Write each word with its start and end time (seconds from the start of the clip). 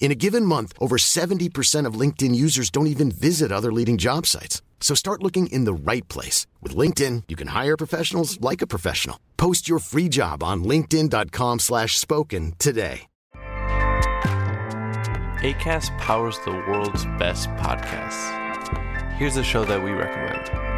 In 0.00 0.10
a 0.10 0.14
given 0.14 0.44
month, 0.46 0.72
over 0.80 0.96
70% 0.96 1.84
of 1.84 2.00
LinkedIn 2.00 2.34
users 2.34 2.70
don't 2.70 2.86
even 2.86 3.10
visit 3.10 3.52
other 3.52 3.70
leading 3.70 3.98
job 3.98 4.24
sites. 4.24 4.62
So 4.80 4.94
start 4.94 5.22
looking 5.22 5.48
in 5.48 5.64
the 5.64 5.74
right 5.74 6.08
place. 6.08 6.46
With 6.62 6.74
LinkedIn, 6.74 7.24
you 7.28 7.36
can 7.36 7.48
hire 7.48 7.76
professionals 7.76 8.40
like 8.40 8.62
a 8.62 8.66
professional. 8.66 9.20
Post 9.36 9.68
your 9.68 9.80
free 9.80 10.08
job 10.08 10.42
on 10.42 10.64
linkedin.com 10.64 11.58
slash 11.58 11.98
spoken 11.98 12.54
today. 12.58 13.02
ACAST 15.42 15.96
powers 15.98 16.36
the 16.44 16.50
world's 16.50 17.04
best 17.16 17.48
podcasts. 17.50 18.34
Here's 19.12 19.36
a 19.36 19.44
show 19.44 19.64
that 19.64 19.80
we 19.80 19.92
recommend. 19.92 20.77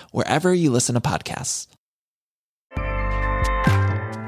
wherever 0.11 0.53
you 0.53 0.71
listen 0.71 0.95
to 0.95 1.01
podcasts. 1.01 1.67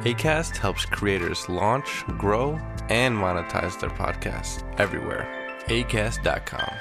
ACAST 0.05 0.57
helps 0.57 0.85
creators 0.85 1.47
launch, 1.47 2.03
grow, 2.17 2.59
and 2.89 3.15
monetize 3.17 3.79
their 3.79 3.89
podcasts 3.91 4.61
everywhere. 4.77 5.25
ACAST.com. 5.67 6.73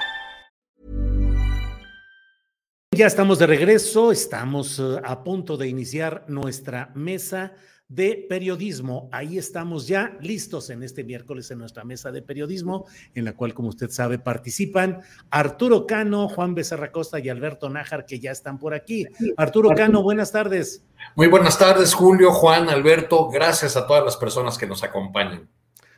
Ya 2.95 3.07
estamos 3.07 3.39
de 3.39 3.47
regreso, 3.47 4.11
estamos 4.11 4.77
uh, 4.77 5.01
a 5.03 5.23
punto 5.23 5.57
de 5.57 5.67
iniciar 5.67 6.25
nuestra 6.27 6.91
mesa 6.93 7.53
de 7.87 8.25
periodismo. 8.27 9.09
Ahí 9.11 9.37
estamos 9.37 9.87
ya 9.87 10.17
listos 10.19 10.69
en 10.69 10.83
este 10.83 11.03
miércoles 11.03 11.51
en 11.51 11.59
nuestra 11.59 11.83
mesa 11.83 12.11
de 12.11 12.21
periodismo, 12.21 12.85
en 13.13 13.25
la 13.25 13.33
cual, 13.33 13.53
como 13.53 13.69
usted 13.69 13.89
sabe, 13.89 14.19
participan 14.19 15.01
Arturo 15.29 15.85
Cano, 15.85 16.27
Juan 16.29 16.55
Becerra 16.55 16.91
Costa 16.91 17.19
y 17.19 17.29
Alberto 17.29 17.69
Nájar, 17.69 18.05
que 18.05 18.19
ya 18.19 18.31
están 18.31 18.57
por 18.57 18.73
aquí. 18.73 19.05
Arturo 19.37 19.69
Cano, 19.75 20.01
buenas 20.01 20.31
tardes. 20.31 20.83
Muy 21.15 21.27
buenas 21.27 21.59
tardes, 21.59 21.93
Julio, 21.93 22.31
Juan, 22.31 22.69
Alberto. 22.69 23.29
Gracias 23.29 23.77
a 23.77 23.85
todas 23.85 24.03
las 24.03 24.17
personas 24.17 24.57
que 24.57 24.65
nos 24.65 24.83
acompañan. 24.83 25.49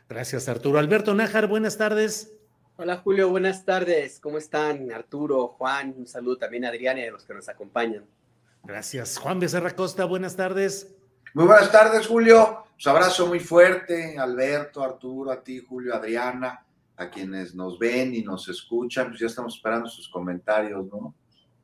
Gracias, 0.08 0.48
Arturo. 0.48 0.78
Alberto 0.78 1.14
Nájar, 1.14 1.46
buenas 1.48 1.76
tardes. 1.78 2.32
Hola 2.78 2.98
Julio, 2.98 3.30
buenas 3.30 3.64
tardes. 3.64 4.20
¿Cómo 4.20 4.36
están? 4.36 4.92
Arturo, 4.92 5.48
Juan, 5.48 5.94
un 5.96 6.06
saludo 6.06 6.36
también 6.36 6.66
a 6.66 6.68
Adriana 6.68 7.00
y 7.00 7.06
a 7.06 7.10
los 7.10 7.24
que 7.24 7.32
nos 7.32 7.48
acompañan. 7.48 8.04
Gracias. 8.64 9.16
Juan 9.16 9.40
Becerra 9.40 9.74
Costa, 9.74 10.04
buenas 10.04 10.36
tardes. 10.36 10.95
Muy 11.36 11.44
buenas 11.44 11.70
tardes, 11.70 12.06
Julio. 12.06 12.64
Un 12.82 12.90
abrazo 12.90 13.26
muy 13.26 13.40
fuerte, 13.40 14.16
Alberto, 14.18 14.82
Arturo, 14.82 15.30
a 15.30 15.44
ti, 15.44 15.58
Julio, 15.58 15.94
Adriana, 15.94 16.64
a 16.96 17.10
quienes 17.10 17.54
nos 17.54 17.78
ven 17.78 18.14
y 18.14 18.22
nos 18.22 18.48
escuchan. 18.48 19.08
Pues 19.08 19.20
ya 19.20 19.26
estamos 19.26 19.54
esperando 19.54 19.86
sus 19.86 20.08
comentarios, 20.08 20.86
¿no? 20.86 21.14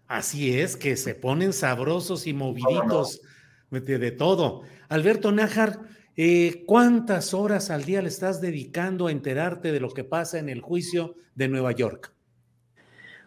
Así 0.07 0.61
es, 0.61 0.77
que 0.77 0.95
se 0.99 1.15
ponen 1.15 1.55
sabrosos 1.55 2.27
y 2.27 2.35
moviditos 2.35 3.23
de, 3.71 3.81
de, 3.81 4.11
todo. 4.11 4.61
Alberto 4.91 5.33
Nájar, 5.33 5.79
eh, 6.19 6.65
¿cuántas 6.67 7.33
horas 7.33 7.71
al 7.71 7.87
día 7.87 8.03
le 8.03 8.09
estás 8.09 8.43
dedicando 8.43 9.07
a 9.07 9.11
enterarte 9.11 9.73
de 9.73 9.81
lo 9.81 9.89
que 9.89 10.05
pasa 10.05 10.39
en 10.39 10.51
el 10.51 10.61
juicio 10.61 11.15
de 11.35 11.49
Nueva 11.49 11.73
York? 11.73 12.13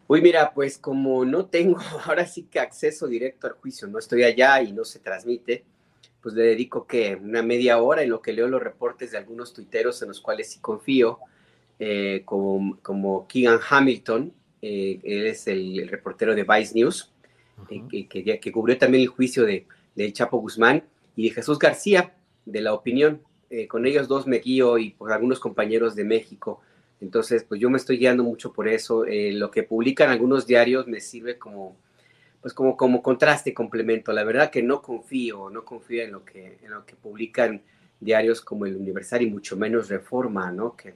Uy, 0.06 0.22
mira, 0.22 0.54
pues 0.54 0.78
como 0.78 1.26
no 1.26 1.48
tengo 1.48 1.80
ahora 2.06 2.28
sí 2.28 2.44
que 2.44 2.60
acceso 2.60 3.08
directo 3.08 3.48
al 3.48 3.54
juicio, 3.54 3.88
no 3.88 3.98
estoy 3.98 4.22
allá 4.22 4.62
y 4.62 4.74
no 4.74 4.86
se 4.86 5.00
transmite, 5.00 5.66
pues 6.26 6.34
le 6.34 6.42
dedico 6.42 6.88
que 6.88 7.16
una 7.22 7.44
media 7.44 7.78
hora 7.78 8.02
en 8.02 8.10
lo 8.10 8.20
que 8.20 8.34
leo 8.34 8.48
los 8.48 8.60
reportes 8.60 9.12
de 9.12 9.20
algunos 9.20 9.54
tuiteros 9.54 10.02
en 10.02 10.08
los 10.08 10.22
cuales 10.22 10.50
sí 10.50 10.60
confío, 10.60 11.20
eh, 11.78 12.24
como, 12.26 12.80
como 12.82 13.28
Keegan 13.28 13.60
Hamilton, 13.70 14.34
eh, 14.60 15.00
él 15.04 15.28
es 15.28 15.46
el, 15.46 15.88
reportero 15.88 16.34
de 16.34 16.42
Vice 16.42 16.74
News, 16.74 17.14
eh, 17.70 18.08
que, 18.10 18.40
que, 18.40 18.52
cubrió 18.52 18.76
también 18.76 19.04
el 19.04 19.08
juicio 19.08 19.46
de, 19.46 19.68
de 19.94 20.12
Chapo 20.14 20.40
Guzmán, 20.40 20.84
y 21.16 21.30
de 21.30 21.36
Jesús 21.36 21.60
García, 21.60 22.16
de 22.44 22.62
La 22.62 22.74
Opinión. 22.74 23.22
con 23.70 23.86
ellos 23.86 24.08
dos 24.08 24.26
me 24.26 24.40
guío 24.40 24.80
y 24.80 24.90
por 24.90 25.14
algunos 25.14 25.40
compañeros 25.40 25.94
de 25.94 26.06
México. 26.06 26.60
Entonces, 27.02 27.44
pues 27.44 27.62
yo 27.62 27.70
me 27.70 27.78
estoy 27.78 28.00
guiando 28.00 28.24
mucho 28.24 28.52
por 28.52 28.68
eso. 28.68 29.06
lo 29.08 29.52
que 29.52 29.62
publican 29.62 30.10
algunos 30.10 30.48
diarios 30.48 30.88
me 30.88 31.02
sirve 31.02 31.38
como 31.38 31.78
pues 32.46 32.54
como, 32.54 32.78
como 32.78 33.02
contraste, 33.02 33.56
complemento. 33.56 34.14
La 34.14 34.24
verdad 34.24 34.52
que 34.52 34.62
no 34.62 34.80
confío, 34.80 35.50
no 35.50 35.66
confío 35.66 36.04
en 36.04 36.12
lo 36.12 36.24
que, 36.24 36.60
en 36.62 36.70
lo 36.70 36.86
que 36.86 36.96
publican 36.96 37.64
diarios 38.00 38.40
como 38.40 38.68
el 38.68 38.76
Universal 38.76 39.24
y 39.24 39.32
mucho 39.32 39.58
menos 39.58 39.90
Reforma, 39.90 40.52
¿no? 40.52 40.76
Que, 40.76 40.94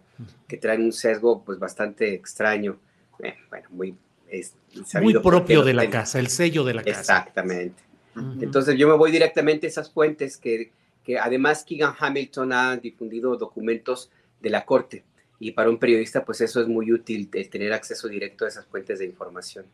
que 0.48 0.58
traen 0.58 0.84
un 0.84 0.94
sesgo 0.94 1.44
pues 1.44 1.58
bastante 1.58 2.14
extraño, 2.14 2.78
eh, 3.24 3.34
bueno, 3.50 3.68
muy... 3.72 3.96
muy 5.02 5.14
propio 5.16 5.64
de 5.64 5.74
la 5.74 5.90
casa, 5.90 6.20
el 6.20 6.28
sello 6.28 6.64
de 6.64 6.76
la 6.76 6.84
casa. 6.84 7.00
Exactamente. 7.00 7.82
Entonces 8.42 8.78
yo 8.78 8.88
me 8.88 8.94
voy 8.94 9.10
directamente 9.10 9.66
a 9.66 9.70
esas 9.70 9.90
fuentes 9.90 10.38
que, 10.38 10.72
que 11.04 11.18
además 11.18 11.64
Keegan 11.64 11.96
Hamilton 11.98 12.54
ha 12.54 12.78
difundido 12.78 13.36
documentos 13.38 14.12
de 14.40 14.52
la 14.52 14.66
corte 14.66 15.04
y 15.40 15.54
para 15.54 15.72
un 15.72 15.80
periodista 15.80 16.24
pues 16.24 16.42
eso 16.42 16.62
es 16.62 16.68
muy 16.68 16.92
útil, 16.92 17.28
el 17.34 17.50
tener 17.50 17.74
acceso 17.74 18.08
directo 18.08 18.46
a 18.46 18.50
esas 18.50 18.68
fuentes 18.68 19.00
de 19.00 19.06
información. 19.06 19.66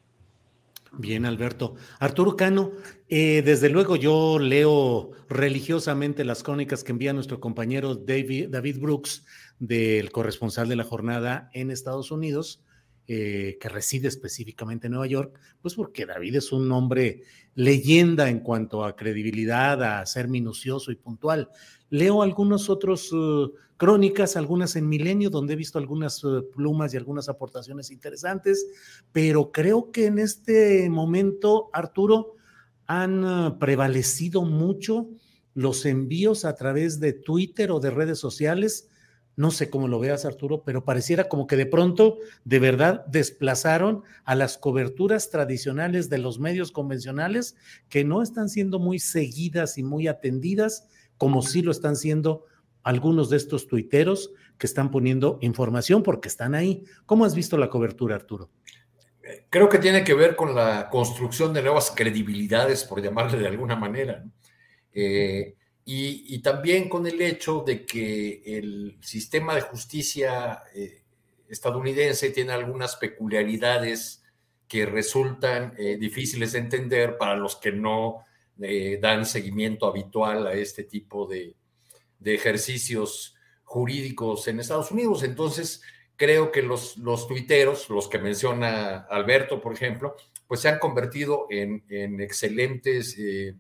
Bien, 0.98 1.26
Alberto. 1.26 1.76
Arturo 2.00 2.38
Cano, 2.38 2.72
eh, 3.10 3.42
desde 3.44 3.70
luego 3.70 3.98
yo 3.98 4.40
leo 4.40 5.12
religiosamente 5.28 6.24
las 6.24 6.42
crónicas 6.42 6.84
que 6.84 6.94
envía 6.94 7.12
nuestro 7.12 7.40
compañero 7.42 7.96
David, 7.96 8.50
David 8.50 8.80
Brooks, 8.80 9.26
del 9.60 10.12
corresponsal 10.12 10.70
de 10.70 10.78
la 10.78 10.84
jornada 10.86 11.50
en 11.54 11.70
Estados 11.70 12.12
Unidos, 12.12 12.65
eh, 13.08 13.58
que 13.60 13.70
reside 13.70 14.08
específicamente 14.08 14.88
en 14.88 14.94
Nueva 14.94 15.08
York, 15.08 15.40
pues 15.62 15.76
porque 15.76 16.06
David 16.06 16.38
es 16.38 16.52
un 16.52 16.72
hombre 16.72 17.22
leyenda 17.54 18.30
en 18.30 18.40
cuanto 18.40 18.84
a 18.84 18.96
credibilidad, 18.96 19.82
a 19.84 20.06
ser 20.06 20.28
minucioso 20.28 20.92
y 20.92 20.96
puntual. 20.96 21.50
Leo 21.90 22.22
algunos 22.22 22.70
otros 22.70 23.14
uh, 23.14 23.54
crónicas, 23.78 24.36
algunas 24.36 24.76
en 24.76 24.90
Milenio, 24.90 25.30
donde 25.30 25.54
he 25.54 25.56
visto 25.56 25.78
algunas 25.78 26.24
uh, 26.24 26.50
plumas 26.52 26.94
y 26.94 26.98
algunas 26.98 27.30
aportaciones 27.30 27.92
interesantes, 27.92 28.66
pero 29.12 29.52
creo 29.52 29.92
que 29.92 30.08
en 30.08 30.20
este 30.20 30.90
momento, 30.90 31.70
Arturo, 31.74 32.36
han 32.88 33.24
uh, 33.24 33.60
prevalecido 33.60 34.44
mucho 34.44 35.10
los 35.54 35.86
envíos 35.86 36.44
a 36.44 36.56
través 36.56 37.00
de 37.00 37.14
Twitter 37.14 37.72
o 37.72 37.80
de 37.80 37.92
redes 37.92 38.20
sociales. 38.20 38.90
No 39.38 39.52
sé 39.52 39.70
cómo 39.70 39.88
lo 39.88 40.00
veas, 40.00 40.26
Arturo, 40.26 40.64
pero 40.64 40.86
pareciera 40.86 41.28
como 41.28 41.46
que 41.46 41.58
de 41.58 41.66
pronto, 41.66 42.20
de 42.46 42.60
verdad, 42.60 43.06
desplazaron 43.08 44.04
a 44.24 44.36
las 44.36 44.58
coberturas 44.58 45.30
tradicionales 45.30 46.10
de 46.10 46.20
los 46.20 46.40
medios 46.40 46.72
convencionales 46.72 47.56
que 47.90 48.06
no 48.06 48.22
están 48.22 48.48
siendo 48.48 48.80
muy 48.80 49.00
seguidas 49.00 49.78
y 49.78 49.84
muy 49.84 50.08
atendidas 50.08 50.88
como 51.18 51.42
sí 51.42 51.62
lo 51.62 51.72
están 51.72 51.96
siendo 51.96 52.46
algunos 52.84 53.30
de 53.30 53.38
estos 53.38 53.68
tuiteros 53.68 54.32
que 54.58 54.68
están 54.68 54.92
poniendo 54.92 55.38
información 55.42 56.04
porque 56.04 56.28
están 56.28 56.56
ahí. 56.56 56.86
¿Cómo 57.06 57.26
has 57.26 57.36
visto 57.36 57.58
la 57.58 57.70
cobertura, 57.70 58.16
Arturo? 58.16 58.50
Creo 59.50 59.68
que 59.70 59.80
tiene 59.80 60.04
que 60.04 60.14
ver 60.14 60.36
con 60.36 60.54
la 60.54 60.88
construcción 60.90 61.52
de 61.52 61.64
nuevas 61.64 61.92
credibilidades, 61.96 62.84
por 62.84 63.02
llamarle 63.02 63.40
de 63.40 63.48
alguna 63.48 63.76
manera, 63.76 64.24
eh, 64.94 65.56
y, 65.88 66.40
también 66.40 66.90
con 66.90 67.06
el 67.06 67.22
hecho 67.22 67.64
de 67.66 67.86
que 67.86 68.42
el 68.44 68.98
sistema 69.02 69.54
de 69.54 69.62
justicia 69.62 70.64
eh, 70.74 71.04
estadounidense 71.48 72.32
tiene 72.32 72.54
algunas 72.54 72.96
peculiaridades 72.96 74.24
que 74.68 74.88
resultan 74.88 75.76
eh, 75.78 75.98
difíciles 75.98 76.54
de 76.54 76.60
entender 76.60 77.18
para 77.18 77.36
los 77.36 77.56
que 77.56 77.72
no 77.72 78.26
eh, 78.60 79.00
dan 79.02 79.26
seguimiento 79.26 79.86
habitual 79.86 80.48
a 80.48 80.54
este 80.54 80.84
tipo 80.84 81.28
de, 81.28 81.56
ejercicios 82.24 83.36
jurídicos 83.64 84.48
en 84.48 84.60
Estados 84.60 84.90
Unidos. 84.90 85.22
Entonces, 85.22 85.84
creo 86.16 86.52
que 86.52 86.64
los, 86.64 86.98
los 86.98 87.28
tuiteros, 87.28 87.90
los 87.92 88.08
que 88.08 88.18
menciona 88.18 89.06
Alberto, 89.10 89.62
por 89.62 89.74
ejemplo, 89.74 90.16
pues 90.48 90.62
se 90.62 90.70
han 90.70 90.80
convertido 90.80 91.48
en, 91.50 91.84
excelentes, 92.22 93.18
eh, 93.20 93.50
eh, 93.50 93.56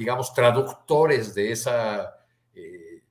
digamos, 0.00 0.32
traductores 0.32 1.34
de 1.34 1.52
esa 1.52 2.24
eh, 2.54 3.02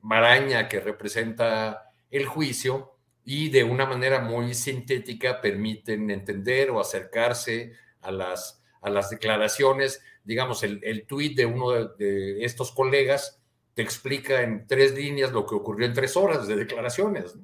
maraña 0.00 0.68
que 0.68 0.78
representa 0.78 1.90
el 2.08 2.24
juicio 2.24 2.92
y 3.24 3.48
de 3.48 3.64
una 3.64 3.84
manera 3.84 4.20
muy 4.20 4.54
sintética 4.54 5.40
permiten 5.40 6.08
entender 6.08 6.70
o 6.70 6.78
acercarse 6.78 7.72
a 8.00 8.12
las, 8.12 8.62
a 8.80 8.90
las 8.90 9.10
declaraciones. 9.10 10.04
Digamos, 10.22 10.62
el, 10.62 10.78
el 10.84 11.04
tuit 11.04 11.36
de 11.36 11.46
uno 11.46 11.72
de, 11.72 12.44
estos 12.44 12.70
colegas 12.70 13.42
te 13.74 13.82
explica 13.82 14.42
en 14.42 14.68
tres 14.68 14.94
líneas 14.94 15.32
lo 15.32 15.44
que 15.44 15.56
ocurrió 15.56 15.84
en 15.84 15.94
tres 15.94 16.16
horas 16.16 16.46
de 16.46 16.54
declaraciones. 16.54 17.34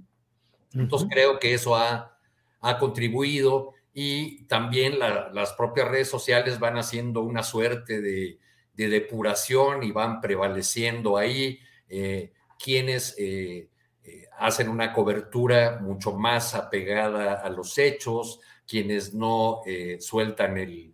Entonces 0.75 1.09
creo 1.11 1.41
que 1.41 1.55
eso 1.55 1.75
ha, 1.75 2.17
ha 2.61 2.79
contribuido 2.79 3.75
y 3.93 4.45
también 4.45 5.01
las 5.01 5.55
propias 5.55 5.89
redes 5.89 6.09
sociales 6.09 6.61
van 6.61 6.79
haciendo 6.79 7.23
una 7.23 7.43
suerte 7.43 8.01
de, 8.01 8.39
depuración 8.77 9.83
y 9.83 9.91
van 9.91 10.21
prevaleciendo 10.21 11.17
ahí 11.17 11.59
eh, 11.89 12.33
quienes 12.63 13.15
eh, 13.19 13.69
eh, 14.05 14.27
hacen 14.39 14.69
una 14.69 14.93
cobertura 14.93 15.79
mucho 15.81 16.13
más 16.13 16.55
apegada 16.55 17.35
a 17.35 17.49
los 17.49 17.79
hechos, 17.79 18.41
quienes 18.67 19.15
no 19.15 19.63
sueltan 19.99 20.59
el, 20.59 20.93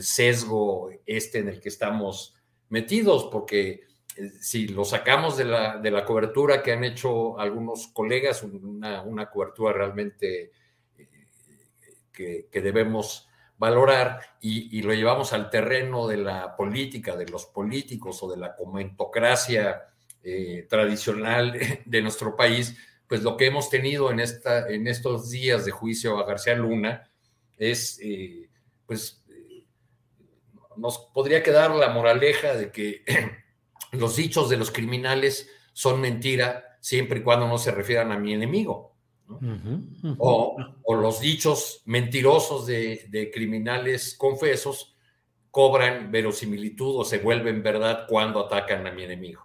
sesgo 0.00 0.90
este 1.06 1.38
en 1.38 1.48
el 1.48 1.60
que 1.60 1.68
estamos 1.68 2.34
metidos, 2.70 3.28
porque 3.30 3.82
si 4.40 4.66
lo 4.66 4.84
sacamos 4.84 5.36
de 5.36 5.44
la, 5.44 5.78
de 5.78 5.90
la, 5.92 6.04
cobertura 6.04 6.62
que 6.62 6.72
han 6.72 6.82
hecho 6.82 7.38
algunos 7.38 7.86
colegas, 7.88 8.42
una, 8.42 9.02
una 9.02 9.30
cobertura 9.30 9.72
realmente 9.72 10.50
que, 12.16 12.60
debemos 12.60 13.28
valorar 13.58 14.20
y, 14.40 14.82
lo 14.82 14.92
llevamos 14.92 15.32
al 15.32 15.50
terreno 15.50 16.06
de 16.06 16.18
la 16.18 16.56
política, 16.56 17.16
de 17.16 17.26
los 17.26 17.46
políticos 17.46 18.22
o 18.22 18.30
de 18.30 18.36
la 18.36 18.54
comentocracia 18.54 19.82
eh, 20.22 20.66
tradicional 20.68 21.58
de 21.84 22.02
nuestro 22.02 22.36
país, 22.36 22.76
pues 23.08 23.22
lo 23.22 23.36
que 23.36 23.46
hemos 23.46 23.70
tenido 23.70 24.10
en, 24.10 24.20
esta, 24.20 24.68
en 24.68 24.86
estos 24.86 25.30
días 25.30 25.64
de 25.64 25.70
juicio 25.70 26.18
a 26.18 26.26
García 26.26 26.54
Luna 26.54 27.10
es, 27.56 27.98
eh, 28.02 28.50
pues, 28.86 29.24
nos 30.76 30.98
podría 31.14 31.42
quedar 31.42 31.70
la 31.74 31.88
moraleja 31.88 32.54
de 32.54 32.70
que 32.70 33.04
los 33.92 34.16
dichos 34.16 34.50
de 34.50 34.56
los 34.56 34.70
criminales 34.70 35.50
son 35.72 36.00
mentira 36.00 36.78
siempre 36.80 37.20
y 37.20 37.22
cuando 37.22 37.48
no 37.48 37.58
se 37.58 37.70
refieran 37.70 38.12
a 38.12 38.18
mi 38.18 38.34
enemigo. 38.34 38.95
O, 40.18 40.56
los 40.94 41.20
dichos 41.20 41.82
mentirosos 41.84 42.66
de, 42.66 43.30
criminales 43.32 44.14
confesos 44.16 44.96
cobran 45.50 46.10
verosimilitud 46.10 46.96
o 46.96 47.04
se 47.04 47.18
vuelven 47.18 47.62
verdad 47.62 48.06
cuando 48.08 48.44
atacan 48.46 48.86
a 48.86 48.92
mi 48.92 49.04
enemigo. 49.04 49.42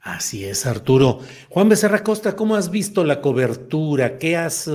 Así 0.00 0.44
es, 0.44 0.66
Arturo. 0.66 1.20
Juan 1.48 1.68
Becerra 1.68 2.02
Costa, 2.02 2.34
¿cómo 2.34 2.56
has 2.56 2.70
visto 2.70 3.04
la 3.04 3.20
cobertura? 3.20 4.18
¿Qué 4.18 4.36
has, 4.36 4.68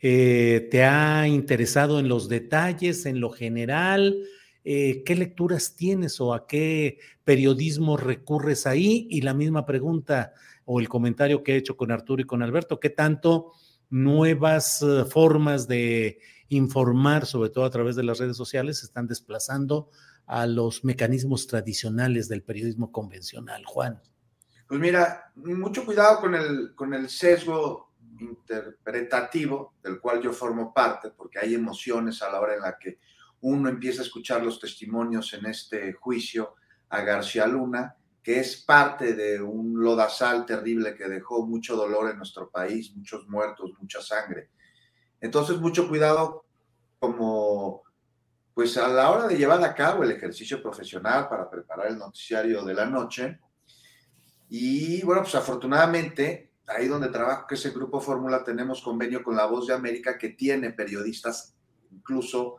eh, 0.00 0.68
te 0.70 0.84
ha 0.84 1.26
interesado 1.26 1.98
en 1.98 2.08
los 2.08 2.28
detalles, 2.28 3.06
en 3.06 3.20
lo 3.20 3.30
general? 3.30 4.16
Eh, 4.64 5.02
¿Qué 5.04 5.14
lecturas 5.14 5.74
tienes 5.76 6.20
o 6.20 6.32
a 6.32 6.46
qué 6.46 6.98
periodismo 7.24 7.96
recurres 7.96 8.66
ahí? 8.66 9.06
Y 9.10 9.20
la 9.20 9.34
misma 9.34 9.66
pregunta, 9.66 10.32
o 10.64 10.80
el 10.80 10.88
comentario 10.88 11.42
que 11.42 11.54
he 11.54 11.56
hecho 11.56 11.76
con 11.76 11.90
Arturo 11.90 12.22
y 12.22 12.26
con 12.26 12.42
Alberto, 12.42 12.80
qué 12.80 12.90
tanto 12.90 13.52
nuevas 13.90 14.82
eh, 14.82 15.04
formas 15.04 15.68
de 15.68 16.18
informar, 16.48 17.26
sobre 17.26 17.50
todo 17.50 17.64
a 17.64 17.70
través 17.70 17.96
de 17.96 18.02
las 18.02 18.18
redes 18.18 18.36
sociales, 18.36 18.78
se 18.78 18.86
están 18.86 19.06
desplazando 19.06 19.90
a 20.26 20.46
los 20.46 20.84
mecanismos 20.84 21.46
tradicionales 21.46 22.28
del 22.28 22.42
periodismo 22.42 22.90
convencional. 22.90 23.64
Juan. 23.66 24.00
Pues 24.66 24.80
mira, 24.80 25.32
mucho 25.36 25.84
cuidado 25.84 26.20
con 26.20 26.34
el, 26.34 26.74
con 26.74 26.94
el 26.94 27.08
sesgo 27.08 27.92
interpretativo 28.18 29.74
del 29.82 30.00
cual 30.00 30.22
yo 30.22 30.32
formo 30.32 30.72
parte, 30.72 31.10
porque 31.10 31.38
hay 31.38 31.54
emociones 31.54 32.22
a 32.22 32.30
la 32.30 32.40
hora 32.40 32.54
en 32.54 32.62
la 32.62 32.78
que 32.78 32.98
uno 33.40 33.68
empieza 33.68 34.00
a 34.00 34.04
escuchar 34.04 34.42
los 34.42 34.58
testimonios 34.58 35.34
en 35.34 35.46
este 35.46 35.92
juicio 35.92 36.54
a 36.88 37.02
García 37.02 37.46
Luna 37.46 37.94
que 38.24 38.40
es 38.40 38.56
parte 38.56 39.12
de 39.12 39.42
un 39.42 39.78
lodazal 39.78 40.46
terrible 40.46 40.94
que 40.94 41.06
dejó 41.06 41.46
mucho 41.46 41.76
dolor 41.76 42.10
en 42.10 42.16
nuestro 42.16 42.48
país, 42.48 42.90
muchos 42.96 43.28
muertos, 43.28 43.72
mucha 43.78 44.00
sangre. 44.00 44.48
Entonces, 45.20 45.60
mucho 45.60 45.86
cuidado 45.86 46.46
como, 46.98 47.82
pues 48.54 48.78
a 48.78 48.88
la 48.88 49.10
hora 49.10 49.28
de 49.28 49.36
llevar 49.36 49.62
a 49.62 49.74
cabo 49.74 50.04
el 50.04 50.10
ejercicio 50.10 50.62
profesional 50.62 51.28
para 51.28 51.50
preparar 51.50 51.88
el 51.88 51.98
noticiario 51.98 52.64
de 52.64 52.72
la 52.72 52.86
noche. 52.86 53.40
Y 54.48 55.02
bueno, 55.02 55.20
pues 55.20 55.34
afortunadamente, 55.34 56.52
ahí 56.66 56.88
donde 56.88 57.10
trabajo, 57.10 57.46
que 57.46 57.56
es 57.56 57.66
el 57.66 57.72
Grupo 57.72 58.00
Fórmula, 58.00 58.42
tenemos 58.42 58.80
convenio 58.80 59.22
con 59.22 59.36
La 59.36 59.44
Voz 59.44 59.66
de 59.66 59.74
América 59.74 60.16
que 60.16 60.30
tiene 60.30 60.70
periodistas 60.70 61.54
incluso 61.90 62.56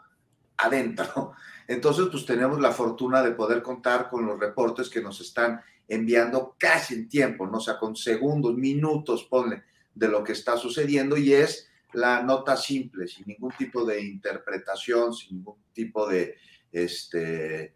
adentro. 0.58 1.34
Entonces, 1.68 2.08
pues 2.12 2.26
tenemos 2.26 2.60
la 2.60 2.72
fortuna 2.72 3.24
de 3.24 3.32
poder 3.32 3.62
contar 3.62 4.10
con 4.10 4.26
los 4.26 4.40
reportes 4.40 4.90
que 4.90 5.02
nos 5.02 5.20
están 5.22 5.62
enviando 5.88 6.56
casi 6.58 6.96
en 6.96 7.10
tiempo, 7.10 7.48
¿no? 7.48 7.58
O 7.58 7.62
sea, 7.62 7.78
con 7.78 7.96
segundos, 7.96 8.56
minutos, 8.56 9.26
ponle, 9.30 9.64
de 9.94 10.08
lo 10.08 10.24
que 10.24 10.34
está 10.34 10.58
sucediendo 10.58 11.18
y 11.18 11.34
es 11.34 11.70
la 11.94 12.22
nota 12.22 12.58
simple, 12.58 13.08
sin 13.08 13.26
ningún 13.28 13.52
tipo 13.58 13.86
de 13.86 14.02
interpretación, 14.02 15.14
sin 15.14 15.38
ningún 15.38 15.56
tipo 15.74 16.08
de 16.08 16.36
este, 16.72 17.74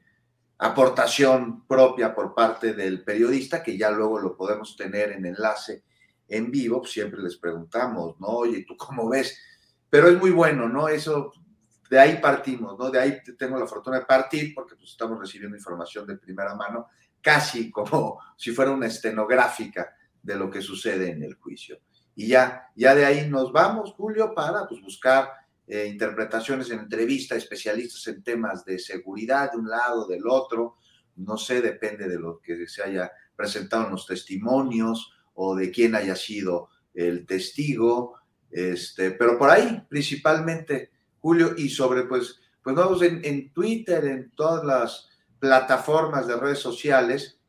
aportación 0.57 1.65
propia 1.65 2.13
por 2.13 2.35
parte 2.35 2.74
del 2.74 3.03
periodista, 3.03 3.63
que 3.63 3.77
ya 3.77 3.89
luego 3.92 4.19
lo 4.19 4.35
podemos 4.35 4.75
tener 4.75 5.12
en 5.12 5.25
enlace 5.25 5.83
en 6.27 6.51
vivo, 6.51 6.81
pues 6.81 6.92
siempre 6.92 7.21
les 7.21 7.38
preguntamos, 7.38 8.19
¿no? 8.19 8.27
Oye, 8.27 8.65
¿tú 8.68 8.75
cómo 8.77 9.09
ves? 9.09 9.38
Pero 9.89 10.09
es 10.09 10.19
muy 10.19 10.31
bueno, 10.31 10.68
¿no? 10.68 10.88
Eso 10.88 11.31
de 11.89 12.00
ahí 12.00 12.19
partimos, 12.21 12.77
¿no? 12.77 12.91
De 12.91 13.00
ahí 13.00 13.18
tengo 13.38 13.57
la 13.57 13.65
fortuna 13.65 14.00
de 14.00 14.06
partir 14.06 14.53
porque 14.53 14.75
pues, 14.75 14.91
estamos 14.91 15.19
recibiendo 15.19 15.57
información 15.57 16.06
de 16.06 16.18
primera 16.18 16.56
mano, 16.56 16.88
casi 17.21 17.71
como 17.71 18.19
si 18.38 18.51
fuera 18.51 18.71
una 18.71 18.88
estenográfica 18.88 19.95
de 20.21 20.36
lo 20.36 20.50
que 20.50 20.62
sucede 20.62 21.12
en 21.12 21.24
el 21.24 21.36
juicio. 21.36 21.80
Y 22.15 22.27
ya, 22.27 22.69
ya 22.75 22.94
de 22.94 23.06
ahí 23.06 23.30
nos 23.30 23.51
vamos, 23.51 23.94
Julio, 23.94 24.33
para 24.36 24.68
pues, 24.68 24.81
buscar 24.81 25.31
eh, 25.66 25.87
interpretaciones 25.87 26.69
en 26.69 26.80
entrevista, 26.80 27.35
especialistas 27.35 28.06
en 28.07 28.23
temas 28.23 28.66
de 28.66 28.78
seguridad 28.78 29.52
de 29.52 29.57
un 29.57 29.69
lado, 29.69 30.06
del 30.07 30.28
otro, 30.28 30.78
no 31.16 31.37
sé, 31.37 31.61
depende 31.61 32.07
de 32.07 32.19
lo 32.19 32.40
que 32.40 32.68
se 32.68 32.83
haya 32.83 33.11
presentado 33.35 33.85
en 33.85 33.92
los 33.92 34.06
testimonios 34.06 35.11
o 35.33 35.56
de 35.56 35.71
quién 35.71 35.95
haya 35.95 36.16
sido 36.16 36.69
el 36.94 37.25
testigo, 37.25 38.16
este, 38.52 39.11
pero 39.11 39.37
por 39.37 39.49
ahí 39.49 39.85
principalmente 39.87 40.92
Julio, 41.21 41.54
y 41.57 41.69
sobre, 41.69 42.04
pues, 42.04 42.40
pues 42.64 42.76
vamos 42.76 43.02
en, 43.02 43.52
Twitter, 43.54 44.06
en 44.06 44.31
todas 44.31 44.64
las 44.64 45.09
plataformas 45.40 46.28
de 46.28 46.35
redes 46.35 46.59
sociales, 46.59 47.40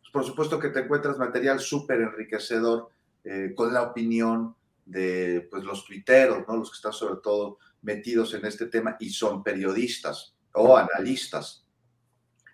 pues, 0.00 0.12
por 0.12 0.24
supuesto 0.24 0.58
que 0.58 0.70
te 0.70 0.80
encuentras 0.80 1.18
material 1.18 1.60
súper 1.60 2.00
enriquecedor 2.00 2.90
eh, 3.24 3.52
con 3.54 3.72
la 3.72 3.82
opinión 3.82 4.54
de 4.84 5.46
pues, 5.50 5.64
los 5.64 5.84
tuiteros, 5.84 6.46
¿no? 6.48 6.56
los 6.56 6.70
que 6.70 6.76
están 6.76 6.92
sobre 6.92 7.20
todo 7.22 7.58
metidos 7.82 8.34
en 8.34 8.44
este 8.44 8.66
tema 8.66 8.96
y 8.98 9.10
son 9.10 9.42
periodistas 9.42 10.34
o 10.52 10.76
analistas. 10.76 11.64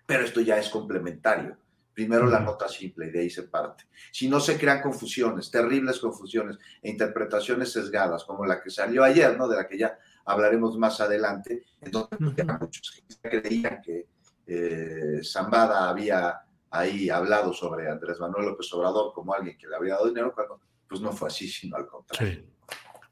Pero 0.05 0.23
esto 0.23 0.41
ya 0.41 0.57
es 0.57 0.69
complementario. 0.69 1.57
Primero 1.93 2.27
la 2.27 2.39
nota 2.39 2.69
simple 2.69 3.07
y 3.07 3.09
de 3.09 3.21
ahí 3.21 3.29
se 3.29 3.43
parte. 3.43 3.85
Si 4.11 4.29
no 4.29 4.39
se 4.39 4.57
crean 4.57 4.83
confusiones, 4.83 5.49
terribles 5.49 5.99
confusiones 5.99 6.59
e 6.81 6.91
interpretaciones 6.91 7.71
sesgadas, 7.71 8.23
como 8.23 8.45
la 8.45 8.61
que 8.61 8.69
salió 8.69 9.03
ayer, 9.03 9.35
¿no? 9.35 9.47
De 9.47 9.55
la 9.55 9.67
que 9.67 9.79
ya 9.79 9.97
hablaremos 10.27 10.77
más 10.77 10.99
adelante, 11.01 11.63
entonces 11.81 12.19
muchos 12.19 13.03
creían 13.21 13.81
que 13.81 14.07
eh, 14.45 15.21
Zambada 15.23 15.89
había 15.89 16.41
ahí 16.69 17.09
hablado 17.09 17.53
sobre 17.53 17.89
Andrés 17.89 18.19
Manuel 18.19 18.47
López 18.47 18.71
Obrador 18.73 19.13
como 19.13 19.33
alguien 19.33 19.57
que 19.57 19.67
le 19.67 19.75
había 19.75 19.93
dado 19.93 20.07
dinero, 20.07 20.33
cuando 20.35 20.59
pues 20.87 21.01
no 21.01 21.11
fue 21.11 21.29
así, 21.29 21.47
sino 21.47 21.77
al 21.77 21.87
contrario. 21.87 22.43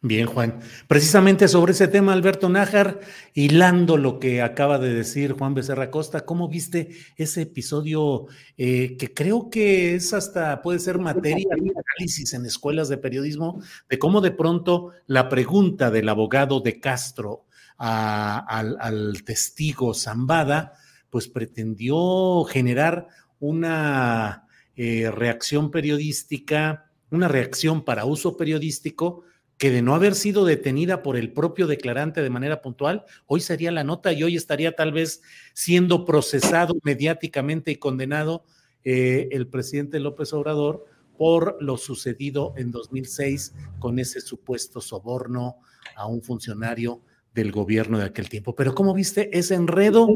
Bien, 0.02 0.28
Juan. 0.28 0.60
Precisamente 0.88 1.48
sobre 1.48 1.72
ese 1.72 1.88
tema, 1.88 2.14
Alberto 2.14 2.48
Nájar, 2.48 3.00
hilando 3.34 3.98
lo 3.98 4.20
que 4.20 4.42
acaba 4.42 4.78
de 4.78 4.94
decir 4.94 5.34
Juan 5.34 5.56
Becerra 5.56 5.90
Costa, 5.90 6.26
¿cómo 6.26 6.48
viste 6.48 6.90
ese 7.18 7.44
episodio 7.44 8.28
eh, 8.58 8.98
que 8.98 9.14
creo 9.14 9.50
que 9.50 9.96
es 9.96 10.14
hasta, 10.14 10.62
puede 10.62 10.80
ser 10.80 11.00
materia 11.00 11.48
de 11.50 11.72
análisis 11.72 12.34
en 12.34 12.46
escuelas 12.46 12.88
de 12.88 12.98
periodismo, 12.98 13.62
de 13.90 13.98
cómo 13.98 14.22
de 14.22 14.32
pronto 14.32 14.92
la 15.08 15.28
pregunta 15.28 15.90
del 15.90 16.10
abogado 16.10 16.60
de 16.60 16.80
Castro 16.80 17.46
al, 17.78 19.24
testigo 19.26 19.94
Zambada, 19.94 20.74
pues 21.10 21.28
pretendió 21.28 22.44
generar 22.44 23.08
una 23.40 24.48
eh, 24.76 25.10
reacción 25.10 25.72
periodística 25.72 26.86
una 27.12 27.28
reacción 27.28 27.84
para 27.84 28.06
uso 28.06 28.38
periodístico 28.38 29.24
que 29.58 29.72
de 29.72 29.82
no 29.82 29.96
haber 29.96 30.16
sido 30.16 30.46
detenida 30.46 31.02
por 31.02 31.16
el 31.16 31.32
propio 31.32 31.68
declarante 31.68 32.22
de 32.22 32.30
manera 32.30 32.62
puntual, 32.62 33.06
hoy 33.26 33.40
sería 33.40 33.72
la 33.72 33.84
nota 33.84 34.12
y 34.12 34.24
hoy 34.24 34.36
estaría 34.36 34.76
tal 34.76 34.92
vez 34.92 35.22
siendo 35.54 36.06
procesado 36.06 36.76
mediáticamente 36.84 37.72
y 37.72 37.78
condenado 37.78 38.44
eh, 38.84 39.30
el 39.32 39.48
presidente 39.48 40.00
López 40.00 40.34
Obrador 40.34 40.86
por 41.18 41.58
lo 41.62 41.78
sucedido 41.78 42.54
en 42.58 42.72
2006 42.72 43.54
con 43.80 44.00
ese 44.00 44.20
supuesto 44.20 44.82
soborno 44.82 45.58
a 45.96 46.08
un 46.08 46.22
funcionario 46.22 47.02
del 47.34 47.52
gobierno 47.52 48.00
de 48.00 48.06
aquel 48.06 48.30
tiempo. 48.30 48.56
Pero 48.56 48.76
¿cómo 48.76 48.94
viste 48.94 49.38
ese 49.38 49.56
enredo, 49.56 50.08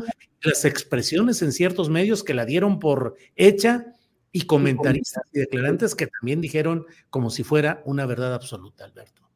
las 0.42 0.66
expresiones 0.66 1.42
en 1.42 1.52
ciertos 1.52 1.90
medios 1.90 2.24
que 2.24 2.34
la 2.34 2.46
dieron 2.46 2.80
por 2.80 3.16
hecha 3.36 3.94
y 4.32 4.42
comentaristas 4.42 5.24
y 5.34 5.40
declarantes 5.40 5.96
que 5.96 6.08
también 6.08 6.42
dijeron 6.42 6.86
como 7.10 7.30
si 7.30 7.44
fuera 7.44 7.82
una 7.86 8.06
verdad 8.06 8.34
absoluta, 8.34 8.86
Alberto? 8.86 9.29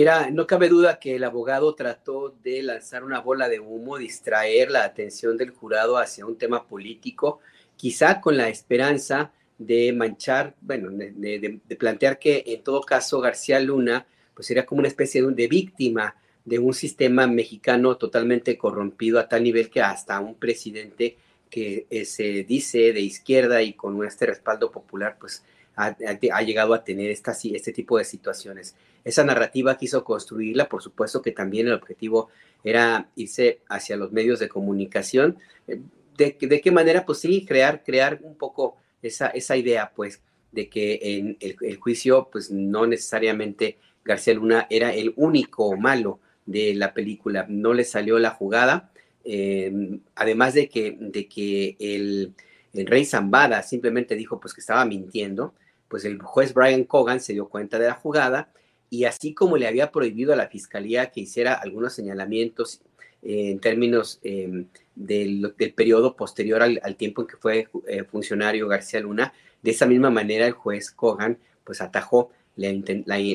Mira, 0.00 0.30
no 0.30 0.46
cabe 0.46 0.70
duda 0.70 0.98
que 0.98 1.16
el 1.16 1.24
abogado 1.24 1.74
trató 1.74 2.34
de 2.42 2.62
lanzar 2.62 3.04
una 3.04 3.20
bola 3.20 3.50
de 3.50 3.60
humo, 3.60 3.98
distraer 3.98 4.70
la 4.70 4.84
atención 4.84 5.36
del 5.36 5.50
jurado 5.50 5.98
hacia 5.98 6.24
un 6.24 6.38
tema 6.38 6.66
político, 6.66 7.40
quizá 7.76 8.18
con 8.22 8.38
la 8.38 8.48
esperanza 8.48 9.30
de 9.58 9.92
manchar, 9.92 10.54
bueno, 10.62 10.88
de, 10.90 11.60
plantear 11.78 12.18
que 12.18 12.42
en 12.46 12.62
todo 12.62 12.80
caso 12.80 13.20
García 13.20 13.60
Luna 13.60 14.06
pues 14.32 14.46
sería 14.46 14.64
como 14.64 14.78
una 14.78 14.88
especie 14.88 15.20
de, 15.20 15.34
de 15.34 15.48
víctima 15.48 16.16
de 16.46 16.58
un 16.58 16.72
sistema 16.72 17.26
mexicano 17.26 17.98
totalmente 17.98 18.56
corrompido 18.56 19.20
a 19.20 19.28
tal 19.28 19.42
nivel 19.42 19.68
que 19.68 19.82
hasta 19.82 20.18
un 20.18 20.34
presidente 20.34 21.18
que 21.50 21.86
eh, 21.90 22.06
se 22.06 22.44
dice 22.44 22.94
de 22.94 23.00
izquierda 23.00 23.60
y 23.60 23.74
con 23.74 24.02
este 24.06 24.24
respaldo 24.24 24.70
popular, 24.70 25.18
pues 25.20 25.44
ha, 25.76 26.42
llegado 26.42 26.74
a 26.74 26.84
tener 26.84 27.10
esta, 27.10 27.32
este 27.32 27.72
tipo 27.72 27.98
de 27.98 28.04
situaciones. 28.04 28.74
Esa 29.04 29.24
narrativa 29.24 29.76
quiso 29.78 30.04
construirla, 30.04 30.68
por 30.68 30.82
supuesto 30.82 31.22
que 31.22 31.32
también 31.32 31.68
el 31.68 31.74
objetivo 31.74 32.28
era 32.62 33.08
irse 33.16 33.60
hacia 33.68 33.96
los 33.96 34.12
medios 34.12 34.38
de 34.40 34.48
comunicación. 34.48 35.38
Eh, 35.66 35.80
¿De, 36.16 36.60
qué 36.60 36.70
manera? 36.70 37.06
Pues 37.06 37.20
sí, 37.20 37.46
crear, 37.46 37.82
crear 37.82 38.20
un 38.22 38.34
poco 38.36 38.76
esa, 39.00 39.28
esa 39.28 39.56
idea, 39.56 39.92
pues, 39.96 40.20
de 40.52 40.68
que 40.68 40.98
en 41.02 41.38
el, 41.40 41.76
juicio, 41.78 42.28
pues 42.30 42.50
no 42.50 42.86
necesariamente 42.86 43.78
García 44.04 44.34
Luna 44.34 44.66
era 44.68 44.92
el 44.92 45.14
único 45.16 45.74
malo, 45.76 46.20
de 46.50 46.74
la 46.74 46.92
película. 46.94 47.46
No 47.48 47.74
le 47.74 47.84
salió 47.84 48.18
la 48.18 48.30
jugada. 48.30 48.90
Em, 49.24 50.00
además 50.14 50.54
de 50.54 50.68
que, 50.68 50.96
de 50.98 51.28
que 51.28 51.76
el, 51.78 52.32
rey 52.72 53.04
Zambada 53.04 53.62
simplemente 53.62 54.14
dijo 54.14 54.40
pues 54.40 54.54
que 54.54 54.60
estaba 54.60 54.84
mintiendo, 54.84 55.54
pues 55.88 56.04
el 56.04 56.20
juez 56.22 56.54
Brian 56.54 56.84
Cogan 56.84 57.20
se 57.20 57.32
dio 57.32 57.48
cuenta 57.48 57.78
de 57.78 57.88
la 57.88 57.94
jugada 57.94 58.52
y 58.88 59.04
así 59.04 59.34
como 59.34 59.56
le 59.56 59.66
había 59.66 59.90
prohibido 59.90 60.32
a 60.32 60.36
la 60.36 60.48
fiscalía 60.48 61.10
que 61.10 61.20
hiciera 61.20 61.54
algunos 61.54 61.92
señalamientos 61.92 62.80
eh, 63.22 63.50
en 63.50 63.60
términos 63.60 64.18
em, 64.22 64.66
del, 64.94 65.54
periodo 65.74 66.16
posterior 66.16 66.62
al, 66.62 66.96
tiempo 66.96 67.22
en 67.22 67.28
que 67.28 67.36
fue 67.36 67.68
eh, 67.86 68.04
funcionario 68.04 68.68
García 68.68 69.00
Luna, 69.00 69.32
de 69.62 69.70
esa 69.70 69.86
misma 69.86 70.10
manera 70.10 70.46
el 70.46 70.52
juez 70.52 70.90
Cogan 70.90 71.38
pues 71.64 71.80
atajó 71.80 72.30
el 72.56 72.84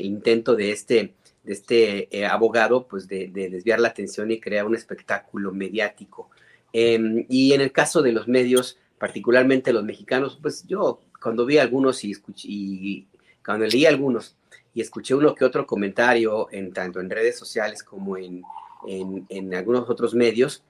intento 0.05 0.55
de 0.55 0.71
este 0.71 1.13
de 1.45 1.53
este 1.53 2.17
eh, 2.17 2.25
abogado, 2.25 2.87
pues 2.87 3.07
de, 3.07 3.27
desviar 3.27 3.79
la 3.79 3.89
atención 3.89 4.31
y 4.31 4.39
crear 4.39 4.65
un 4.65 4.75
espectáculo 4.75 5.51
mediático. 5.51 6.29
Em, 6.73 7.25
y 7.29 7.53
en 7.53 7.61
el 7.61 7.71
caso 7.71 8.01
de 8.01 8.11
los 8.11 8.27
medios, 8.27 8.77
particularmente 9.05 9.71
los 9.71 9.83
mexicanos, 9.83 10.39
pues 10.41 10.65
yo 10.65 11.00
cuando 11.21 11.45
vi 11.45 11.59
algunos 11.59 12.03
y, 12.03 12.09
escuché, 12.09 12.47
y 12.50 13.07
cuando 13.45 13.67
leí 13.67 13.85
algunos 13.85 14.35
y 14.74 14.81
escuché 14.81 15.13
uno 15.13 15.35
que 15.35 15.45
otro 15.45 15.67
comentario, 15.67 16.47
en, 16.51 16.74
tanto 16.74 17.00
en 17.00 17.12
redes 17.12 17.38
sociales 17.38 17.83
como 17.83 18.17
en, 18.17 18.41
en, 18.88 19.53
algunos 19.53 19.88
otros 19.91 20.15
medios, 20.15 20.63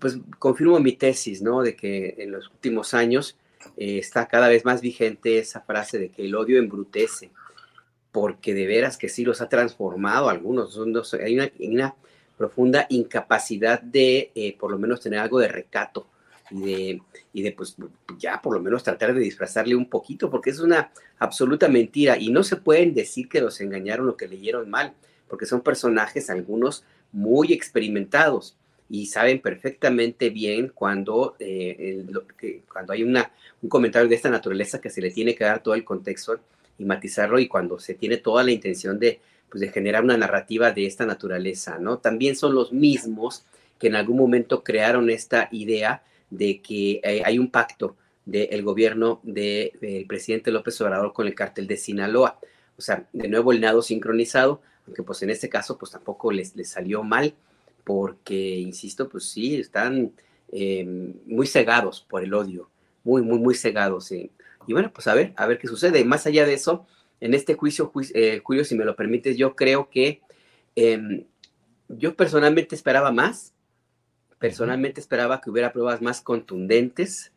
pues 0.00 0.18
confirmo 0.40 0.80
mi 0.80 0.94
tesis, 0.94 1.42
¿no? 1.42 1.62
De 1.62 1.76
que 1.76 2.16
en 2.18 2.32
los 2.32 2.50
últimos 2.50 2.92
años 2.92 3.36
eh, 3.76 3.98
está 3.98 4.26
cada 4.26 4.48
vez 4.48 4.64
más 4.64 4.80
vigente 4.80 5.38
esa 5.38 5.60
frase 5.60 5.96
de 5.96 6.08
que 6.08 6.24
el 6.24 6.34
odio 6.34 6.58
embrutece 6.58 7.30
porque 8.10 8.52
de 8.52 8.66
veras 8.66 8.96
que 8.96 9.08
sí 9.08 9.24
los 9.24 9.40
ha 9.40 9.48
transformado 9.48 10.28
algunos. 10.28 10.76
hay 11.12 11.38
una, 11.68 11.94
profunda 12.36 12.86
incapacidad 12.88 13.80
de 13.80 14.32
eh, 14.34 14.56
por 14.58 14.72
lo 14.72 14.78
menos 14.78 15.00
tener 15.00 15.20
algo 15.20 15.38
de 15.38 15.46
recato 15.46 16.08
y 16.50 16.60
de, 16.60 17.02
y 17.32 17.42
de 17.42 17.52
pues 17.52 17.76
ya 18.18 18.40
por 18.40 18.54
lo 18.54 18.60
menos 18.60 18.82
tratar 18.82 19.14
de 19.14 19.20
disfrazarle 19.20 19.74
un 19.74 19.88
poquito, 19.88 20.30
porque 20.30 20.50
es 20.50 20.60
una 20.60 20.90
absoluta 21.18 21.68
mentira 21.68 22.18
y 22.18 22.30
no 22.30 22.42
se 22.42 22.56
pueden 22.56 22.94
decir 22.94 23.28
que 23.28 23.40
los 23.40 23.60
engañaron 23.60 24.08
o 24.08 24.16
que 24.16 24.28
leyeron 24.28 24.70
mal, 24.70 24.94
porque 25.28 25.46
son 25.46 25.60
personajes 25.60 26.30
algunos 26.30 26.84
muy 27.12 27.52
experimentados 27.52 28.56
y 28.88 29.06
saben 29.06 29.40
perfectamente 29.40 30.30
bien 30.30 30.70
cuando, 30.72 31.34
eh, 31.38 32.04
cuando 32.72 32.92
hay 32.92 33.02
una, 33.02 33.32
un 33.62 33.68
comentario 33.68 34.08
de 34.08 34.14
esta 34.14 34.30
naturaleza 34.30 34.80
que 34.80 34.90
se 34.90 35.00
le 35.00 35.10
tiene 35.10 35.34
que 35.34 35.44
dar 35.44 35.62
todo 35.62 35.74
el 35.74 35.84
contexto 35.84 36.38
y 36.78 36.84
matizarlo 36.84 37.38
y 37.38 37.48
cuando 37.48 37.80
se 37.80 37.94
tiene 37.94 38.18
toda 38.18 38.44
la 38.44 38.52
intención 38.52 38.98
de, 38.98 39.20
pues, 39.50 39.60
de 39.60 39.68
generar 39.68 40.04
una 40.04 40.16
narrativa 40.16 40.70
de 40.70 40.86
esta 40.86 41.06
naturaleza, 41.06 41.78
¿no? 41.78 41.98
También 41.98 42.36
son 42.36 42.54
los 42.54 42.72
mismos 42.72 43.44
que 43.78 43.88
en 43.88 43.96
algún 43.96 44.18
momento 44.18 44.62
crearon 44.62 45.10
esta 45.10 45.48
idea 45.50 46.02
de 46.36 46.60
que 46.60 47.00
eh, 47.02 47.22
hay 47.24 47.38
un 47.38 47.50
pacto 47.50 47.96
del 48.24 48.62
gobierno 48.62 49.20
del 49.22 50.04
presidente 50.08 50.50
López 50.50 50.80
Obrador 50.80 51.12
con 51.12 51.26
el 51.26 51.34
cártel 51.34 51.66
de 51.66 51.76
Sinaloa. 51.76 52.40
O 52.76 52.82
sea, 52.82 53.06
de 53.12 53.28
nuevo 53.28 53.52
el 53.52 53.60
nado 53.60 53.82
sincronizado, 53.82 54.62
aunque 54.86 55.02
pues 55.02 55.22
en 55.22 55.30
este 55.30 55.48
caso 55.48 55.78
pues 55.78 55.92
tampoco 55.92 56.32
les, 56.32 56.56
les 56.56 56.68
salió 56.68 57.02
mal, 57.04 57.34
porque, 57.84 58.56
insisto, 58.56 59.08
pues 59.08 59.26
sí, 59.26 59.54
están 59.60 60.12
eh, 60.50 60.84
muy 61.26 61.46
cegados 61.46 62.04
por 62.08 62.24
el 62.24 62.34
odio, 62.34 62.68
muy, 63.04 63.22
muy, 63.22 63.38
muy 63.38 63.54
cegados. 63.54 64.10
Y 64.10 64.30
bueno, 64.68 64.90
pues 64.92 65.06
a 65.06 65.14
ver, 65.14 65.32
a 65.36 65.46
ver 65.46 65.58
qué 65.58 65.68
sucede. 65.68 66.04
Más 66.04 66.26
allá 66.26 66.44
de 66.44 66.54
eso, 66.54 66.84
en 67.20 67.32
este 67.32 67.54
juicio, 67.54 67.92
eh, 68.14 68.40
Julio, 68.42 68.64
si 68.64 68.74
me 68.74 68.84
lo 68.84 68.96
permites, 68.96 69.36
yo 69.36 69.54
creo 69.54 69.88
que 69.88 70.20
em, 70.74 71.24
yo 71.88 72.16
personalmente 72.16 72.74
esperaba 72.74 73.12
más. 73.12 73.54
Personalmente 74.38 75.00
esperaba 75.00 75.40
que 75.40 75.50
hubiera 75.50 75.72
pruebas 75.72 76.02
más 76.02 76.20
contundentes. 76.20 77.32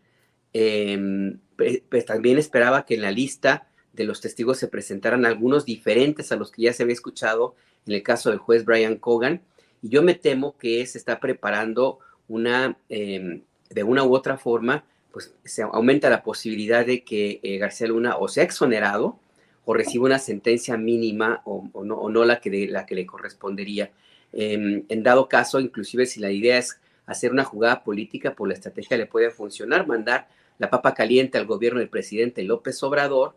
Em, 0.53 1.39
pues 1.56 2.06
también 2.06 2.38
esperaba 2.38 2.86
que 2.86 2.96
en 2.96 3.01
la 3.01 3.12
lista 3.12 3.68
de 3.94 4.06
los 4.06 4.22
testigos 4.22 4.58
se 4.58 4.68
presentaran 4.68 5.25
algunos 5.25 5.65
diferentes 5.65 6.32
a 6.32 6.36
los 6.36 6.51
que 6.51 6.63
ya 6.63 6.74
se 6.74 6.84
había 6.84 6.94
escuchado 6.94 7.56
en 7.86 7.94
el 7.94 8.03
caso 8.03 8.29
del 8.29 8.39
juez 8.39 8.65
Brian 8.65 8.96
Cogan. 8.96 9.41
Y 9.82 9.89
yo 9.89 10.03
me 10.03 10.15
temo 10.15 10.58
que 10.58 10.86
se 10.86 10.98
está 10.98 11.20
preparando 11.20 12.00
una, 12.27 12.77
em, 12.89 13.41
de 13.70 13.84
una 13.84 14.03
u 14.03 14.13
otra 14.13 14.38
forma, 14.38 14.84
pues 15.12 15.34
se 15.44 15.63
aumenta 15.63 16.10
la 16.10 16.24
posibilidad 16.24 16.86
de 16.86 17.03
que 17.03 17.39
eh, 17.44 17.58
García 17.58 17.88
Luna 17.88 18.18
o 18.18 18.27
sea 18.27 18.44
exonerado 18.44 19.20
o 19.65 19.74
reciba 19.74 20.06
una 20.06 20.20
sentencia 20.20 20.77
mínima 20.77 21.41
o, 21.46 21.70
no, 21.84 22.25
la, 22.25 22.39
que 22.39 22.68
la 22.68 22.86
que 22.86 22.96
le 22.96 23.06
correspondería. 23.06 23.91
Em, 24.34 24.84
en 24.89 25.03
dado 25.03 25.27
caso, 25.27 25.60
inclusive 25.60 26.06
si 26.06 26.20
la 26.20 26.32
idea 26.32 26.58
es 26.58 26.79
hacer 27.10 27.32
una 27.32 27.44
jugada 27.44 27.84
política, 27.84 28.36
por 28.36 28.48
la 28.48 28.54
estrategia 28.54 28.96
le 28.96 29.08
puede 29.08 29.32
funcionar, 29.32 29.88
mandar 29.88 30.28
la 30.60 30.70
papa 30.70 30.94
caliente 30.94 31.39
al 31.39 31.48
gobierno 31.48 31.80
del 31.80 31.89
presidente 31.89 32.44
López 32.44 32.82
Obrador, 32.84 33.36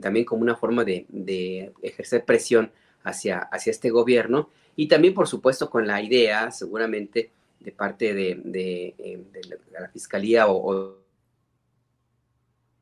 también 0.00 0.24
como 0.24 0.42
una 0.42 0.56
forma 0.56 0.84
de, 0.84 1.72
ejercer 1.80 2.24
presión 2.24 2.72
hacia, 3.04 3.48
este 3.66 3.90
gobierno, 3.90 4.50
y 4.74 4.88
también, 4.88 5.14
por 5.14 5.28
supuesto, 5.28 5.70
con 5.70 5.86
la 5.86 6.02
idea, 6.02 6.50
seguramente, 6.50 7.30
de 7.60 7.70
parte 7.70 8.14
de, 8.14 8.94
em, 8.98 9.24
la, 9.78 9.88
Fiscalía 9.88 10.48
o 10.48 10.98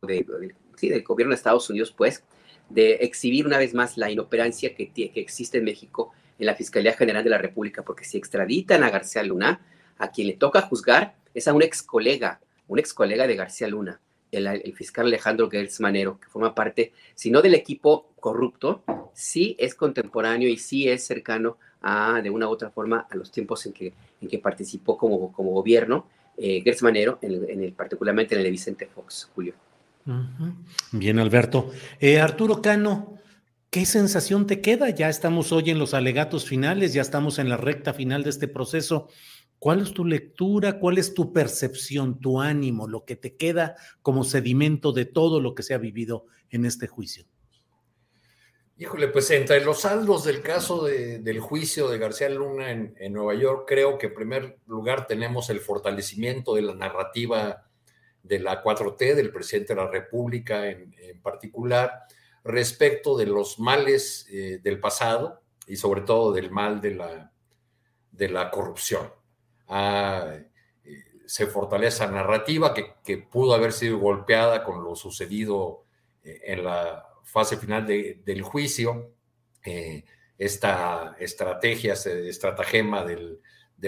del 0.00 1.02
gobierno 1.02 1.32
de 1.32 1.36
Estados 1.36 1.68
Unidos, 1.68 1.92
pues, 1.92 2.24
de 2.70 2.94
exhibir 2.94 3.46
una 3.46 3.58
vez 3.58 3.74
más 3.74 3.98
la 3.98 4.10
inoperancia 4.10 4.74
que, 4.74 4.90
que 4.92 5.12
existe 5.14 5.58
en 5.58 5.64
México 5.64 6.12
en 6.38 6.46
la 6.46 6.54
Fiscalía 6.54 6.94
General 6.94 7.22
de 7.22 7.30
la 7.30 7.38
República, 7.38 7.82
porque 7.82 8.04
si 8.04 8.16
extraditan 8.16 8.82
a 8.82 8.90
García 8.90 9.22
Luna, 9.22 9.60
a 10.02 10.10
quien 10.10 10.26
le 10.26 10.34
toca 10.34 10.62
juzgar 10.62 11.14
es 11.32 11.46
a 11.46 11.54
un 11.54 11.62
ex 11.62 11.80
colega, 11.80 12.40
un 12.66 12.80
ex 12.80 12.92
colega 12.92 13.28
de 13.28 13.36
García 13.36 13.68
Luna, 13.68 14.00
el, 14.32 14.74
fiscal 14.74 15.06
Alejandro 15.06 15.48
Gertz 15.48 15.78
Manero, 15.78 16.18
que 16.18 16.28
forma 16.28 16.54
parte, 16.56 16.92
si 17.14 17.30
no 17.30 17.40
del 17.40 17.54
equipo 17.54 18.08
corrupto, 18.18 18.82
sí 19.14 19.54
es 19.60 19.76
contemporáneo 19.76 20.48
y 20.48 20.56
sí 20.56 20.88
es 20.88 21.06
cercano 21.06 21.56
a, 21.82 22.20
de 22.20 22.30
una 22.30 22.48
u 22.48 22.50
otra 22.50 22.70
forma, 22.70 23.06
a 23.08 23.14
los 23.14 23.30
tiempos 23.30 23.64
en 23.66 23.72
que, 23.72 23.92
en 24.20 24.28
que 24.28 24.38
participó 24.40 24.98
como, 24.98 25.32
como 25.32 25.52
gobierno, 25.52 26.08
eh, 26.36 26.62
Gertz 26.64 26.82
Manero, 26.82 27.20
en 27.22 27.62
el, 27.62 27.72
particularmente 27.72 28.34
en 28.34 28.40
el 28.40 28.44
de 28.44 28.50
Vicente 28.50 28.86
Fox, 28.86 29.30
Julio. 29.32 29.54
Bien, 30.90 31.20
Alberto. 31.20 31.70
Eh, 32.00 32.20
Arturo 32.20 32.60
Cano, 32.60 33.18
¿qué 33.70 33.86
sensación 33.86 34.48
te 34.48 34.60
queda? 34.60 34.90
Ya 34.90 35.08
estamos 35.08 35.52
hoy 35.52 35.70
en 35.70 35.78
los 35.78 35.94
alegatos 35.94 36.44
finales, 36.44 36.92
ya 36.92 37.02
estamos 37.02 37.38
en 37.38 37.48
la 37.48 37.56
recta 37.56 37.92
final 37.92 38.24
de 38.24 38.30
este 38.30 38.48
proceso. 38.48 39.08
¿Cuál 39.62 39.80
es 39.80 39.94
tu 39.94 40.04
lectura? 40.04 40.80
¿Cuál 40.80 40.98
es 40.98 41.14
tu 41.14 41.32
percepción, 41.32 42.18
tu 42.18 42.40
ánimo, 42.40 42.88
lo 42.88 43.04
que 43.04 43.14
te 43.14 43.36
queda 43.36 43.76
como 44.02 44.24
sedimento 44.24 44.90
de 44.90 45.04
todo 45.04 45.40
lo 45.40 45.54
que 45.54 45.62
se 45.62 45.72
ha 45.72 45.78
vivido 45.78 46.26
en 46.50 46.64
este 46.64 46.88
juicio? 46.88 47.26
Híjole, 48.76 49.06
pues 49.06 49.30
entre 49.30 49.64
los 49.64 49.82
saldos 49.82 50.24
del 50.24 50.42
caso 50.42 50.82
del 50.82 51.38
juicio 51.38 51.88
de 51.88 51.98
García 51.98 52.28
Luna 52.28 52.72
en, 52.72 53.12
Nueva 53.12 53.36
York, 53.36 53.62
creo 53.68 53.98
que 53.98 54.06
en 54.06 54.14
primer 54.14 54.58
lugar 54.66 55.06
tenemos 55.06 55.48
el 55.48 55.60
fortalecimiento 55.60 56.56
de 56.56 56.62
la 56.62 56.74
narrativa 56.74 57.70
de 58.24 58.40
la 58.40 58.64
4T, 58.64 59.14
del 59.14 59.30
presidente 59.30 59.76
de 59.76 59.80
la 59.80 59.88
República 59.88 60.68
en, 60.68 60.92
particular, 61.22 62.00
respecto 62.42 63.16
de 63.16 63.26
los 63.26 63.60
males 63.60 64.26
eh, 64.28 64.58
del 64.60 64.80
pasado 64.80 65.40
y 65.68 65.76
sobre 65.76 66.00
todo 66.00 66.32
del 66.32 66.50
mal 66.50 66.80
de 66.80 66.96
la, 66.96 67.32
de 68.10 68.28
la 68.28 68.50
corrupción. 68.50 69.21
Eh, 69.74 70.46
se 71.26 71.46
fortalece 71.46 72.04
la 72.04 72.12
narrativa 72.12 72.74
que, 72.74 72.94
que 73.02 73.18
pudo 73.18 73.54
haber 73.54 73.72
sido 73.72 73.98
golpeada 73.98 74.64
con 74.64 74.84
lo 74.84 74.94
sucedido 74.94 75.84
eh, 76.22 76.40
en 76.44 76.64
la 76.64 77.06
fase 77.24 77.56
final 77.56 77.86
del 77.86 78.42
juicio, 78.42 79.12
eh, 79.64 80.04
esta 80.36 81.16
estrategia, 81.18 81.94
este 81.94 82.28
estratagema 82.28 83.04
del, 83.04 83.40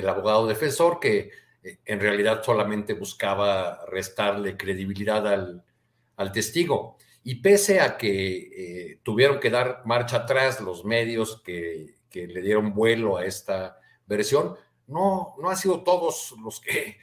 abogado 0.09 0.47
defensor 0.47 0.99
que 0.99 1.31
en 1.62 2.00
realidad 2.00 2.43
solamente 2.43 2.95
buscaba 2.95 3.85
restarle 3.87 4.57
credibilidad 4.57 5.26
al, 5.26 6.33
testigo. 6.33 6.97
Y 7.23 7.37
pese 7.37 7.81
a 7.81 7.97
que 7.97 8.99
tuvieron 9.03 9.41
que 9.41 9.50
dar 9.50 9.83
marcha 9.85 10.19
atrás 10.19 10.61
los 10.61 10.85
medios 10.85 11.43
que, 11.43 11.97
le 12.12 12.43
dieron 12.43 12.75
vuelo 12.75 13.17
a 13.17 13.25
esta 13.25 13.79
versión, 14.07 14.57
no, 14.87 15.35
no 15.41 15.50
han 15.50 15.57
sido 15.57 15.83
todos 15.83 16.35
los 16.43 16.61
que, 16.61 16.99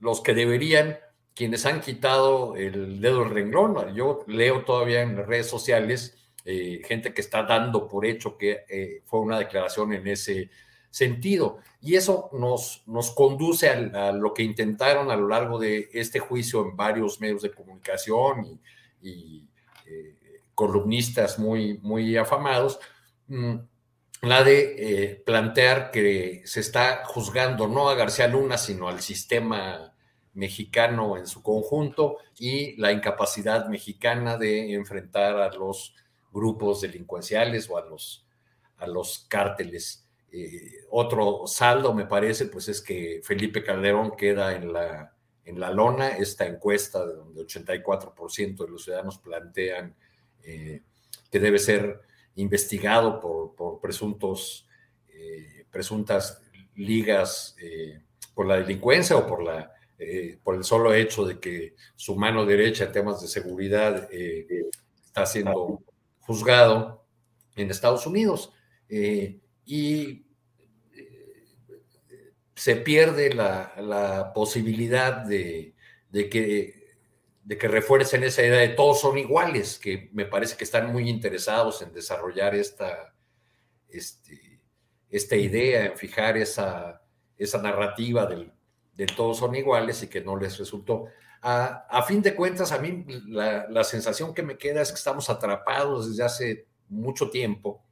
los 0.00 0.20
que 0.20 0.34
deberían 0.34 0.98
quienes 1.34 1.66
han 1.66 1.80
quitado 1.80 2.56
el 2.56 3.00
dedo 3.00 3.20
del 3.20 3.30
renglón. 3.30 3.94
Yo 3.94 4.24
leo 4.26 4.64
todavía 4.64 5.02
en 5.02 5.16
las 5.16 5.26
redes 5.26 5.48
sociales 5.48 6.18
eh, 6.50 6.80
gente 6.82 7.12
que 7.12 7.20
está 7.20 7.42
dando 7.42 7.86
por 7.86 8.06
hecho 8.06 8.38
que 8.38 8.64
eh, 8.70 9.02
fue 9.04 9.20
una 9.20 9.38
declaración 9.38 9.92
en 9.92 10.06
ese 10.06 10.50
sentido. 10.90 11.58
Y 11.82 11.94
eso 11.94 12.30
nos, 12.32 12.82
nos 12.86 13.10
conduce 13.10 13.68
a, 13.68 14.12
lo 14.12 14.32
que 14.32 14.42
intentaron 14.42 15.10
a 15.10 15.16
lo 15.16 15.28
largo 15.28 15.58
de 15.58 15.90
este 15.92 16.20
juicio 16.20 16.62
en 16.62 16.74
varios 16.74 17.20
medios 17.20 17.42
de 17.42 17.50
comunicación 17.50 18.60
y, 19.02 19.46
eh, 19.86 20.14
columnistas 20.54 21.38
muy, 21.38 21.78
muy 21.82 22.16
afamados, 22.16 22.80
mm, 23.26 23.56
la 24.22 24.42
de 24.42 25.22
plantear 25.24 25.90
que 25.90 26.42
se 26.44 26.60
está 26.60 27.04
juzgando 27.04 27.68
no 27.68 27.88
a 27.88 27.94
García 27.94 28.28
Luna, 28.28 28.58
sino 28.58 28.88
al 28.88 29.00
sistema 29.00 29.94
mexicano 30.38 31.16
en 31.16 31.26
su 31.26 31.42
conjunto 31.42 32.18
y 32.38 32.76
la 32.76 32.92
incapacidad 32.92 33.68
mexicana 33.68 34.36
de 34.36 34.72
enfrentar 34.72 35.36
a 35.36 35.52
los 35.52 35.94
grupos 36.32 36.80
delincuenciales 36.80 37.68
o 37.68 37.76
a 37.76 37.84
los, 37.84 38.24
a 38.76 38.86
los 38.86 39.26
cárteles. 39.28 40.06
Eh, 40.30 40.84
otro 40.90 41.46
saldo, 41.46 41.92
me 41.94 42.06
parece, 42.06 42.46
pues 42.46 42.68
es 42.68 42.80
que 42.80 43.20
Felipe 43.24 43.64
Calderón 43.64 44.16
queda 44.16 44.54
en 44.54 44.72
la, 44.72 45.12
en 45.44 45.58
la 45.58 45.70
lona, 45.70 46.10
esta 46.10 46.46
encuesta 46.46 47.04
donde 47.04 47.42
84% 47.42 48.64
de 48.64 48.70
los 48.70 48.84
ciudadanos 48.84 49.18
plantean 49.18 49.96
eh, 50.42 50.82
que 51.30 51.40
debe 51.40 51.58
ser 51.58 52.00
investigado 52.40 53.20
por, 53.20 53.80
presuntos, 53.80 54.66
eh, 55.08 55.64
presuntas 55.70 56.42
ligas 56.74 57.56
por 58.34 58.46
la 58.46 58.56
delincuencia 58.56 59.16
o 59.16 59.26
por 59.26 59.42
la 59.42 59.72
eh, 60.00 60.38
por 60.44 60.54
el 60.54 60.62
solo 60.62 60.94
hecho 60.94 61.24
de 61.24 61.40
que 61.40 61.74
su 61.96 62.14
mano 62.14 62.46
derecha 62.46 62.84
en 62.84 62.92
temas 62.92 63.20
de 63.20 63.26
seguridad 63.26 64.08
eh, 64.12 64.46
está 65.04 65.26
siendo 65.26 65.82
juzgado 66.20 67.04
en 67.56 67.68
Estados 67.68 68.06
Unidos. 68.06 68.52
Eh, 68.88 69.40
y 69.64 70.24
se 72.54 72.76
pierde 72.76 73.34
la, 73.34 74.30
posibilidad 74.36 75.24
de, 75.24 75.74
que, 76.12 76.77
de 77.48 77.56
que 77.56 77.66
refuercen 77.66 78.24
esa 78.24 78.42
idea 78.42 78.60
de 78.60 78.68
todos 78.68 79.00
son 79.00 79.16
iguales, 79.16 79.78
que 79.78 80.10
me 80.12 80.26
parece 80.26 80.54
que 80.54 80.64
están 80.64 80.92
muy 80.92 81.08
interesados 81.08 81.80
en 81.80 81.94
desarrollar 81.94 82.54
esta, 82.54 83.14
este, 83.88 84.60
esta 85.08 85.34
idea, 85.34 85.86
en 85.86 85.96
fijar 85.96 86.36
esa, 86.36 87.00
esa 87.38 87.62
narrativa 87.62 88.26
del, 88.26 88.52
de 88.92 89.06
todos 89.06 89.38
son 89.38 89.54
iguales 89.54 90.02
y 90.02 90.08
que 90.08 90.20
no 90.20 90.36
les 90.36 90.58
resultó. 90.58 91.06
A, 91.40 92.02
fin 92.06 92.20
de 92.20 92.34
cuentas, 92.34 92.70
a 92.70 92.80
mí 92.80 93.06
la, 93.28 93.82
sensación 93.82 94.34
que 94.34 94.42
me 94.42 94.58
queda 94.58 94.82
es 94.82 94.90
que 94.90 94.96
estamos 94.96 95.30
atrapados 95.30 96.10
desde 96.10 96.24
hace 96.24 96.66
mucho 96.90 97.30
tiempo. 97.30 97.82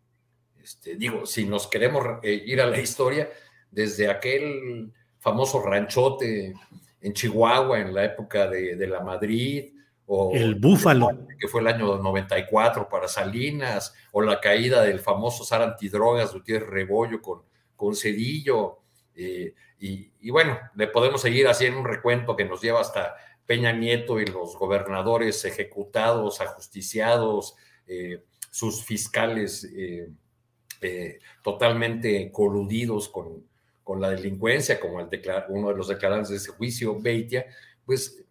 Este, 0.63 0.97
digo, 0.97 1.25
si 1.25 1.47
nos 1.47 1.67
queremos 1.67 2.05
eh, 2.23 2.43
ir 2.45 2.61
a 2.61 2.67
la 2.67 2.79
historia, 2.79 3.31
desde 3.71 4.11
aquel 4.11 4.93
famoso 5.19 5.63
ranchote 5.63 6.53
en 7.01 7.13
Chihuahua 7.13 7.81
en 7.81 7.95
la 7.95 8.05
época 8.05 8.49
de, 8.49 8.87
la 8.87 9.01
Madrid, 9.01 9.73
o 10.07 10.33
el 10.35 10.55
Búfalo, 10.55 11.09
que 11.39 11.49
fue 11.49 11.61
el 11.61 11.67
año 11.67 11.99
94 11.99 12.89
para 12.89 13.09
Salinas, 13.09 13.95
o 14.13 14.23
la 14.23 14.41
caída 14.41 14.83
del 14.83 15.01
famoso 15.01 15.45
SAR 15.45 15.63
antidrogas 15.63 16.33
Gutiérrez 16.33 16.69
Rebollo 16.69 17.21
con, 17.21 17.43
con 17.75 17.95
Cedillo, 17.95 18.79
eh, 19.15 19.55
y, 19.79 20.31
bueno, 20.31 20.59
le 20.75 20.89
podemos 20.89 21.21
seguir 21.21 21.49
haciendo 21.49 21.81
un 21.81 21.87
recuento 21.87 22.37
que 22.37 22.45
nos 22.45 22.63
lleva 22.63 22.81
hasta 22.81 23.15
Peña 23.45 23.73
Nieto 23.73 24.21
y 24.21 24.27
los 24.27 24.57
gobernadores 24.57 25.45
ejecutados, 25.45 26.41
ajusticiados, 26.41 27.57
eh, 27.87 28.25
sus 28.51 28.85
fiscales 28.85 29.69
eh, 29.75 31.19
totalmente 31.43 32.31
coludidos 32.33 33.09
con, 33.09 33.45
con, 33.87 34.01
la 34.01 34.11
delincuencia, 34.11 34.81
como 34.81 34.99
el 34.99 35.09
uno 35.49 35.69
de 35.69 35.77
los 35.77 35.87
declarantes 35.87 36.31
de 36.31 36.37
ese 36.37 36.51
juicio, 36.51 37.01
Beitia, 37.01 37.47
pues 37.85 38.25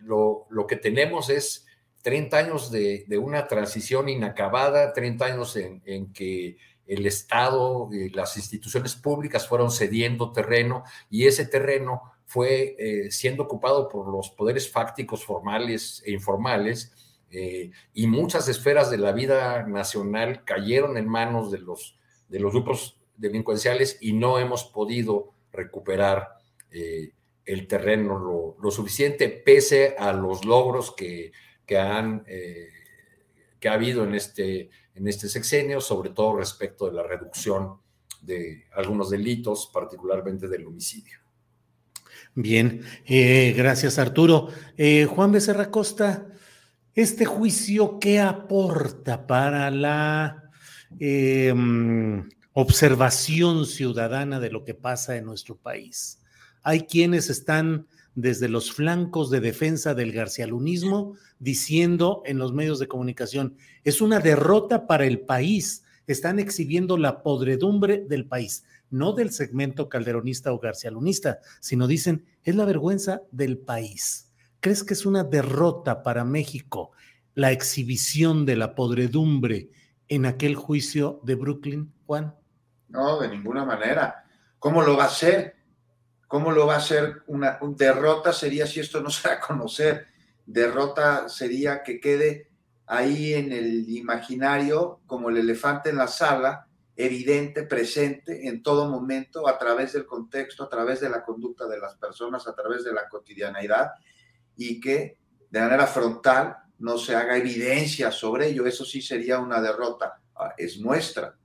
lo, 0.00 0.46
lo, 0.48 0.66
que 0.66 0.76
tenemos 0.76 1.28
es 1.28 1.66
30 2.02 2.38
años 2.38 2.70
de, 2.70 3.04
de, 3.06 3.18
una 3.18 3.46
transición 3.46 4.08
inacabada, 4.08 4.94
30 4.94 5.24
años 5.26 5.56
en, 5.56 5.82
en 5.84 6.12
que 6.12 6.56
el 6.86 7.06
Estado 7.06 7.88
y 7.92 8.10
las 8.10 8.36
instituciones 8.36 8.94
públicas 8.94 9.46
fueron 9.46 9.70
cediendo 9.70 10.32
terreno 10.32 10.84
y 11.10 11.26
ese 11.26 11.46
terreno 11.46 12.02
fue 12.26 12.76
eh, 12.78 13.10
siendo 13.10 13.44
ocupado 13.44 13.88
por 13.88 14.08
los 14.08 14.30
poderes 14.30 14.70
fácticos 14.70 15.24
formales 15.24 16.02
e 16.04 16.12
informales 16.12 16.92
eh, 17.30 17.70
y 17.92 18.06
muchas 18.06 18.48
esferas 18.48 18.90
de 18.90 18.98
la 18.98 19.12
vida 19.12 19.64
nacional 19.64 20.44
cayeron 20.44 20.96
en 20.96 21.08
manos 21.08 21.50
de 21.50 21.58
los, 21.58 21.98
de 22.28 22.40
los 22.40 22.52
grupos 22.52 22.98
delincuenciales 23.16 23.98
y 24.00 24.12
no 24.12 24.38
hemos 24.38 24.64
podido 24.64 25.32
recuperar 25.52 26.28
eh, 26.70 27.12
el 27.44 27.66
terreno 27.66 28.56
lo, 28.60 28.70
suficiente 28.70 29.28
pese 29.28 29.94
a 29.98 30.12
los 30.12 30.44
logros 30.44 30.92
que, 30.94 31.32
que 31.64 31.78
han 31.78 32.24
que 32.24 33.68
ha 33.68 33.72
habido 33.72 34.04
en 34.04 34.14
este 34.14 34.70
en 34.96 35.06
este 35.06 35.28
sexenio, 35.28 35.80
sobre 35.80 36.10
todo 36.10 36.36
respecto 36.36 36.86
de 36.86 36.92
la 36.92 37.02
reducción 37.02 37.78
de 38.22 38.64
algunos 38.74 39.10
delitos, 39.10 39.70
particularmente 39.72 40.48
del 40.48 40.66
homicidio. 40.66 41.18
Bien, 42.34 42.80
eh, 43.04 43.54
gracias 43.56 43.98
Arturo. 43.98 44.48
Eh, 44.76 45.04
Juan 45.04 45.32
Becerra 45.32 45.70
Costa, 45.70 46.26
¿este 46.94 47.24
juicio 47.24 47.98
qué 48.00 48.20
aporta 48.20 49.26
para 49.26 49.70
la 49.70 50.50
observación 52.58 53.66
ciudadana 53.66 54.40
de 54.40 54.50
lo 54.50 54.64
que 54.64 54.72
pasa 54.72 55.18
en 55.18 55.26
nuestro 55.26 55.58
país? 55.58 56.22
Hay 56.62 56.86
quienes 56.86 57.28
están 57.28 57.86
desde 58.14 58.48
los 58.48 58.72
flancos 58.72 59.28
de 59.28 59.40
defensa 59.40 59.94
del 59.94 60.10
garcialunismo 60.10 61.16
diciendo 61.38 62.22
en 62.24 62.38
los 62.38 62.54
medios 62.54 62.78
de 62.78 62.88
comunicación, 62.88 63.58
es 63.84 64.00
una 64.00 64.20
derrota 64.20 64.86
para 64.86 65.04
el 65.04 65.20
país, 65.20 65.84
están 66.06 66.38
exhibiendo 66.38 66.96
la 66.96 67.22
podredumbre 67.22 68.06
del 68.08 68.24
país, 68.24 68.64
no 68.88 69.12
del 69.12 69.32
segmento 69.32 69.90
calderonista 69.90 70.50
o 70.54 70.58
garcialunista, 70.58 71.40
sino 71.60 71.86
dicen, 71.86 72.24
es 72.42 72.56
la 72.56 72.64
vergüenza 72.64 73.20
del 73.32 73.58
país. 73.58 74.32
¿Crees 74.60 74.82
que 74.82 74.94
es 74.94 75.04
una 75.04 75.24
derrota 75.24 76.02
para 76.02 76.24
México 76.24 76.92
la 77.34 77.52
exhibición 77.52 78.46
de 78.46 78.56
la 78.56 78.74
podredumbre 78.74 79.68
en 80.08 80.24
aquel 80.24 80.54
juicio 80.54 81.20
de 81.22 81.34
Brooklyn, 81.34 81.92
Juan? 82.06 82.34
No, 82.88 83.18
de 83.18 83.28
ninguna 83.28 83.64
manera. 83.64 84.24
¿Cómo 84.58 84.82
lo 84.82 84.96
va 84.96 85.04
a 85.04 85.08
hacer? 85.08 85.56
¿Cómo 86.28 86.52
lo 86.52 86.66
va 86.66 86.74
a 86.74 86.78
hacer? 86.78 87.22
Una, 87.26 87.58
derrota 87.76 88.32
sería 88.32 88.66
si 88.66 88.80
esto 88.80 89.00
no 89.00 89.10
se 89.10 89.28
da 89.28 89.34
a 89.34 89.40
conocer 89.40 90.06
derrota 90.46 91.28
sería 91.28 91.82
que 91.82 92.00
quede 92.00 92.48
ahí 92.86 93.34
en 93.34 93.52
el 93.52 93.88
imaginario 93.90 95.00
como 95.06 95.28
el 95.28 95.38
elefante 95.38 95.90
en 95.90 95.96
la 95.96 96.06
sala, 96.06 96.68
evidente, 96.94 97.64
presente 97.64 98.46
en 98.46 98.62
todo 98.62 98.88
momento, 98.88 99.48
a 99.48 99.58
través 99.58 99.92
del 99.92 100.06
contexto, 100.06 100.64
a 100.64 100.68
través 100.68 101.00
de 101.00 101.10
la 101.10 101.24
conducta 101.24 101.66
de 101.66 101.78
las 101.78 101.96
personas, 101.96 102.46
a 102.46 102.54
través 102.54 102.84
de 102.84 102.92
la 102.94 103.08
cotidianeidad, 103.08 103.90
y 104.56 104.80
que 104.80 105.18
de 105.50 105.60
manera 105.60 105.86
frontal 105.86 106.56
no 106.78 106.96
se 106.96 107.16
haga 107.16 107.36
evidencia 107.36 108.10
sobre 108.12 108.48
ello. 108.48 108.66
Eso 108.66 108.84
sí 108.84 109.02
sería 109.02 109.40
una 109.40 109.60
derrota. 109.60 110.20
Ah, 110.36 110.54
es 110.56 110.78
muestra 110.78 111.36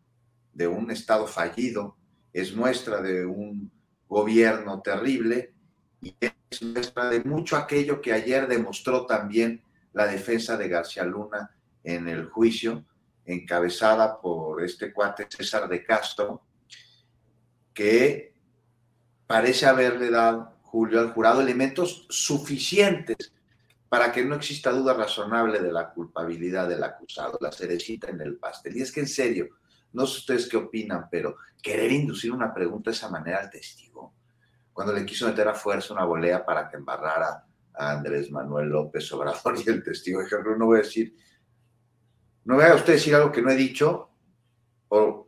de 0.53 0.67
un 0.67 0.91
Estado 0.91 1.27
fallido, 1.27 1.97
es 2.33 2.55
muestra 2.55 3.01
de 3.01 3.25
un 3.25 3.71
gobierno 4.07 4.81
terrible 4.81 5.53
y 6.01 6.15
es 6.19 6.61
muestra 6.61 7.09
de 7.09 7.23
mucho 7.23 7.55
aquello 7.55 8.01
que 8.01 8.13
ayer 8.13 8.47
demostró 8.47 9.05
también 9.05 9.63
la 9.93 10.07
defensa 10.07 10.57
de 10.57 10.67
García 10.67 11.03
Luna 11.03 11.51
en 11.83 12.07
el 12.07 12.25
juicio, 12.25 12.85
encabezada 13.25 14.19
por 14.19 14.63
este 14.63 14.91
cuate 14.93 15.27
César 15.29 15.67
de 15.69 15.83
Castro, 15.83 16.43
que 17.73 18.33
parece 19.27 19.65
haberle 19.65 20.09
dado, 20.09 20.57
Julio, 20.63 20.99
al 20.99 21.13
jurado 21.13 21.41
elementos 21.41 22.05
suficientes 22.09 23.33
para 23.89 24.11
que 24.11 24.23
no 24.23 24.35
exista 24.35 24.71
duda 24.71 24.93
razonable 24.93 25.59
de 25.59 25.71
la 25.71 25.89
culpabilidad 25.89 26.67
del 26.69 26.83
acusado, 26.83 27.37
la 27.41 27.51
cerecita 27.51 28.09
en 28.09 28.21
el 28.21 28.37
pastel. 28.37 28.77
Y 28.77 28.81
es 28.81 28.91
que 28.91 29.01
en 29.01 29.07
serio, 29.07 29.49
no 29.93 30.05
sé 30.05 30.19
ustedes 30.19 30.47
qué 30.47 30.57
opinan, 30.57 31.07
pero 31.09 31.37
querer 31.61 31.91
inducir 31.91 32.31
una 32.31 32.53
pregunta 32.53 32.89
de 32.89 32.95
esa 32.95 33.09
manera 33.09 33.39
al 33.39 33.49
testigo, 33.49 34.13
cuando 34.73 34.93
le 34.93 35.05
quiso 35.05 35.27
meter 35.27 35.47
a 35.47 35.53
fuerza 35.53 35.93
una 35.93 36.05
volea 36.05 36.45
para 36.45 36.69
que 36.69 36.77
embarrara 36.77 37.45
a 37.73 37.91
Andrés 37.91 38.31
Manuel 38.31 38.69
López 38.69 39.11
Obrador 39.13 39.55
y 39.57 39.69
el 39.69 39.83
testigo, 39.83 40.21
ejemplo, 40.21 40.55
no 40.55 40.67
voy 40.67 40.79
a 40.79 40.83
decir, 40.83 41.15
no 42.45 42.55
voy 42.55 42.65
a 42.65 42.75
usted 42.75 42.93
decir 42.93 43.13
algo 43.15 43.31
que 43.31 43.41
no 43.41 43.51
he 43.51 43.55
dicho 43.55 44.09
o, 44.89 45.27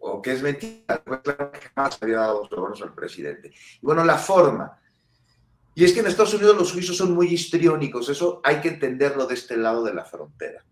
o 0.00 0.22
que 0.22 0.32
es 0.32 0.42
mentira, 0.42 1.02
claro 1.04 1.52
que 1.52 1.60
jamás 1.74 1.98
había 2.00 2.18
dado 2.18 2.48
sobornos 2.48 2.82
al 2.82 2.94
presidente. 2.94 3.48
Y 3.48 3.86
bueno, 3.86 4.04
la 4.04 4.16
forma. 4.16 4.78
Y 5.74 5.84
es 5.84 5.92
que 5.92 6.00
en 6.00 6.06
Estados 6.06 6.34
Unidos 6.34 6.56
los 6.56 6.72
juicios 6.72 6.96
son 6.96 7.12
muy 7.12 7.26
histriónicos, 7.26 8.08
eso 8.08 8.40
hay 8.44 8.60
que 8.60 8.68
entenderlo 8.68 9.26
de 9.26 9.34
este 9.34 9.56
lado 9.56 9.82
de 9.82 9.92
la 9.92 10.04
frontera 10.04 10.64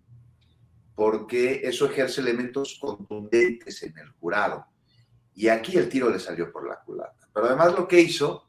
porque 0.94 1.62
eso 1.64 1.86
ejerce 1.86 2.20
elementos 2.20 2.78
contundentes 2.80 3.82
en 3.82 3.96
el 3.98 4.10
jurado. 4.10 4.66
Y 5.34 5.48
aquí 5.48 5.76
el 5.76 5.88
tiro 5.88 6.10
le 6.10 6.18
salió 6.18 6.52
por 6.52 6.68
la 6.68 6.80
culata. 6.80 7.28
Pero 7.32 7.46
además 7.46 7.74
lo 7.74 7.88
que 7.88 8.00
hizo, 8.00 8.48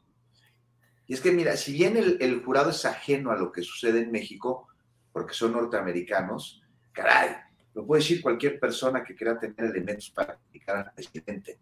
y 1.06 1.14
es 1.14 1.20
que 1.20 1.32
mira, 1.32 1.56
si 1.56 1.72
bien 1.72 1.96
el, 1.96 2.42
jurado 2.44 2.70
es 2.70 2.84
ajeno 2.84 3.30
a 3.30 3.36
lo 3.36 3.50
que 3.50 3.62
sucede 3.62 4.02
en 4.02 4.10
México, 4.10 4.68
porque 5.12 5.34
son 5.34 5.52
norteamericanos, 5.52 6.62
caray, 6.92 7.36
lo 7.74 7.86
puede 7.86 8.02
decir 8.02 8.22
cualquier 8.22 8.60
persona 8.60 9.02
que 9.02 9.14
quiera 9.14 9.38
tener 9.38 9.70
elementos 9.70 10.10
para 10.10 10.36
criticar 10.36 10.76
al 10.76 10.92
presidente. 10.92 11.58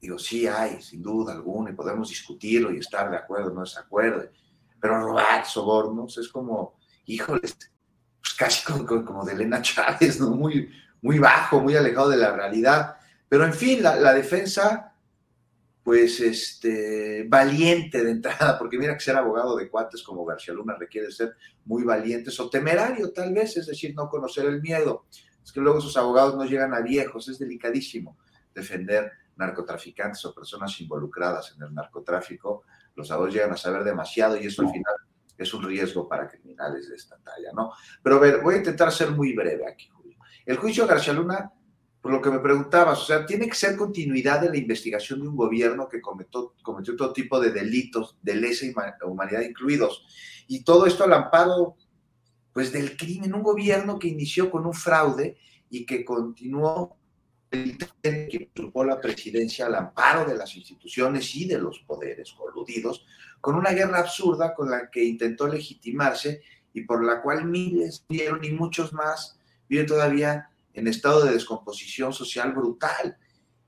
Digo, 0.00 0.18
sí 0.18 0.46
hay, 0.46 0.82
sin 0.82 1.02
duda 1.02 1.32
alguna, 1.32 1.70
y 1.70 1.74
podemos 1.74 2.08
discutirlo 2.08 2.72
y 2.72 2.78
estar 2.78 3.10
de 3.10 3.16
acuerdo 3.16 3.50
o 3.50 3.54
no 3.54 3.60
desacuerdo, 3.62 4.28
pero 4.80 5.00
robar 5.00 5.44
sobornos 5.46 6.18
es 6.18 6.28
como, 6.28 6.78
híjoles, 7.06 7.56
pues, 8.26 8.34
casi 8.34 8.64
como, 8.64 9.24
de 9.24 9.34
Elena 9.34 9.62
Chávez, 9.62 10.20
¿no? 10.20 10.30
muy, 10.30 10.68
muy 11.02 11.18
bajo, 11.18 11.60
muy 11.60 11.76
alejado 11.76 12.08
de 12.08 12.16
la 12.16 12.34
realidad. 12.34 12.96
Pero 13.28 13.44
en 13.44 13.52
fin, 13.52 13.82
la, 13.82 14.12
defensa, 14.12 14.92
pues, 15.82 16.20
este, 16.20 17.24
valiente 17.28 18.02
de 18.02 18.10
entrada, 18.10 18.58
porque 18.58 18.78
mira 18.78 18.94
que 18.94 19.00
ser 19.00 19.16
abogado 19.16 19.56
de 19.56 19.68
cuates 19.68 20.02
como 20.02 20.24
García 20.24 20.54
Luna 20.54 20.76
requiere 20.78 21.10
ser 21.12 21.36
muy 21.64 21.84
valiente 21.84 22.30
o 22.36 22.50
temerario 22.50 23.12
tal 23.12 23.32
vez, 23.32 23.56
es 23.56 23.66
decir, 23.66 23.94
no 23.94 24.08
conocer 24.08 24.46
el 24.46 24.60
miedo. 24.60 25.06
Es 25.44 25.52
que 25.52 25.60
luego 25.60 25.80
sus 25.80 25.96
abogados 25.96 26.34
no 26.34 26.44
llegan 26.44 26.74
a 26.74 26.80
viejos, 26.80 27.28
es 27.28 27.38
delicadísimo 27.38 28.18
defender 28.52 29.12
narcotraficantes 29.36 30.24
o 30.24 30.34
personas 30.34 30.80
involucradas 30.80 31.54
en 31.56 31.62
el 31.62 31.74
narcotráfico. 31.74 32.64
Los 32.96 33.10
abogados 33.10 33.34
llegan 33.34 33.52
a 33.52 33.56
saber 33.56 33.84
demasiado 33.84 34.36
y 34.36 34.46
eso 34.46 34.62
al 34.62 34.72
final 34.72 34.94
es 35.38 35.52
un 35.54 35.62
riesgo 35.62 36.08
para 36.08 36.28
criminales 36.28 36.88
de 36.88 36.96
esta 36.96 37.16
talla, 37.18 37.50
¿no? 37.54 37.72
Pero 38.02 38.16
a 38.16 38.20
ver, 38.20 38.40
voy 38.42 38.54
a 38.54 38.58
intentar 38.58 38.92
ser 38.92 39.10
muy 39.10 39.34
breve 39.34 39.66
aquí, 39.66 39.88
Julio. 39.88 40.18
El 40.44 40.56
juicio 40.56 40.84
de 40.84 40.90
García 40.90 41.12
Luna, 41.12 41.52
por 42.00 42.12
lo 42.12 42.22
que 42.22 42.30
me 42.30 42.38
preguntabas, 42.38 43.02
o 43.02 43.04
sea, 43.04 43.26
tiene 43.26 43.48
que 43.48 43.54
ser 43.54 43.76
continuidad 43.76 44.40
de 44.40 44.50
la 44.50 44.56
investigación 44.56 45.20
de 45.20 45.28
un 45.28 45.36
gobierno 45.36 45.88
que 45.88 46.00
cometió, 46.00 46.54
cometió 46.62 46.94
todo 46.96 47.12
tipo 47.12 47.40
de 47.40 47.50
delitos, 47.50 48.16
de 48.22 48.36
lesa 48.36 48.66
humanidad 49.04 49.40
incluidos. 49.40 50.06
Y 50.46 50.62
todo 50.62 50.86
esto 50.86 51.04
al 51.04 51.12
amparo, 51.12 51.76
pues, 52.52 52.72
del 52.72 52.96
crimen, 52.96 53.34
un 53.34 53.42
gobierno 53.42 53.98
que 53.98 54.08
inició 54.08 54.50
con 54.50 54.66
un 54.66 54.74
fraude 54.74 55.36
y 55.68 55.84
que 55.84 56.04
continuó 56.04 56.96
que 57.50 58.50
ocupó 58.58 58.84
la 58.84 59.00
presidencia 59.00 59.66
al 59.66 59.74
amparo 59.76 60.24
de 60.24 60.36
las 60.36 60.54
instituciones 60.56 61.34
y 61.34 61.46
de 61.46 61.58
los 61.58 61.78
poderes 61.80 62.32
coludidos, 62.32 63.06
con 63.40 63.54
una 63.54 63.70
guerra 63.70 64.00
absurda 64.00 64.54
con 64.54 64.70
la 64.70 64.90
que 64.90 65.04
intentó 65.04 65.46
legitimarse 65.46 66.42
y 66.72 66.82
por 66.82 67.04
la 67.04 67.22
cual 67.22 67.44
miles 67.44 68.04
vieron 68.08 68.44
y 68.44 68.50
muchos 68.50 68.92
más 68.92 69.38
viven 69.68 69.86
todavía 69.86 70.50
en 70.74 70.88
estado 70.88 71.24
de 71.24 71.32
descomposición 71.32 72.12
social 72.12 72.52
brutal. 72.52 73.16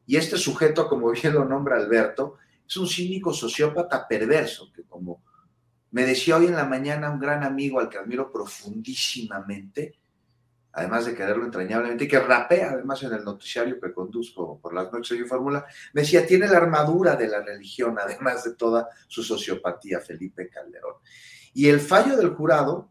Y 0.07 0.17
este 0.17 0.37
sujeto, 0.37 0.88
como 0.88 1.11
bien 1.11 1.35
lo 1.35 1.45
nombra 1.45 1.77
Alberto, 1.77 2.37
es 2.67 2.77
un 2.77 2.87
cínico 2.87 3.33
sociópata 3.33 4.07
perverso, 4.07 4.71
que 4.73 4.83
como 4.83 5.23
me 5.91 6.05
decía 6.05 6.37
hoy 6.37 6.47
en 6.47 6.57
la 6.57 6.67
mañana 6.67 7.11
un 7.11 7.19
gran 7.19 7.45
amigo 7.45 7.81
al 7.81 7.88
que 7.88 7.99
admiro 7.99 8.31
profundísimamente, 8.31 9.95
además 10.79 11.07
de 11.07 11.14
quererlo 11.14 11.45
entrañablemente, 11.45 12.05
y 12.05 12.09
que 12.09 12.21
rapea 12.21 12.71
además 12.71 13.03
en 13.03 13.12
el 13.12 13.25
noticiario 13.25 13.81
que 13.81 13.93
conduzco 13.93 14.59
por 14.61 14.73
las 14.73 14.93
noches 14.93 15.19
de 15.19 15.25
Fórmula, 15.25 15.67
me 15.93 16.03
decía, 16.03 16.27
tiene 16.27 16.49
la 16.49 16.59
armadura 16.59 17.17
de 17.17 17.29
la 17.29 17.41
religión, 17.43 17.97
además 18.01 18.45
de 18.45 18.55
toda 18.55 18.88
su 19.07 19.23
sociopatía, 19.23 20.01
Felipe 20.01 20.49
Calderón. 20.49 20.95
Y 21.55 21.69
el 21.69 21.81
fallo 21.81 22.17
del 22.17 22.31
jurado, 22.31 22.91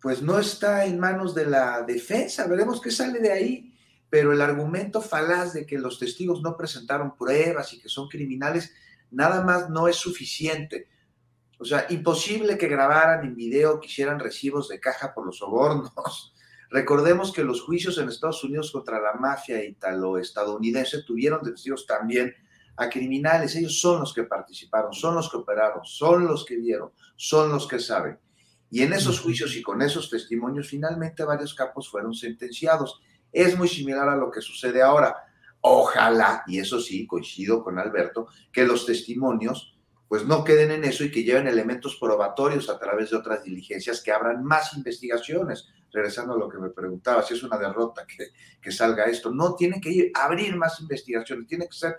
pues 0.00 0.22
no 0.22 0.38
está 0.38 0.84
en 0.84 1.00
manos 1.00 1.34
de 1.34 1.46
la 1.46 1.82
defensa, 1.82 2.46
veremos 2.46 2.80
qué 2.80 2.90
sale 2.90 3.18
de 3.20 3.32
ahí, 3.32 3.74
pero 4.10 4.32
el 4.32 4.40
argumento 4.42 5.00
falaz 5.00 5.54
de 5.54 5.66
que 5.66 5.78
los 5.78 5.98
testigos 5.98 6.42
no 6.42 6.56
presentaron 6.56 7.16
pruebas 7.16 7.72
y 7.72 7.80
que 7.80 7.88
son 7.88 8.08
criminales, 8.08 8.72
nada 9.10 9.42
más 9.42 9.70
no 9.70 9.88
es 9.88 9.96
suficiente. 9.96 10.88
O 11.58 11.64
sea, 11.64 11.86
imposible 11.88 12.58
que 12.58 12.68
grabaran 12.68 13.24
en 13.24 13.34
video, 13.34 13.80
que 13.80 13.86
hicieran 13.86 14.20
recibos 14.20 14.68
de 14.68 14.78
caja 14.80 15.14
por 15.14 15.24
los 15.24 15.38
sobornos. 15.38 16.33
Recordemos 16.74 17.32
que 17.32 17.44
los 17.44 17.62
juicios 17.62 17.98
en 17.98 18.08
Estados 18.08 18.42
Unidos 18.42 18.72
contra 18.72 19.00
la 19.00 19.12
mafia 19.12 19.62
italo-estadounidense 19.62 21.04
tuvieron 21.04 21.40
testigos 21.40 21.86
también 21.86 22.34
a 22.74 22.88
criminales. 22.88 23.54
Ellos 23.54 23.80
son 23.80 24.00
los 24.00 24.12
que 24.12 24.24
participaron, 24.24 24.92
son 24.92 25.14
los 25.14 25.30
que 25.30 25.36
operaron, 25.36 25.84
son 25.84 26.26
los 26.26 26.44
que 26.44 26.56
vieron, 26.56 26.90
son 27.14 27.52
los 27.52 27.68
que 27.68 27.78
saben. 27.78 28.18
Y 28.72 28.82
en 28.82 28.92
esos 28.92 29.20
juicios 29.20 29.54
y 29.54 29.62
con 29.62 29.82
esos 29.82 30.10
testimonios, 30.10 30.66
finalmente 30.66 31.22
varios 31.22 31.54
capos 31.54 31.88
fueron 31.88 32.12
sentenciados. 32.12 33.00
Es 33.30 33.56
muy 33.56 33.68
similar 33.68 34.08
a 34.08 34.16
lo 34.16 34.28
que 34.32 34.40
sucede 34.40 34.82
ahora. 34.82 35.14
Ojalá, 35.60 36.42
y 36.48 36.58
eso 36.58 36.80
sí, 36.80 37.06
coincido 37.06 37.62
con 37.62 37.78
Alberto, 37.78 38.26
que 38.52 38.64
los 38.64 38.84
testimonios 38.84 39.76
pues 40.08 40.26
no 40.26 40.42
queden 40.42 40.72
en 40.72 40.82
eso 40.82 41.04
y 41.04 41.12
que 41.12 41.22
lleven 41.22 41.46
elementos 41.46 41.96
probatorios 42.00 42.68
a 42.68 42.80
través 42.80 43.10
de 43.10 43.16
otras 43.16 43.44
diligencias 43.44 44.02
que 44.02 44.10
abran 44.12 44.44
más 44.44 44.74
investigaciones. 44.74 45.68
Regresando 45.94 46.34
a 46.34 46.38
lo 46.38 46.48
que 46.48 46.58
me 46.58 46.70
preguntaba, 46.70 47.22
si 47.22 47.34
es 47.34 47.42
una 47.44 47.56
derrota 47.56 48.04
que, 48.04 48.30
que 48.60 48.72
salga 48.72 49.04
esto, 49.04 49.30
no 49.30 49.54
tiene 49.54 49.80
que 49.80 49.90
ir, 49.90 50.10
abrir 50.12 50.56
más 50.56 50.80
investigaciones, 50.80 51.46
tiene 51.46 51.68
que 51.68 51.76
ser 51.76 51.96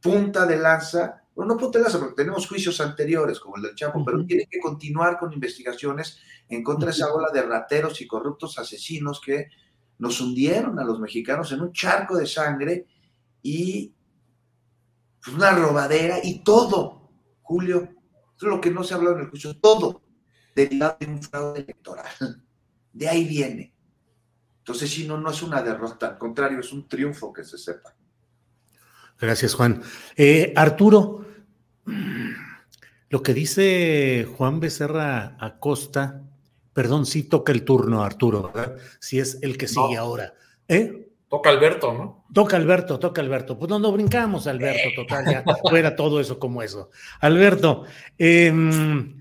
punta 0.00 0.44
de 0.44 0.58
lanza, 0.58 1.22
bueno, 1.34 1.54
no 1.54 1.58
punta 1.58 1.78
de 1.78 1.84
lanza 1.84 1.98
porque 1.98 2.16
tenemos 2.16 2.46
juicios 2.46 2.78
anteriores 2.82 3.40
como 3.40 3.56
el 3.56 3.62
del 3.62 3.74
Chapo, 3.74 4.04
pero 4.04 4.26
tiene 4.26 4.46
que 4.46 4.60
continuar 4.60 5.18
con 5.18 5.32
investigaciones 5.32 6.18
en 6.48 6.62
contra 6.62 6.86
de 6.86 6.92
esa 6.92 7.14
ola 7.14 7.30
de 7.32 7.40
rateros 7.40 8.02
y 8.02 8.06
corruptos 8.06 8.58
asesinos 8.58 9.22
que 9.24 9.48
nos 9.98 10.20
hundieron 10.20 10.78
a 10.78 10.84
los 10.84 11.00
mexicanos 11.00 11.50
en 11.52 11.62
un 11.62 11.72
charco 11.72 12.18
de 12.18 12.26
sangre 12.26 12.86
y 13.42 13.94
pues, 15.24 15.34
una 15.34 15.52
robadera 15.52 16.18
y 16.22 16.44
todo, 16.44 17.10
Julio, 17.40 17.88
es 18.36 18.42
lo 18.42 18.60
que 18.60 18.70
no 18.70 18.84
se 18.84 18.92
ha 18.92 18.98
hablado 18.98 19.16
en 19.16 19.22
el 19.22 19.30
juicio, 19.30 19.58
todo 19.58 20.02
derivado 20.54 20.96
de 21.00 21.06
un 21.06 21.22
fraude 21.22 21.60
electoral. 21.60 22.06
De 22.94 23.08
ahí 23.08 23.24
viene. 23.24 23.74
Entonces, 24.60 24.90
si 24.90 25.06
no, 25.06 25.18
no 25.18 25.30
es 25.30 25.42
una 25.42 25.60
derrota, 25.60 26.06
al 26.06 26.18
contrario, 26.18 26.60
es 26.60 26.72
un 26.72 26.88
triunfo 26.88 27.30
que 27.32 27.44
se 27.44 27.58
sepa. 27.58 27.94
Gracias, 29.20 29.54
Juan. 29.54 29.82
Eh, 30.16 30.54
Arturo, 30.56 31.26
lo 33.10 33.22
que 33.22 33.34
dice 33.34 34.26
Juan 34.36 34.60
Becerra 34.60 35.36
Acosta, 35.38 36.22
perdón, 36.72 37.04
sí 37.04 37.24
toca 37.24 37.52
el 37.52 37.64
turno, 37.64 38.02
Arturo, 38.02 38.50
¿verdad? 38.54 38.76
Si 39.00 39.18
es 39.18 39.38
el 39.42 39.58
que 39.58 39.68
sigue 39.68 39.96
ahora. 39.98 40.34
¿Eh? 40.66 41.10
Toca 41.28 41.50
Alberto, 41.50 41.92
¿no? 41.92 42.24
Toca 42.32 42.56
Alberto, 42.56 42.98
toca 42.98 43.20
Alberto. 43.20 43.58
Pues 43.58 43.68
no, 43.68 43.78
no 43.78 43.92
brincamos, 43.92 44.46
Alberto, 44.46 44.88
total, 44.96 45.24
ya 45.26 45.44
fuera 45.68 45.94
todo 45.94 46.20
eso 46.20 46.38
como 46.38 46.62
eso. 46.62 46.90
Alberto, 47.20 47.84
em, 48.16 49.20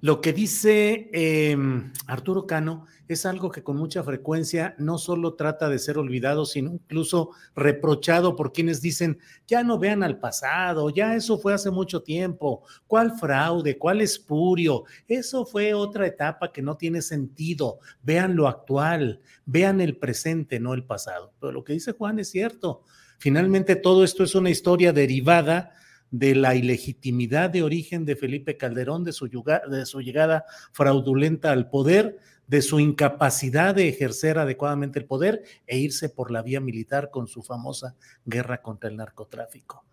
Lo 0.00 0.20
que 0.20 0.32
dice 0.32 1.10
em, 1.12 1.92
Arturo 2.06 2.46
Cano 2.46 2.86
es 3.08 3.26
algo 3.26 3.50
que 3.50 3.64
con 3.64 3.76
mucha 3.76 4.04
frecuencia 4.04 4.76
no 4.78 4.96
solo 4.96 5.34
trata 5.34 5.68
de 5.68 5.80
ser 5.80 5.98
olvidado, 5.98 6.44
sino 6.44 6.72
incluso 6.72 7.30
reprochado 7.56 8.36
por 8.36 8.52
quienes 8.52 8.80
dicen, 8.80 9.18
ya 9.48 9.64
no 9.64 9.76
vean 9.76 10.04
al 10.04 10.20
pasado, 10.20 10.90
ya 10.90 11.16
eso 11.16 11.38
fue 11.38 11.52
hace 11.52 11.72
mucho 11.72 12.02
tiempo, 12.02 12.62
¿cuál 12.86 13.18
fraude, 13.18 13.76
cuál 13.76 14.00
espurio? 14.00 14.84
Eso 15.08 15.44
fue 15.44 15.74
otra 15.74 16.06
etapa 16.06 16.52
que 16.52 16.62
no 16.62 16.76
tiene 16.76 17.02
sentido, 17.02 17.80
vean 18.02 18.36
lo 18.36 18.46
actual, 18.46 19.20
vean 19.46 19.80
el 19.80 19.96
presente, 19.96 20.60
no 20.60 20.74
el 20.74 20.84
pasado. 20.84 21.32
Pero 21.40 21.50
lo 21.50 21.64
que 21.64 21.72
dice 21.72 21.92
Juan 21.92 22.20
es 22.20 22.30
cierto, 22.30 22.82
finalmente 23.18 23.74
todo 23.74 24.04
esto 24.04 24.22
es 24.22 24.36
una 24.36 24.50
historia 24.50 24.92
derivada 24.92 25.72
de 26.10 26.34
la 26.34 26.54
ilegitimidad 26.54 27.50
de 27.50 27.62
origen 27.62 28.04
de 28.04 28.16
Felipe 28.16 28.56
Calderón, 28.56 29.04
de 29.04 29.12
su, 29.12 29.28
llegada 29.28 30.44
fraudulenta 30.72 31.52
al 31.52 31.68
poder, 31.68 32.18
de 32.46 32.62
su 32.62 32.80
incapacidad 32.80 33.74
de 33.74 33.88
ejercer 33.88 34.38
adecuadamente 34.38 34.98
el 34.98 35.04
poder 35.04 35.42
e 35.66 35.78
irse 35.78 36.08
por 36.08 36.30
la 36.30 36.42
vía 36.42 36.60
militar 36.60 37.10
con 37.10 37.26
su 37.26 37.42
famosa 37.42 37.94
guerra 38.24 38.62
contra 38.62 38.88
el 38.88 38.96
narcotráfico. 38.96 39.84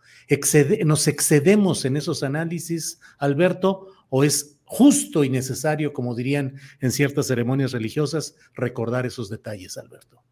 ¿Nos 0.86 1.08
excedemos 1.08 1.86
en 1.86 1.98
esos 1.98 2.24
análisis, 2.24 3.00
Alberto, 3.18 3.88
o 4.10 4.24
es 4.24 4.58
justo 4.64 5.24
y 5.24 5.30
necesario, 5.30 5.94
como 5.94 6.16
dirían 6.16 6.56
en 6.80 6.92
ciertas 6.92 7.28
ceremonias 7.28 7.74
religiosas, 7.74 8.36
recordar 8.54 9.06
esos 9.06 9.30
detalles, 9.30 9.78
Alberto? 9.78 10.24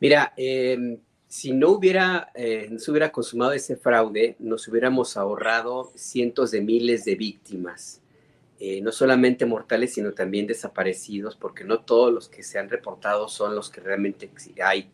Mira, 0.00 0.34
eh, 0.36 1.00
si 1.32 1.54
no 1.54 1.70
hubiera, 1.70 2.30
eh, 2.34 2.68
hubiera 2.88 3.10
consumado 3.10 3.52
ese 3.52 3.76
fraude, 3.76 4.36
nos 4.38 4.68
hubiéramos 4.68 5.16
ahorrado 5.16 5.90
cientos 5.94 6.50
de 6.50 6.60
miles 6.60 7.06
de 7.06 7.14
víctimas, 7.14 8.02
eh, 8.60 8.82
no 8.82 8.92
solamente 8.92 9.46
mortales, 9.46 9.94
sino 9.94 10.12
también 10.12 10.46
desaparecidos, 10.46 11.34
porque 11.34 11.64
no 11.64 11.80
todos 11.80 12.12
los 12.12 12.28
que 12.28 12.42
se 12.42 12.58
han 12.58 12.68
reportado 12.68 13.28
son 13.28 13.54
los 13.54 13.70
que 13.70 13.80
realmente 13.80 14.30
hay. 14.62 14.90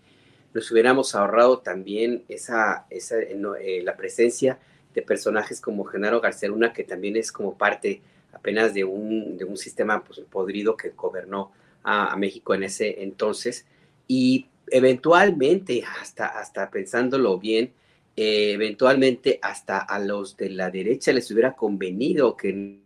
Nos 0.55 0.70
hubiéramos 0.70 1.16
ahorrado 1.16 1.59
también 1.59 2.22
esa, 2.29 2.87
esa 2.88 3.18
eh, 3.18 3.83
la 3.83 3.96
presencia 3.96 4.61
de 4.94 5.03
personajes 5.03 5.61
como 5.61 5.83
Genaro 5.87 6.20
García 6.20 6.51
Luna, 6.51 6.72
que 6.72 6.85
también 6.85 7.16
es 7.16 7.33
como 7.33 7.59
parte 7.59 8.01
apenas 8.33 8.74
de 8.74 8.85
un, 8.85 9.37
de 9.38 9.44
un 9.44 9.57
sistema 9.57 10.05
pues, 10.05 10.20
podrido 10.20 10.77
que 10.77 10.90
gobernó 10.90 11.51
a, 11.83 12.12
a 12.12 12.16
México 12.16 12.55
en 12.55 12.62
ese 12.62 13.03
entonces. 13.03 13.66
Y 14.07 14.46
eventualmente, 14.70 15.85
hasta, 16.00 16.26
hasta 16.26 16.70
pensándolo 16.70 17.38
bien, 17.38 17.72
eh, 18.16 18.52
eventualmente 18.52 19.38
hasta 19.40 19.78
a 19.78 19.98
los 20.00 20.37
de 20.37 20.50
la 20.50 20.70
derecha 20.70 21.12
les 21.12 21.31
hubiera 21.31 21.54
convenido 21.54 22.37
que 22.37 22.81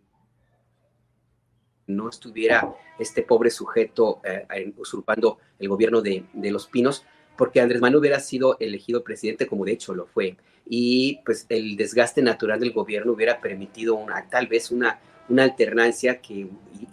no 1.86 2.08
estuviera 2.08 2.74
este 2.98 3.22
pobre 3.22 3.50
sujeto 3.50 4.20
eh, 4.24 4.72
usurpando 4.76 5.38
el 5.58 5.68
gobierno 5.68 6.02
de, 6.02 6.26
los 6.34 6.66
Pinos, 6.66 7.04
porque 7.36 7.60
Andrés 7.60 7.80
Manuel 7.80 8.00
hubiera 8.00 8.20
sido 8.20 8.58
elegido 8.60 9.02
presidente 9.02 9.46
como 9.46 9.64
de 9.64 9.72
hecho 9.72 9.94
lo 9.94 10.06
fue. 10.06 10.36
Y 10.66 11.20
pues 11.24 11.46
el 11.48 11.76
desgaste 11.76 12.22
natural 12.22 12.60
del 12.60 12.72
gobierno 12.72 13.12
hubiera 13.12 13.40
permitido 13.40 13.94
una, 13.94 14.28
tal 14.28 14.46
vez 14.46 14.70
una, 14.70 15.00
una 15.28 15.44
alternancia 15.44 16.20
que, 16.20 16.48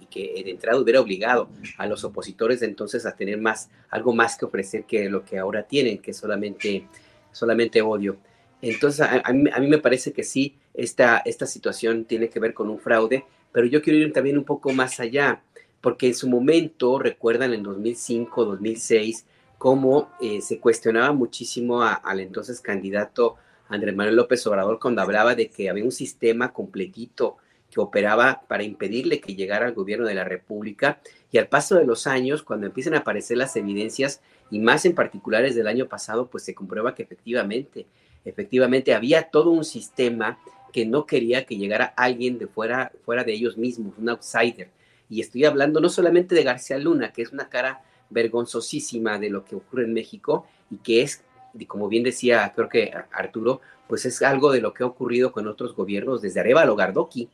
que 0.09 0.41
de 0.43 0.51
entrada 0.51 0.79
hubiera 0.79 1.01
obligado 1.01 1.49
a 1.77 1.85
los 1.87 2.03
opositores 2.03 2.61
entonces 2.61 3.05
a 3.05 3.15
tener 3.15 3.39
más, 3.39 3.69
algo 3.89 4.13
más 4.13 4.37
que 4.37 4.45
ofrecer 4.45 4.85
que 4.85 5.09
lo 5.09 5.23
que 5.25 5.37
ahora 5.37 5.63
tienen, 5.63 5.99
que 5.99 6.13
solamente, 6.13 6.87
solamente 7.31 7.81
odio. 7.81 8.17
Entonces, 8.61 9.07
a, 9.07 9.31
mí, 9.31 9.67
me 9.67 9.77
parece 9.77 10.11
que 10.11 10.23
sí, 10.23 10.57
esta, 10.73 11.19
esta 11.19 11.45
situación 11.45 12.05
tiene 12.05 12.29
que 12.29 12.39
ver 12.39 12.53
con 12.53 12.69
un 12.69 12.79
fraude, 12.79 13.25
pero 13.51 13.65
yo 13.65 13.81
quiero 13.81 13.99
ir 13.99 14.11
también 14.11 14.37
un 14.37 14.43
poco 14.43 14.71
más 14.71 14.99
allá, 14.99 15.41
porque 15.81 16.07
en 16.07 16.15
su 16.15 16.29
momento, 16.29 16.99
recuerdan 16.99 17.53
en 17.53 17.63
2005, 17.63 18.45
2006, 18.45 19.25
cómo 19.57 20.09
eh, 20.21 20.41
se 20.41 20.59
cuestionaba 20.59 21.13
muchísimo 21.13 21.83
al 21.83 22.19
entonces 22.19 22.61
candidato 22.61 23.35
Andrés 23.67 23.95
Manuel 23.95 24.15
López 24.15 24.45
Obrador 24.47 24.79
cuando 24.79 25.01
hablaba 25.01 25.35
de 25.35 25.49
que 25.49 25.69
había 25.69 25.83
un 25.83 25.91
sistema 25.91 26.51
completito 26.51 27.37
que 27.71 27.79
operaba 27.79 28.43
para 28.47 28.63
impedirle 28.63 29.19
que 29.19 29.35
llegara 29.35 29.67
al 29.67 29.73
gobierno 29.73 30.07
de 30.07 30.15
la 30.15 30.23
República. 30.23 30.99
Y 31.31 31.37
al 31.37 31.47
paso 31.47 31.75
de 31.75 31.85
los 31.85 32.07
años, 32.07 32.43
cuando 32.43 32.65
empiezan 32.65 32.95
a 32.95 32.99
aparecer 32.99 33.37
las 33.37 33.55
evidencias, 33.55 34.21
y 34.51 34.59
más 34.59 34.85
en 34.85 34.95
particulares 34.95 35.55
del 35.55 35.67
año 35.67 35.87
pasado, 35.87 36.27
pues 36.27 36.43
se 36.43 36.55
comprueba 36.55 36.95
que 36.95 37.03
efectivamente, 37.03 37.85
efectivamente 38.25 38.93
había 38.93 39.29
todo 39.29 39.51
un 39.51 39.63
sistema 39.63 40.39
que 40.73 40.85
no 40.85 41.05
quería 41.05 41.45
que 41.45 41.57
llegara 41.57 41.85
alguien 41.85 42.37
de 42.39 42.47
fuera, 42.47 42.91
fuera 43.05 43.23
de 43.23 43.33
ellos 43.33 43.57
mismos, 43.57 43.93
un 43.97 44.09
outsider. 44.09 44.69
Y 45.09 45.21
estoy 45.21 45.45
hablando 45.45 45.79
no 45.79 45.89
solamente 45.89 46.35
de 46.35 46.43
García 46.43 46.77
Luna, 46.77 47.11
que 47.11 47.23
es 47.23 47.31
una 47.31 47.49
cara 47.49 47.81
vergonzosísima 48.09 49.19
de 49.19 49.29
lo 49.29 49.45
que 49.45 49.55
ocurre 49.55 49.83
en 49.83 49.93
México 49.93 50.45
y 50.69 50.77
que 50.77 51.01
es, 51.01 51.23
como 51.67 51.87
bien 51.87 52.03
decía, 52.03 52.51
creo 52.55 52.69
que 52.69 52.91
Arturo, 53.11 53.61
pues 53.87 54.05
es 54.05 54.21
algo 54.21 54.51
de 54.51 54.61
lo 54.61 54.73
que 54.73 54.83
ha 54.83 54.87
ocurrido 54.87 55.31
con 55.31 55.47
otros 55.47 55.75
gobiernos, 55.75 56.21
desde 56.21 56.39
Arevalo 56.39 56.75
Gardoqui, 56.75 57.29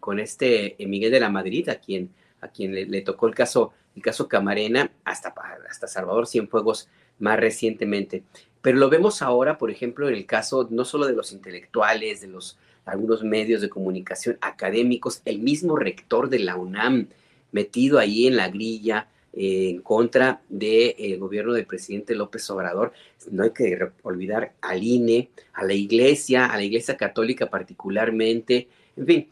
con, 0.00 0.18
este 0.18 0.76
Miguel 0.80 1.10
de 1.10 1.20
la 1.20 1.30
Madrid, 1.30 1.68
a 1.68 1.76
quien, 1.76 2.10
a 2.40 2.48
quien 2.48 2.72
le, 2.72 3.00
tocó 3.02 3.26
el 3.26 3.34
caso, 3.34 3.72
el 3.96 4.02
caso 4.02 4.28
Camarena, 4.28 4.90
hasta, 5.04 5.34
hasta 5.68 5.86
Salvador 5.86 6.26
Cienfuegos 6.26 6.88
más 7.18 7.38
recientemente. 7.38 8.22
Pero 8.60 8.78
lo 8.78 8.90
vemos 8.90 9.22
ahora, 9.22 9.56
por 9.58 9.70
ejemplo, 9.70 10.08
en 10.08 10.14
el 10.14 10.26
caso 10.26 10.68
no 10.70 10.84
solo 10.84 11.06
de 11.06 11.14
los 11.14 11.32
intelectuales, 11.32 12.20
de 12.20 12.28
los 12.28 12.58
algunos 12.84 13.22
medios 13.22 13.60
de 13.60 13.68
comunicación 13.68 14.38
académicos, 14.40 15.20
el 15.26 15.40
mismo 15.40 15.76
rector 15.76 16.30
de 16.30 16.38
la 16.38 16.56
UNAM 16.56 17.08
metido 17.52 17.98
ahí 17.98 18.26
en 18.26 18.36
la 18.36 18.48
grilla 18.48 19.08
eh, 19.34 19.68
en 19.68 19.82
contra 19.82 20.40
del 20.48 20.94
eh, 20.96 21.16
gobierno 21.18 21.52
del 21.52 21.66
presidente 21.66 22.14
López 22.14 22.48
Obrador. 22.48 22.92
No 23.30 23.42
hay 23.42 23.50
que 23.50 23.78
olvidar 24.02 24.52
al 24.62 24.82
INE, 24.82 25.28
a 25.52 25.64
la 25.64 25.74
iglesia, 25.74 26.46
a 26.46 26.56
la 26.56 26.62
iglesia 26.62 26.96
católica 26.96 27.50
particularmente, 27.50 28.68
en 28.96 29.06
fin, 29.06 29.28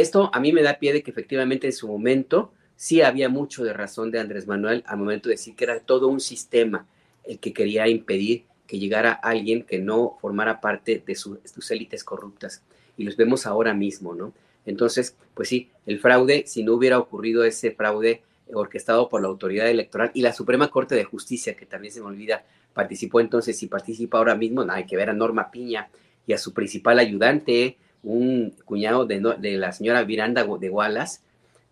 esto 0.00 0.30
a 0.32 0.40
mí 0.40 0.52
me 0.52 0.62
da 0.62 0.78
pie 0.78 0.92
de 0.92 1.02
que 1.02 1.10
efectivamente 1.10 1.66
en 1.66 1.72
su 1.72 1.88
momento 1.88 2.52
sí 2.76 3.02
había 3.02 3.28
mucho 3.28 3.64
de 3.64 3.72
razón 3.72 4.10
de 4.10 4.20
Andrés 4.20 4.46
Manuel 4.46 4.84
al 4.86 4.98
momento 4.98 5.28
de 5.28 5.34
decir 5.34 5.56
que 5.56 5.64
era 5.64 5.80
todo 5.80 6.08
un 6.08 6.20
sistema 6.20 6.86
el 7.24 7.38
que 7.38 7.52
quería 7.52 7.88
impedir 7.88 8.44
que 8.68 8.78
llegara 8.78 9.12
alguien 9.12 9.62
que 9.62 9.78
no 9.78 10.18
formara 10.20 10.60
parte 10.60 11.02
de, 11.04 11.14
sus 11.14 11.70
élites 11.70 12.04
corruptas. 12.04 12.62
Y 12.96 13.04
los 13.04 13.16
vemos 13.16 13.46
ahora 13.46 13.72
mismo, 13.72 14.14
¿no? 14.14 14.34
Entonces, 14.66 15.16
pues 15.34 15.48
sí, 15.48 15.70
el 15.86 15.98
fraude, 15.98 16.44
si 16.46 16.62
no 16.62 16.74
hubiera 16.74 16.98
ocurrido 16.98 17.44
ese 17.44 17.70
fraude 17.70 18.22
orquestado 18.52 19.08
por 19.08 19.22
la 19.22 19.28
autoridad 19.28 19.68
electoral 19.68 20.10
y 20.14 20.20
la 20.20 20.34
Suprema 20.34 20.68
Corte 20.68 20.94
de 20.94 21.04
Justicia, 21.04 21.56
que 21.56 21.64
también 21.64 21.92
se 21.92 22.00
me 22.00 22.06
olvida, 22.06 22.44
participó 22.74 23.20
entonces 23.20 23.62
y 23.62 23.66
participa 23.66 24.18
ahora 24.18 24.34
mismo, 24.34 24.64
hay 24.68 24.84
que 24.84 24.96
ver 24.96 25.10
a 25.10 25.14
Norma 25.14 25.50
Piña 25.50 25.88
y 26.26 26.34
a 26.34 26.38
su 26.38 26.52
principal 26.52 26.98
ayudante, 26.98 27.78
un 28.02 28.54
cuñado 28.64 29.06
de, 29.06 29.20
de 29.38 29.56
la 29.56 29.72
señora 29.72 30.04
Miranda 30.04 30.44
de 30.44 30.70
Wallace, 30.70 31.20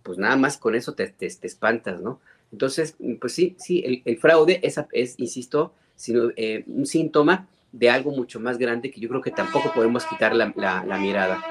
pues 0.02 0.18
nada 0.18 0.36
más 0.36 0.56
con 0.56 0.74
eso 0.74 0.94
te, 0.94 1.08
te, 1.08 1.26
espantas, 1.26 2.00
¿no? 2.00 2.20
Entonces, 2.52 2.94
pues 3.20 3.34
sí, 3.34 3.56
sí, 3.58 4.02
el, 4.04 4.18
fraude 4.18 4.60
es, 4.62 4.80
es, 4.92 5.18
insisto, 5.18 5.74
sino, 5.96 6.30
eh, 6.36 6.64
un 6.68 6.86
síntoma 6.86 7.48
de 7.72 7.90
algo 7.90 8.12
mucho 8.12 8.38
más 8.38 8.56
grande 8.56 8.90
que 8.90 9.00
yo 9.00 9.08
creo 9.08 9.20
que 9.20 9.32
tampoco 9.32 9.72
podemos 9.74 10.04
quitar 10.06 10.34
la, 10.34 10.52
la, 10.56 10.98
mirada. 10.98 11.44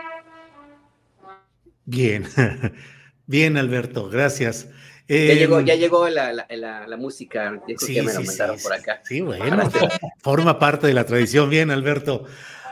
Bien, 1.83 2.25
bien, 3.27 3.57
Alberto, 3.57 4.09
gracias. 4.09 4.69
ya, 5.07 5.15
llegó, 5.15 5.59
ya 5.59 5.73
em, 5.73 5.79
llegó 5.81 6.07
la, 6.07 6.33
la 6.33 6.97
música, 6.97 7.61
sí, 7.77 7.93
que 7.93 8.01
me 8.03 8.13
lo 8.13 8.21
sí, 8.21 8.63
por 8.63 8.73
acá. 8.73 9.01
Sí, 9.03 9.19
bueno, 9.21 9.69
forma 10.19 10.57
parte 10.57 10.87
de 10.87 10.93
la 10.93 11.05
tradición. 11.05 11.49
Bien, 11.49 11.71
Alberto. 11.71 12.25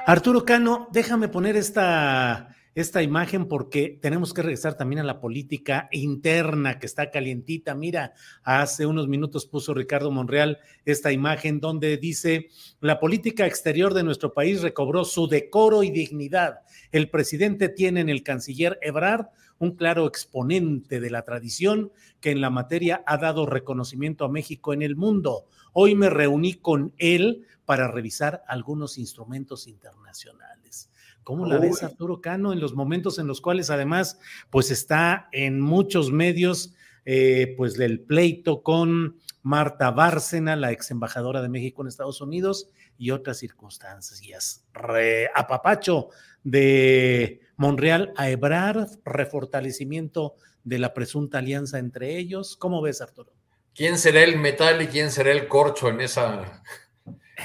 Arturo 0.06 0.44
Cano, 0.44 0.90
déjame 0.92 1.30
poner 1.30 1.56
esta, 1.56 2.54
esta 2.76 3.02
imagen 3.02 3.48
porque 3.48 4.00
tenemos 4.02 4.34
que 4.34 4.42
regresar 4.42 4.76
también 4.76 5.00
a 5.00 5.04
la 5.06 5.22
política 5.22 5.88
interna 5.94 6.78
que 6.78 6.88
está 6.88 7.10
calientita. 7.10 7.74
Mira, 7.74 8.14
hace 8.44 8.86
unos 8.86 9.08
minutos 9.08 9.46
puso 9.46 9.74
Ricardo 9.74 10.12
Monreal 10.12 10.60
esta 10.84 11.14
imagen 11.14 11.62
donde 11.62 11.96
dice, 11.96 12.50
la 12.82 13.00
política 13.00 13.46
exterior 13.46 13.94
de 13.94 14.04
nuestro 14.04 14.34
país 14.34 14.62
recobró 14.62 15.06
su 15.06 15.30
decoro 15.30 15.84
y 15.84 15.92
dignidad. 15.92 16.60
El 16.92 17.10
presidente 17.10 17.70
tiene 17.70 18.02
en 18.02 18.10
el 18.10 18.24
canciller 18.24 18.80
Ebrard 18.82 19.28
un 19.60 19.78
claro 19.78 20.06
exponente 20.06 21.00
de 21.00 21.10
la 21.10 21.22
tradición 21.22 21.92
que 22.20 22.32
en 22.32 22.42
la 22.42 22.50
materia 22.50 23.04
ha 23.06 23.18
dado 23.18 23.46
reconocimiento 23.46 24.26
a 24.26 24.30
México 24.30 24.74
en 24.74 24.82
el 24.82 24.98
mundo. 24.98 25.46
Hoy 25.72 25.96
me 25.96 26.10
reuní 26.10 26.56
con 26.56 26.94
él 26.98 27.46
para 27.66 27.88
revisar 27.88 28.44
algunos 28.48 28.98
instrumentos 28.98 29.68
internacionales. 29.68 30.90
¿Cómo 31.24 31.46
la 31.46 31.58
ves, 31.58 31.84
Arturo 31.84 32.20
Cano, 32.20 32.52
en 32.52 32.60
los 32.60 32.74
momentos 32.74 33.18
en 33.18 33.28
los 33.28 33.40
cuales 33.40 33.70
además, 33.70 34.20
pues 34.50 34.72
está 34.72 35.30
en 35.32 35.62
muchos 35.62 36.12
medios, 36.12 36.74
eh, 37.06 37.54
pues 37.58 37.76
del 37.76 38.02
pleito 38.02 38.62
con 38.62 39.18
Marta 39.42 39.92
Bárcena, 39.92 40.56
la 40.56 40.72
ex 40.72 40.92
embajadora 40.92 41.42
de 41.42 41.50
México 41.50 41.82
en 41.82 41.88
Estados 41.88 42.20
Unidos, 42.20 42.70
y 42.98 43.12
otras 43.12 43.38
circunstancias. 43.38 44.66
Re, 44.74 45.30
apapacho 45.34 46.10
de 46.44 47.42
Monreal 47.56 48.14
a 48.16 48.30
Ebrard, 48.30 48.90
refortalecimiento 49.06 50.36
de 50.64 50.80
la 50.80 50.94
presunta 50.94 51.40
alianza 51.40 51.80
entre 51.80 52.18
ellos. 52.18 52.56
¿Cómo 52.58 52.82
ves, 52.82 53.02
Arturo? 53.02 53.34
¿Quién 53.76 53.98
será 53.98 54.24
el 54.24 54.38
metal 54.38 54.82
y 54.82 54.88
quién 54.88 55.12
será 55.12 55.32
el 55.32 55.48
corcho 55.48 55.90
en 55.90 56.02
esa, 56.02 56.64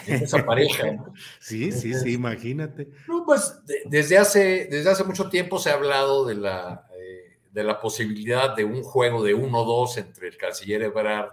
esa 0.07 0.44
pareja? 0.46 0.96
sí, 1.40 1.72
sí, 1.72 1.94
sí, 1.94 2.12
imagínate. 2.12 2.88
No, 3.07 3.24
pues 3.24 3.61
desde, 3.87 4.18
hace, 4.18 4.68
desde 4.70 4.90
hace 4.90 5.05
mucho 5.05 5.29
tiempo 5.29 5.59
se 5.59 5.70
ha 5.70 5.74
hablado 5.74 6.27
de 6.27 6.35
la, 6.35 6.87
eh, 6.96 7.38
de 7.51 7.64
la 7.64 7.81
posibilidad 7.81 8.55
de 8.55 8.64
un 8.64 8.83
juego 8.83 9.22
de 9.22 9.35
1-2 9.35 9.98
entre 9.98 10.29
el 10.29 10.37
canciller 10.37 10.83
Ebrard 10.83 11.31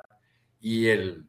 y 0.60 0.88
el, 0.88 1.26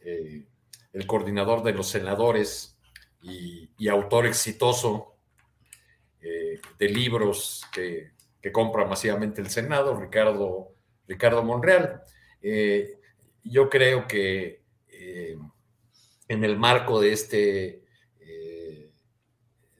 eh, 0.00 0.46
el 0.92 1.06
coordinador 1.06 1.62
de 1.62 1.72
los 1.72 1.88
senadores 1.88 2.76
y, 3.22 3.68
autor 3.88 4.26
exitoso 4.26 5.16
eh, 6.22 6.60
de 6.78 6.88
libros 6.88 7.64
que, 7.72 8.12
compra 8.52 8.86
masivamente 8.86 9.42
el 9.42 9.50
Senado, 9.50 9.94
Ricardo, 9.94 10.72
Ricardo 11.06 11.42
Monreal. 11.42 12.00
Yo 13.44 13.68
creo 13.68 14.08
que 14.08 14.60
en 16.30 16.44
el 16.44 16.56
marco 16.56 17.00
de 17.00 17.12
este, 17.12 17.82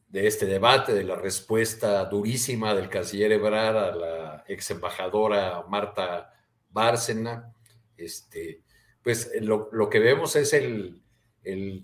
de 0.08 0.26
este 0.26 0.46
debate, 0.46 0.92
de 0.92 1.04
la 1.04 1.14
respuesta 1.14 2.04
durísima 2.06 2.74
del 2.74 2.88
canciller 2.88 3.30
Ebrard 3.30 3.76
a 3.76 3.94
la 3.94 4.44
ex 4.48 4.72
embajadora 4.72 5.64
Marta 5.68 6.34
Bárcena, 6.68 7.54
este, 7.96 8.64
pues 9.00 9.30
lo, 9.40 9.68
lo 9.70 9.88
que 9.88 10.00
vemos 10.00 10.34
es 10.34 10.52
el, 10.52 11.00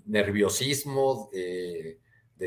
nerviosismo 0.05 1.29
de, 1.31 2.01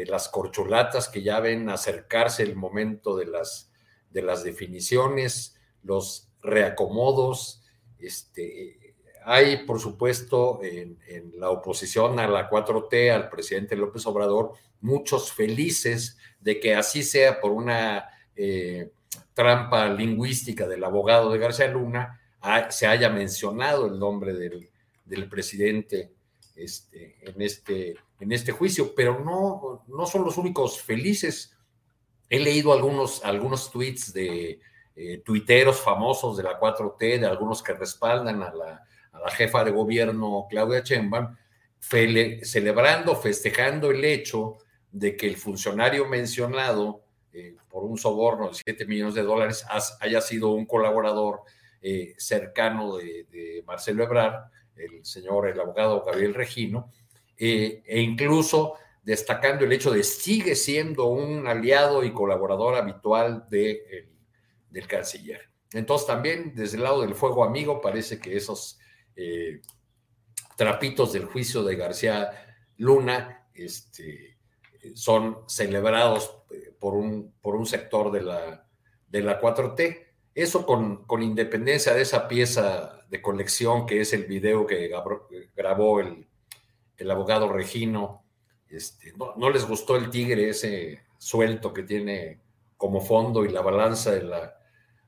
las 0.07 0.29
corcholatas 0.29 1.09
que 1.09 1.23
ya 1.23 1.41
ven 1.41 1.71
acercarse 1.71 2.43
el 2.43 2.55
momento 2.55 3.17
de 3.17 3.27
las, 3.27 3.73
de 4.11 4.21
las 4.21 4.45
definiciones, 4.45 5.57
los 5.83 6.31
reacomodos. 6.43 7.65
Este, 7.99 8.79
hay, 9.25 9.65
por 9.65 9.81
supuesto, 9.81 10.61
en, 10.63 10.99
la 11.37 11.51
oposición 11.51 12.19
a 12.19 12.29
la 12.29 12.49
4T, 12.49 13.11
al 13.11 13.29
presidente 13.29 13.77
López 13.77 14.07
Obrador, 14.07 14.53
muchos 14.81 15.33
felices 15.33 16.19
de 16.41 16.61
que 16.61 16.75
así 16.75 17.03
sea 17.03 17.41
por 17.41 17.53
una 17.53 18.09
eh, 18.37 18.91
trampa 19.35 19.89
lingüística 19.89 20.67
del 20.67 20.85
abogado 20.85 21.31
de 21.31 21.39
García 21.39 21.69
Luna, 21.69 22.21
se 22.71 22.87
haya 22.87 23.11
mencionado 23.11 23.87
el 23.87 23.99
nombre 23.99 24.33
del, 24.33 24.71
del 25.05 25.29
presidente 25.29 26.13
este, 26.57 27.17
en, 27.23 27.43
este, 27.43 27.97
en 28.19 28.33
este 28.33 28.53
juicio, 28.53 28.95
pero 28.95 29.23
no, 29.25 29.85
no 29.89 30.07
son 30.07 30.25
los 30.25 30.39
únicos 30.39 30.81
felices. 30.81 31.57
He 32.29 32.39
leído 32.39 32.73
algunos, 32.73 33.25
algunos 33.25 33.71
tweets 33.71 34.13
de 34.13 34.61
eh, 34.97 35.23
tuiteros 35.25 35.81
famosos 35.81 36.37
de 36.37 36.43
la 36.43 36.59
4T, 36.59 37.21
de 37.21 37.27
algunos 37.27 37.63
que 37.63 37.73
respaldan 37.73 38.43
a 38.43 38.55
la, 38.55 38.85
jefa 39.29 39.65
de 39.65 39.71
gobierno 39.71 40.47
Claudia 40.49 40.81
Sheinbaum, 40.81 41.37
celebrando, 41.81 43.17
festejando 43.17 43.91
el 43.91 44.05
hecho 44.05 44.59
de 44.91 45.17
que 45.17 45.27
el 45.27 45.37
funcionario 45.37 46.07
mencionado 46.07 47.03
eh, 47.33 47.57
por 47.69 47.85
un 47.85 47.97
soborno 47.97 48.49
de 48.49 48.55
7 48.55 48.87
millones 48.87 49.15
de 49.15 49.23
dólares 49.23 49.65
haya 50.01 50.21
sido 50.21 50.51
un 50.51 50.67
colaborador 50.67 51.43
eh, 51.81 52.15
cercano 52.19 52.97
de, 52.97 53.63
Marcelo 53.67 54.03
Ebrard 54.03 54.51
el 54.75 55.05
señor, 55.05 55.49
el 55.49 55.61
abogado 55.61 56.03
Gabriel 56.05 56.35
Regino, 56.35 56.91
eh, 57.37 57.83
e 57.85 58.01
incluso 58.01 58.75
destacando 59.03 59.65
el 59.65 59.73
hecho 59.73 59.91
de 59.91 60.03
sigue 60.03 60.57
siendo 60.57 61.07
un 61.07 61.47
aliado 61.47 62.03
y 62.03 62.13
colaborador 62.13 62.77
habitual 62.77 63.47
de, 63.51 64.09
del 64.71 64.87
canciller. 64.87 65.51
Entonces 65.73 66.07
también 66.07 66.55
desde 66.55 66.79
el 66.79 66.83
lado 66.83 67.03
del 67.03 67.15
fuego 67.15 67.45
amigo 67.45 67.81
parece 67.81 68.19
que 68.19 68.37
esos 68.37 68.80
eh, 69.21 69.61
trapitos 70.57 71.13
del 71.13 71.27
juicio 71.27 71.63
de 71.63 71.77
García 71.77 72.31
Luna 72.79 73.47
este, 73.53 74.39
son 74.95 75.39
celebrados 75.47 76.39
eh, 76.51 76.73
por 76.79 76.95
un, 76.95 77.35
por 77.43 77.55
un 77.55 77.67
sector 77.67 78.11
de 78.11 78.23
la, 78.23 78.67
de 79.09 79.21
la 79.21 79.39
4T. 79.41 80.07
Eso 80.35 80.65
con, 80.65 81.05
con 81.05 81.23
independencia 81.23 81.93
de 81.93 82.03
esa 82.03 82.27
pieza 82.29 83.05
de 83.11 83.21
colección, 83.21 83.85
que 83.85 84.01
es 84.01 84.13
el 84.15 84.25
video 84.25 84.67
que 84.67 84.91
grabó 85.55 86.01
el, 86.01 86.27
abogado 87.11 87.53
Regino. 87.53 88.25
Este, 88.69 89.13
no, 89.37 89.51
les 89.51 89.67
gustó 89.67 89.97
el 89.97 90.09
tigre 90.09 90.49
ese 90.49 91.03
suelto 91.19 91.75
que 91.75 91.83
tiene 91.83 92.41
como 92.77 93.01
fondo 93.01 93.45
y 93.45 93.49
la 93.49 93.61
balanza 93.61 94.13
de 94.13 94.23
la, 94.23 94.60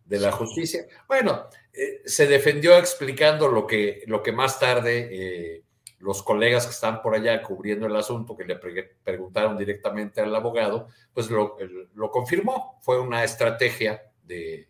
de 0.04 0.18
la 0.18 0.32
justicia. 0.32 0.86
Bueno, 1.08 1.46
eh, 1.72 2.02
se 2.04 2.26
defendió 2.26 2.76
explicando 2.76 3.48
lo 3.48 3.66
que, 3.66 4.02
lo 4.06 4.22
que 4.22 4.32
más 4.32 4.58
tarde 4.58 5.08
eh, 5.10 5.62
los 5.98 6.22
colegas 6.22 6.66
que 6.66 6.72
están 6.72 7.00
por 7.00 7.14
allá 7.14 7.42
cubriendo 7.42 7.86
el 7.86 7.96
asunto, 7.96 8.36
que 8.36 8.44
le 8.44 8.56
preguntaron 8.56 9.56
directamente 9.56 10.20
al 10.20 10.34
abogado, 10.34 10.88
pues 11.14 11.30
lo, 11.30 11.56
lo 11.94 12.10
confirmó. 12.10 12.80
Fue 12.82 13.00
una 13.00 13.22
estrategia 13.22 14.02
de, 14.24 14.68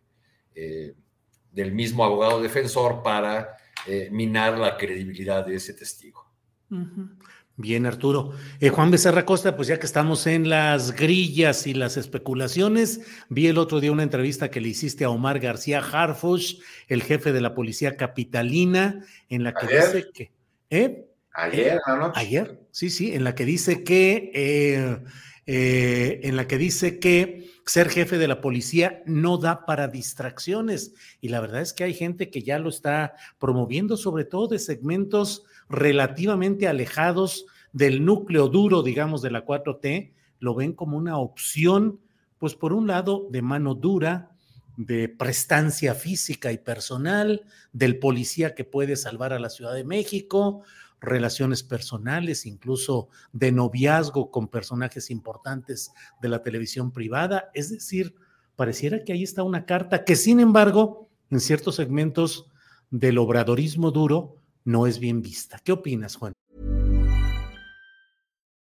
eh, 0.54 0.94
del 1.50 1.72
mismo 1.72 2.04
abogado 2.04 2.40
defensor 2.40 3.02
para 3.02 3.56
minar 4.12 4.58
la 4.58 4.76
credibilidad 4.76 5.44
de 5.44 5.56
ese 5.56 5.74
testigo. 5.74 6.24
Bien, 7.62 7.86
Arturo. 7.86 8.32
Eh, 8.58 8.70
Juan 8.70 8.90
Becerra 8.90 9.24
Costa, 9.24 9.54
pues 9.54 9.68
ya 9.68 9.78
que 9.78 9.86
estamos 9.86 10.26
en 10.26 10.48
las 10.48 10.96
grillas 10.96 11.68
y 11.68 11.74
las 11.74 11.96
especulaciones, 11.96 13.02
vi 13.28 13.46
el 13.46 13.56
otro 13.56 13.78
día 13.78 13.92
una 13.92 14.02
entrevista 14.02 14.50
que 14.50 14.60
le 14.60 14.70
hiciste 14.70 15.04
a 15.04 15.10
Omar 15.10 15.38
García 15.38 15.78
Harfush, 15.78 16.56
el 16.88 17.04
jefe 17.04 17.32
de 17.32 17.40
la 17.40 17.54
policía 17.54 17.96
capitalina, 17.96 19.04
en 19.28 19.44
la 19.44 19.54
que 19.54 19.66
dice 19.68 20.06
que... 20.12 20.32
¿eh? 20.70 21.06
Ayer, 21.34 21.78
¿no? 21.86 22.10
Ayer, 22.16 22.58
sí, 22.72 22.90
sí, 22.90 23.14
en 23.14 23.22
la 23.22 23.36
que 23.36 23.44
dice 23.44 23.84
que... 23.84 25.00
en 25.46 26.36
la 26.36 26.48
que 26.48 26.58
dice 26.58 26.98
que 26.98 27.48
ser 27.64 27.90
jefe 27.90 28.18
de 28.18 28.26
la 28.26 28.40
policía 28.40 29.04
no 29.06 29.38
da 29.38 29.64
para 29.66 29.86
distracciones. 29.86 30.94
Y 31.20 31.28
la 31.28 31.38
verdad 31.38 31.60
es 31.60 31.72
que 31.72 31.84
hay 31.84 31.94
gente 31.94 32.28
que 32.28 32.42
ya 32.42 32.58
lo 32.58 32.70
está 32.70 33.14
promoviendo, 33.38 33.96
sobre 33.96 34.24
todo 34.24 34.48
de 34.48 34.58
segmentos 34.58 35.44
relativamente 35.68 36.66
alejados 36.68 37.46
del 37.72 38.04
núcleo 38.04 38.48
duro, 38.48 38.82
digamos, 38.82 39.22
de 39.22 39.30
la 39.30 39.44
4T, 39.44 40.12
lo 40.38 40.54
ven 40.54 40.72
como 40.72 40.96
una 40.96 41.18
opción, 41.18 42.00
pues 42.38 42.54
por 42.54 42.72
un 42.72 42.86
lado, 42.86 43.28
de 43.30 43.42
mano 43.42 43.74
dura, 43.74 44.32
de 44.76 45.08
prestancia 45.08 45.94
física 45.94 46.52
y 46.52 46.58
personal, 46.58 47.44
del 47.72 47.98
policía 47.98 48.54
que 48.54 48.64
puede 48.64 48.96
salvar 48.96 49.32
a 49.32 49.38
la 49.38 49.50
Ciudad 49.50 49.74
de 49.74 49.84
México, 49.84 50.62
relaciones 51.00 51.62
personales, 51.62 52.46
incluso 52.46 53.08
de 53.32 53.52
noviazgo 53.52 54.30
con 54.30 54.48
personajes 54.48 55.10
importantes 55.10 55.92
de 56.20 56.28
la 56.28 56.42
televisión 56.42 56.92
privada. 56.92 57.50
Es 57.54 57.70
decir, 57.70 58.14
pareciera 58.56 59.04
que 59.04 59.12
ahí 59.12 59.22
está 59.22 59.42
una 59.42 59.66
carta 59.66 60.04
que, 60.04 60.16
sin 60.16 60.40
embargo, 60.40 61.08
en 61.30 61.40
ciertos 61.40 61.76
segmentos 61.76 62.46
del 62.90 63.18
obradorismo 63.18 63.90
duro 63.90 64.36
no 64.64 64.86
es 64.86 64.98
bien 64.98 65.22
vista. 65.22 65.58
¿Qué 65.62 65.72
opinas, 65.72 66.16
Juan? 66.16 66.32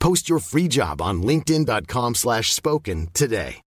Post 0.00 0.28
your 0.28 0.40
free 0.40 0.68
job 0.68 1.00
on 1.00 1.22
linkedin.com/spoken 1.22 3.08
today. 3.14 3.67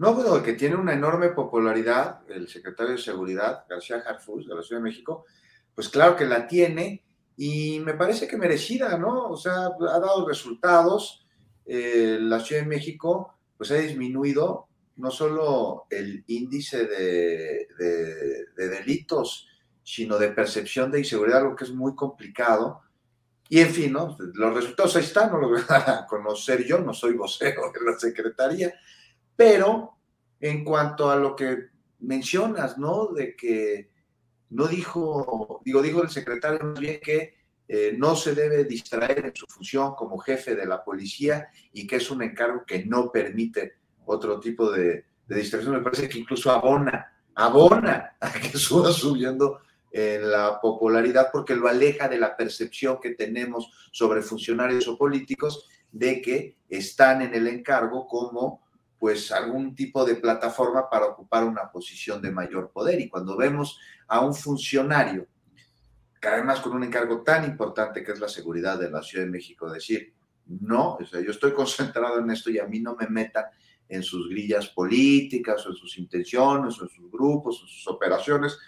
No, 0.00 0.14
bueno, 0.14 0.42
que 0.42 0.54
tiene 0.54 0.76
una 0.76 0.94
enorme 0.94 1.28
popularidad, 1.28 2.22
el 2.30 2.48
secretario 2.48 2.92
de 2.92 2.98
Seguridad, 2.98 3.66
García 3.68 4.02
Harfus, 4.06 4.48
de 4.48 4.54
la 4.54 4.62
Ciudad 4.62 4.80
de 4.80 4.88
México, 4.88 5.26
pues 5.74 5.90
claro 5.90 6.16
que 6.16 6.24
la 6.24 6.46
tiene 6.46 7.04
y 7.36 7.80
me 7.80 7.92
parece 7.92 8.26
que 8.26 8.38
merecida, 8.38 8.96
¿no? 8.96 9.28
O 9.28 9.36
sea, 9.36 9.66
ha 9.66 10.00
dado 10.00 10.26
resultados. 10.26 11.26
Eh, 11.66 12.16
la 12.18 12.40
Ciudad 12.40 12.62
de 12.62 12.68
México, 12.68 13.34
pues 13.58 13.72
ha 13.72 13.74
disminuido 13.74 14.68
no 14.96 15.10
solo 15.10 15.84
el 15.90 16.24
índice 16.28 16.86
de, 16.86 17.68
de, 18.56 18.68
delitos, 18.70 19.48
sino 19.82 20.16
de 20.16 20.30
percepción 20.30 20.90
de 20.90 21.00
inseguridad, 21.00 21.40
algo 21.40 21.56
que 21.56 21.64
es 21.64 21.74
muy 21.74 21.94
complicado. 21.94 22.80
Y 23.50 23.60
en 23.60 23.68
fin, 23.68 23.92
¿no? 23.92 24.16
los 24.18 24.54
resultados 24.54 24.96
ahí 24.96 25.04
están, 25.04 25.30
no 25.30 25.36
lo 25.36 25.50
voy 25.50 25.60
a 25.68 26.06
conocer 26.08 26.64
yo, 26.64 26.78
no 26.78 26.94
soy 26.94 27.12
vocero 27.12 27.70
de 27.70 27.84
la 27.84 27.98
Secretaría, 27.98 28.72
pero 29.40 29.96
en 30.38 30.62
cuanto 30.64 31.10
a 31.10 31.16
lo 31.16 31.34
que 31.34 31.70
mencionas, 32.00 32.76
¿no? 32.76 33.06
De 33.06 33.34
que 33.34 33.88
no 34.50 34.66
dijo, 34.66 35.62
digo, 35.64 35.80
dijo 35.80 36.02
el 36.02 36.10
secretario 36.10 36.60
más 36.62 36.78
bien 36.78 37.00
que 37.02 37.38
eh, 37.66 37.94
no 37.96 38.16
se 38.16 38.34
debe 38.34 38.64
distraer 38.64 39.24
en 39.24 39.34
su 39.34 39.46
función 39.46 39.94
como 39.94 40.18
jefe 40.18 40.54
de 40.54 40.66
la 40.66 40.84
policía 40.84 41.48
y 41.72 41.86
que 41.86 41.96
es 41.96 42.10
un 42.10 42.22
encargo 42.22 42.66
que 42.66 42.84
no 42.84 43.10
permite 43.10 43.76
otro 44.04 44.38
tipo 44.40 44.70
de, 44.70 45.06
distracción. 45.26 45.72
Me 45.72 45.80
parece 45.80 46.06
que 46.06 46.18
incluso 46.18 46.50
abona, 46.50 47.10
abona 47.34 48.18
a 48.20 48.30
que 48.32 48.48
suba 48.58 48.92
subiendo 48.92 49.60
en 49.90 50.30
la 50.30 50.60
popularidad 50.60 51.30
porque 51.32 51.56
lo 51.56 51.66
aleja 51.66 52.08
de 52.08 52.18
la 52.18 52.36
percepción 52.36 52.98
que 53.00 53.14
tenemos 53.14 53.72
sobre 53.90 54.20
funcionarios 54.20 54.86
o 54.86 54.98
políticos 54.98 55.66
de 55.90 56.20
que 56.20 56.58
están 56.68 57.22
en 57.22 57.34
el 57.34 57.46
encargo 57.46 58.06
como 58.06 58.68
pues 59.00 59.32
algún 59.32 59.74
tipo 59.74 60.04
de 60.04 60.16
plataforma 60.16 60.90
para 60.90 61.06
ocupar 61.06 61.44
una 61.44 61.72
posición 61.72 62.20
de 62.20 62.30
mayor 62.30 62.70
poder. 62.70 63.00
Y 63.00 63.08
cuando 63.08 63.34
vemos 63.34 63.80
a 64.06 64.20
un 64.20 64.34
funcionario, 64.34 65.26
que 66.20 66.28
además 66.28 66.60
con 66.60 66.74
un 66.74 66.84
encargo 66.84 67.22
tan 67.22 67.46
importante 67.46 68.04
que 68.04 68.12
es 68.12 68.20
la 68.20 68.28
seguridad 68.28 68.78
de 68.78 68.90
la 68.90 69.02
Ciudad 69.02 69.24
de 69.24 69.30
México, 69.30 69.72
decir, 69.72 70.12
no, 70.46 70.96
o 70.96 71.04
sea, 71.06 71.22
yo 71.22 71.30
estoy 71.30 71.52
concentrado 71.54 72.18
en 72.18 72.30
esto 72.30 72.50
y 72.50 72.58
a 72.58 72.66
mí 72.66 72.80
no 72.80 72.94
me 72.94 73.06
metan 73.08 73.46
en 73.88 74.02
sus 74.02 74.28
grillas 74.28 74.68
políticas 74.68 75.64
o 75.64 75.70
en 75.70 75.76
sus 75.76 75.96
intenciones 75.96 76.78
o 76.78 76.82
en 76.82 76.90
sus 76.90 77.10
grupos 77.10 77.58
o 77.58 77.62
en 77.62 77.68
sus 77.68 77.88
operaciones, 77.88 78.58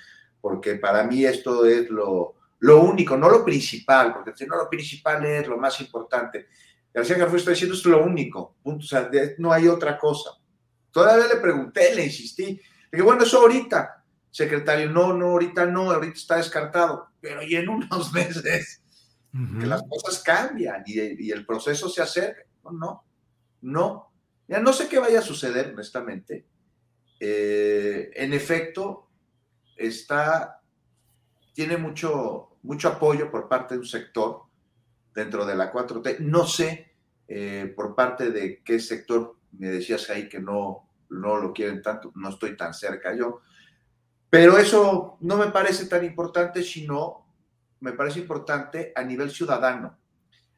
porque 0.40 0.76
para 0.76 1.04
mí 1.04 1.26
esto 1.26 1.66
es 1.66 1.90
lo, 1.90 2.36
lo 2.60 2.80
único, 2.80 3.18
no 3.18 3.28
lo 3.28 3.44
principal, 3.44 4.14
porque 4.14 4.32
si 4.34 4.46
no 4.46 4.56
lo 4.56 4.70
principal 4.70 5.22
es 5.26 5.46
lo 5.46 5.58
más 5.58 5.78
importante. 5.82 6.46
García 6.95 7.16
Garfú 7.16 7.36
está 7.36 7.53
diciendo 7.53 7.74
esto 7.74 7.88
es 7.88 7.97
lo 7.97 8.05
único, 8.05 8.57
punto, 8.62 8.84
o 8.84 8.88
sea, 8.88 9.11
no 9.38 9.53
hay 9.53 9.66
otra 9.68 9.99
cosa. 9.99 10.30
Todavía 10.90 11.26
le 11.26 11.40
pregunté, 11.40 11.95
le 11.95 12.05
insistí, 12.05 12.45
le 12.45 12.61
dije, 12.90 13.03
bueno, 13.03 13.22
eso 13.22 13.40
ahorita, 13.40 14.05
secretario, 14.30 14.90
no, 14.90 15.14
no, 15.14 15.28
ahorita 15.28 15.66
no, 15.66 15.90
ahorita 15.90 16.14
está 16.14 16.36
descartado, 16.36 17.09
pero 17.20 17.43
y 17.43 17.57
en 17.57 17.68
unos 17.68 18.12
meses, 18.12 18.82
que 19.32 19.66
las 19.66 19.82
cosas 19.84 20.22
cambian 20.22 20.82
y, 20.84 21.30
el 21.30 21.47
proceso 21.47 21.88
se 21.88 22.03
acerca. 22.03 22.43
No, 22.64 22.72
no, 22.72 23.05
no. 23.62 24.12
Ya 24.47 24.61
no 24.61 24.74
sé 24.74 24.88
qué 24.88 24.99
vaya 24.99 25.20
a 25.20 25.22
suceder, 25.22 25.72
honestamente. 25.72 26.45
Eh, 27.18 28.11
en 28.14 28.34
efecto, 28.34 29.09
está, 29.74 30.61
tiene 31.55 31.78
mucho, 31.78 32.59
mucho 32.62 32.88
apoyo 32.88 33.30
por 33.30 33.49
parte 33.49 33.74
de 33.74 33.80
un 33.80 33.86
sector 33.86 34.43
dentro 35.14 35.44
de 35.44 35.54
la 35.54 35.72
4T. 35.72 36.18
No 36.20 36.46
sé 36.46 36.92
eh, 37.28 37.72
por 37.74 37.94
parte 37.94 38.30
de 38.30 38.62
qué 38.62 38.78
sector, 38.80 39.36
me 39.52 39.68
decías 39.68 40.10
ahí 40.10 40.28
que 40.28 40.40
no, 40.40 40.88
no 41.10 41.36
lo 41.36 41.52
quieren 41.52 41.82
tanto, 41.82 42.12
no 42.14 42.30
estoy 42.30 42.56
tan 42.56 42.74
cerca 42.74 43.14
yo, 43.14 43.40
pero 44.28 44.56
eso 44.58 45.18
no 45.20 45.36
me 45.36 45.48
parece 45.48 45.86
tan 45.86 46.04
importante, 46.04 46.62
sino 46.62 47.26
me 47.80 47.92
parece 47.92 48.20
importante 48.20 48.92
a 48.94 49.02
nivel 49.02 49.30
ciudadano, 49.30 49.98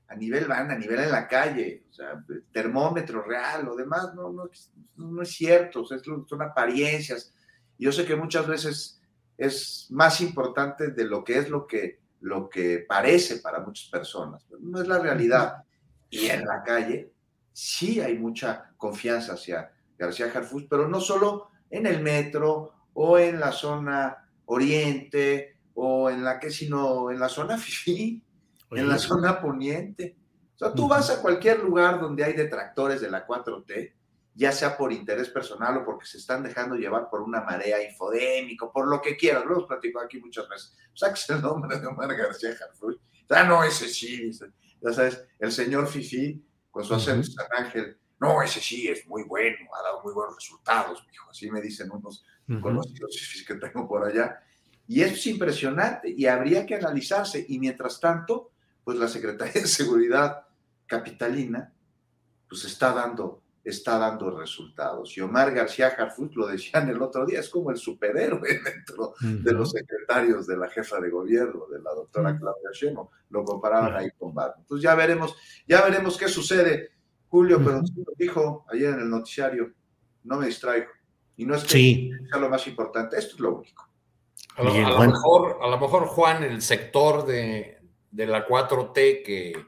a 0.08 0.14
nivel 0.14 0.46
van, 0.46 0.70
a 0.70 0.78
nivel 0.78 1.00
en 1.00 1.10
la 1.10 1.26
calle, 1.26 1.84
o 1.90 1.92
sea, 1.92 2.24
termómetro 2.52 3.22
real, 3.22 3.64
lo 3.64 3.74
demás 3.74 4.14
no, 4.14 4.32
no, 4.32 4.50
no 4.96 5.22
es 5.22 5.30
cierto, 5.30 5.84
son 5.84 6.42
apariencias. 6.42 7.34
Yo 7.78 7.90
sé 7.90 8.04
que 8.04 8.14
muchas 8.14 8.46
veces 8.46 9.00
es 9.36 9.88
más 9.90 10.20
importante 10.20 10.88
de 10.88 11.04
lo 11.04 11.24
que 11.24 11.38
es 11.38 11.48
lo 11.50 11.66
que 11.66 12.03
lo 12.24 12.48
que 12.48 12.86
parece 12.88 13.36
para 13.36 13.60
muchas 13.60 13.90
personas, 13.90 14.46
no 14.58 14.80
es 14.80 14.88
la 14.88 14.98
realidad. 14.98 15.62
Y 16.08 16.28
en 16.28 16.46
la 16.46 16.62
calle 16.62 17.12
sí 17.52 18.00
hay 18.00 18.18
mucha 18.18 18.72
confianza 18.78 19.34
hacia 19.34 19.70
García 19.98 20.32
Harfus, 20.34 20.64
pero 20.64 20.88
no 20.88 21.00
solo 21.00 21.50
en 21.68 21.86
el 21.86 22.00
metro 22.00 22.72
o 22.94 23.18
en 23.18 23.38
la 23.38 23.52
zona 23.52 24.26
oriente 24.46 25.58
o 25.74 26.08
en 26.08 26.24
la 26.24 26.40
que, 26.40 26.50
sino 26.50 27.10
en 27.10 27.20
la 27.20 27.28
zona 27.28 27.58
FIFI, 27.58 28.22
en 28.70 28.88
la 28.88 28.96
zona 28.96 29.38
poniente. 29.38 30.16
O 30.54 30.58
sea, 30.58 30.72
tú 30.72 30.88
vas 30.88 31.10
a 31.10 31.20
cualquier 31.20 31.58
lugar 31.58 32.00
donde 32.00 32.24
hay 32.24 32.32
detractores 32.32 33.02
de 33.02 33.10
la 33.10 33.26
4T 33.26 33.92
ya 34.34 34.50
sea 34.50 34.76
por 34.76 34.92
interés 34.92 35.28
personal 35.28 35.76
o 35.78 35.84
porque 35.84 36.06
se 36.06 36.18
están 36.18 36.42
dejando 36.42 36.74
llevar 36.74 37.08
por 37.08 37.22
una 37.22 37.40
marea 37.42 37.82
infodémica, 37.88 38.66
por 38.72 38.88
lo 38.88 39.00
que 39.00 39.16
quieras. 39.16 39.44
Lo 39.44 39.52
hemos 39.52 39.66
platicado 39.66 40.04
aquí 40.04 40.18
muchas 40.18 40.48
veces. 40.48 40.76
Saques 40.92 41.30
el 41.30 41.40
nombre 41.40 41.78
de 41.78 41.86
Omar 41.86 42.14
García 42.16 42.50
Harfuch. 42.50 43.00
Ah, 43.30 43.44
no, 43.44 43.62
ese 43.62 43.88
sí. 43.88 44.30
Ya 44.80 44.92
sabes, 44.92 45.24
el 45.38 45.52
señor 45.52 45.86
Fifi, 45.86 46.44
con 46.70 46.84
su 46.84 46.94
acento 46.94 47.28
San 47.28 47.46
Ángel, 47.64 47.96
no, 48.20 48.42
ese 48.42 48.60
sí 48.60 48.88
es 48.88 49.06
muy 49.06 49.22
bueno, 49.22 49.56
ha 49.78 49.82
dado 49.82 50.02
muy 50.02 50.12
buenos 50.12 50.34
resultados, 50.34 51.06
hijo. 51.12 51.30
Así 51.30 51.50
me 51.50 51.60
dicen 51.60 51.90
unos 51.90 52.24
conocidos 52.60 53.16
Fifis 53.16 53.46
que 53.46 53.54
tengo 53.54 53.86
por 53.88 54.04
allá. 54.04 54.40
Y 54.86 55.02
eso 55.02 55.14
es 55.14 55.26
impresionante 55.28 56.10
y 56.10 56.26
habría 56.26 56.66
que 56.66 56.74
analizarse. 56.74 57.44
Y 57.48 57.58
mientras 57.58 58.00
tanto, 58.00 58.50
pues 58.82 58.98
la 58.98 59.08
Secretaría 59.08 59.62
de 59.62 59.68
Seguridad 59.68 60.46
Capitalina, 60.86 61.72
pues 62.48 62.64
está 62.64 62.92
dando 62.92 63.43
está 63.64 63.98
dando 63.98 64.30
resultados. 64.38 65.16
Y 65.16 65.22
Omar 65.22 65.52
García 65.54 65.88
Harfuch, 65.88 66.34
lo 66.34 66.46
decían 66.46 66.88
el 66.90 67.00
otro 67.00 67.24
día, 67.24 67.40
es 67.40 67.48
como 67.48 67.70
el 67.70 67.78
superhéroe 67.78 68.60
dentro 68.64 69.14
de 69.20 69.52
los 69.52 69.70
secretarios 69.70 70.46
de 70.46 70.56
la 70.56 70.68
jefa 70.68 71.00
de 71.00 71.10
gobierno, 71.10 71.66
de 71.66 71.80
la 71.80 71.94
doctora 71.94 72.38
Claudia 72.38 72.70
Sheinbaum. 72.72 73.08
Lo 73.30 73.44
comparaban 73.44 73.96
ahí 73.96 74.10
con 74.18 74.34
Batman. 74.34 74.60
Entonces 74.60 74.82
ya 74.82 74.94
veremos, 74.94 75.34
ya 75.66 75.82
veremos 75.82 76.18
qué 76.18 76.28
sucede, 76.28 76.90
Julio, 77.28 77.58
pero 77.64 77.80
lo 77.80 78.12
dijo 78.16 78.66
ayer 78.70 78.94
en 78.94 79.00
el 79.00 79.10
noticiario, 79.10 79.72
no 80.24 80.38
me 80.38 80.46
distraigo. 80.46 80.90
Y 81.36 81.46
no 81.46 81.56
es 81.56 81.64
que 81.64 82.10
sea 82.30 82.38
lo 82.38 82.48
más 82.48 82.66
importante, 82.66 83.18
esto 83.18 83.34
es 83.34 83.40
lo 83.40 83.56
único. 83.56 83.88
A 84.56 84.62
lo, 84.62 84.72
mejor, 84.72 85.58
a 85.60 85.66
lo 85.68 85.78
mejor, 85.80 86.06
Juan, 86.06 86.44
el 86.44 86.62
sector 86.62 87.26
de, 87.26 87.78
de 88.12 88.26
la 88.26 88.46
4T 88.46 89.24
que 89.24 89.66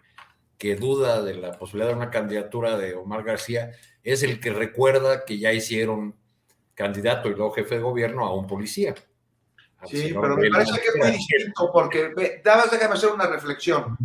que 0.59 0.77
duda 0.77 1.23
de 1.23 1.35
la 1.35 1.53
posibilidad 1.53 1.91
de 1.91 1.97
una 1.97 2.11
candidatura 2.11 2.77
de 2.77 2.95
Omar 2.95 3.23
García 3.23 3.73
es 4.03 4.23
el 4.23 4.41
que 4.41 4.51
recuerda 4.51 5.25
que 5.25 5.39
ya 5.39 5.53
hicieron 5.53 6.17
candidato 6.75 7.29
y 7.29 7.35
luego 7.35 7.53
jefe 7.53 7.77
de 7.77 7.81
gobierno 7.81 8.25
a 8.25 8.35
un 8.35 8.47
policía. 8.47 8.95
sí, 9.87 10.15
pero 10.19 10.37
me 10.37 10.51
parece 10.51 10.81
que 10.81 10.89
es 10.89 10.97
muy 10.97 11.11
distinto 11.11 11.71
porque, 11.73 12.41
dabas, 12.45 12.71
déjame 12.71 12.95
hacer 12.95 13.11
una 13.11 13.27
reflexión. 13.27 13.97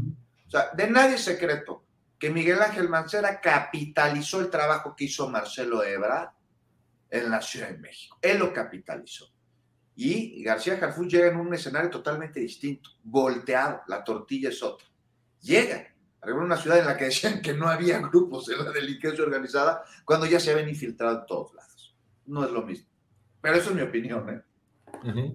O 0.47 0.49
sea, 0.49 0.71
de 0.73 0.89
nadie 0.89 1.15
es 1.15 1.23
secreto 1.23 1.83
que 2.17 2.29
Miguel 2.29 2.61
Ángel 2.61 2.89
Mancera 2.89 3.39
capitalizó 3.39 4.41
el 4.41 4.49
trabajo 4.49 4.95
que 4.95 5.05
hizo 5.05 5.29
Marcelo 5.29 5.83
Ebra 5.83 6.33
en 7.09 7.29
la 7.29 7.41
Ciudad 7.41 7.69
de 7.69 7.77
México. 7.77 8.17
Él 8.21 8.39
lo 8.39 8.53
capitalizó. 8.53 9.31
Y 9.95 10.41
García 10.43 10.77
Jarfú 10.77 11.05
llega 11.05 11.27
en 11.27 11.37
un 11.37 11.53
escenario 11.53 11.89
totalmente 11.89 12.39
distinto, 12.39 12.89
volteado, 13.03 13.81
la 13.87 14.03
tortilla 14.03 14.49
es 14.49 14.63
otra. 14.63 14.87
Llega 15.41 15.93
en 16.24 16.34
una 16.34 16.57
ciudad 16.57 16.80
en 16.80 16.86
la 16.86 16.97
que 16.97 17.05
decían 17.05 17.41
que 17.41 17.53
no 17.53 17.67
había 17.67 17.99
grupos 18.11 18.45
de 18.45 18.57
la 18.57 18.72
delincuencia 18.72 19.24
organizada, 19.24 19.84
cuando 20.05 20.26
ya 20.26 20.39
se 20.39 20.51
habían 20.51 20.69
infiltrado 20.69 21.19
en 21.19 21.26
todos 21.26 21.53
lados. 21.53 21.95
No 22.26 22.45
es 22.45 22.51
lo 22.51 22.63
mismo. 22.63 22.88
Pero 23.41 23.55
eso 23.55 23.69
es 23.69 23.76
mi 23.76 23.82
opinión. 23.82 24.30
¿eh? 24.30 24.41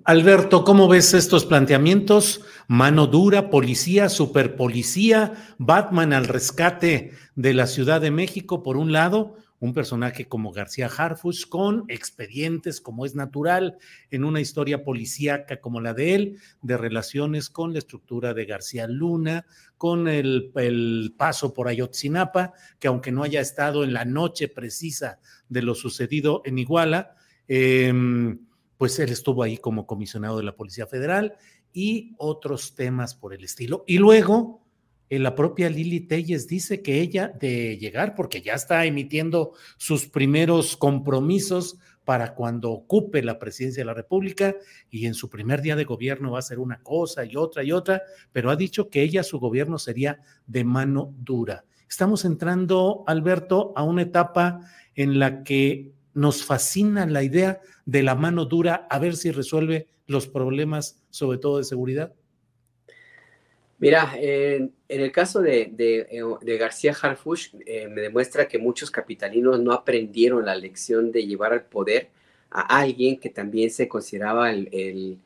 Alberto, 0.05 0.65
¿cómo 0.65 0.87
ves 0.87 1.13
estos 1.15 1.45
planteamientos? 1.45 2.45
Mano 2.69 3.07
dura, 3.09 3.51
policía, 3.51 4.09
superpolicía, 4.09 5.55
Batman 5.59 6.13
al 6.13 6.29
rescate 6.29 7.13
de 7.35 7.55
la 7.55 7.67
Ciudad 7.67 8.01
de 8.01 8.13
México, 8.13 8.63
por 8.63 8.77
un 8.77 8.93
lado, 8.93 9.37
un 9.59 9.73
personaje 9.73 10.27
como 10.27 10.53
García 10.53 10.87
Harfuch 10.87 11.49
con 11.49 11.85
expedientes 11.89 12.81
como 12.81 13.07
es 13.07 13.15
natural 13.15 13.79
en 14.11 14.25
una 14.25 14.41
historia 14.41 14.85
policíaca 14.85 15.61
como 15.61 15.81
la 15.81 15.95
de 15.95 16.15
él, 16.15 16.39
de 16.63 16.77
relaciones 16.77 17.49
con 17.49 17.73
la 17.73 17.79
estructura 17.79 18.35
de 18.35 18.45
García 18.45 18.87
Luna, 18.87 19.47
con 19.77 20.09
el, 20.09 21.15
paso 21.17 21.53
por 21.53 21.69
Ayotzinapa, 21.69 22.53
que 22.79 22.89
aunque 22.89 23.13
no 23.13 23.23
haya 23.23 23.41
estado 23.41 23.85
en 23.85 23.93
la 23.93 24.05
noche 24.05 24.49
precisa 24.49 25.21
de 25.49 25.63
lo 25.63 25.75
sucedido 25.75 26.43
en 26.45 26.59
Iguala, 26.59 27.15
em, 27.49 28.39
pues 28.77 28.99
él 28.99 29.11
estuvo 29.11 29.43
ahí 29.43 29.59
como 29.59 29.87
comisionado 29.87 30.39
de 30.39 30.45
la 30.45 30.57
Policía 30.57 30.87
Federal 30.87 31.35
y 31.73 32.15
otros 32.19 32.75
temas 32.75 33.15
por 33.15 33.35
el 33.35 33.45
estilo. 33.45 33.85
Y 33.87 33.99
luego 33.99 34.67
eh, 35.09 35.19
la 35.19 35.35
propia 35.35 35.71
Lili 35.71 36.01
Telles 36.01 36.49
dice 36.49 36.83
que 36.83 37.01
ella 37.01 37.29
de 37.29 37.79
llegar, 37.79 38.15
porque 38.15 38.43
ya 38.43 38.55
está 38.55 38.85
emitiendo 38.85 39.53
sus 39.77 40.09
primeros 40.09 40.77
compromisos 40.77 41.79
para 42.07 42.37
cuando 42.37 42.71
ocupe 42.71 43.21
la 43.21 43.41
presidencia 43.41 43.81
de 43.81 43.87
la 43.87 43.93
República 43.93 44.55
y 44.91 45.07
en 45.07 45.15
su 45.15 45.29
primer 45.29 45.61
día 45.61 45.75
de 45.75 45.85
gobierno 45.85 46.31
va 46.31 46.39
a 46.39 46.43
ser 46.43 46.61
una 46.61 46.81
cosa 46.81 47.25
y 47.25 47.35
otra 47.35 47.65
y 47.65 47.73
otra, 47.73 48.01
pero 48.33 48.49
ha 48.49 48.57
dicho 48.57 48.89
que 48.89 49.03
ella, 49.03 49.25
su 49.25 49.41
gobierno 49.41 49.77
sería 49.77 50.21
de 50.47 50.63
mano 50.63 51.13
dura. 51.19 51.65
Estamos 51.89 52.25
entrando, 52.25 53.03
Alberto, 53.09 53.73
a 53.75 53.83
una 53.83 54.03
etapa 54.03 54.61
en 54.95 55.19
la 55.19 55.43
que 55.43 55.93
nos 56.15 56.45
fascina 56.45 57.07
la 57.07 57.25
idea 57.25 57.61
de 57.87 58.05
la 58.05 58.15
mano 58.15 58.45
dura 58.45 58.87
a 58.89 59.01
ver 59.01 59.17
si 59.17 59.33
resuelve 59.33 59.89
los 60.07 60.29
problemas, 60.29 61.03
sobre 61.11 61.39
todo 61.39 61.59
de 61.59 61.65
seguridad. 61.65 62.15
Mira, 63.79 64.13
en 64.17 64.73
el 64.89 65.13
caso 65.13 65.43
de, 65.43 65.75
eh, 65.79 66.57
García 66.59 66.95
Harfush, 67.01 67.55
eh, 67.67 67.89
me 67.89 68.01
demuestra 68.01 68.49
que 68.49 68.59
muchos 68.59 68.91
capitalinos 68.91 69.61
no 69.61 69.73
aprendieron 69.73 70.47
la 70.47 70.55
lección 70.55 71.13
de 71.13 71.27
llevar 71.27 71.53
al 71.53 71.65
poder 71.65 72.09
a 72.51 72.79
alguien 72.81 73.19
que 73.19 73.29
también 73.29 73.71
se 73.71 73.87
consideraba 73.87 74.51
el, 74.51 75.19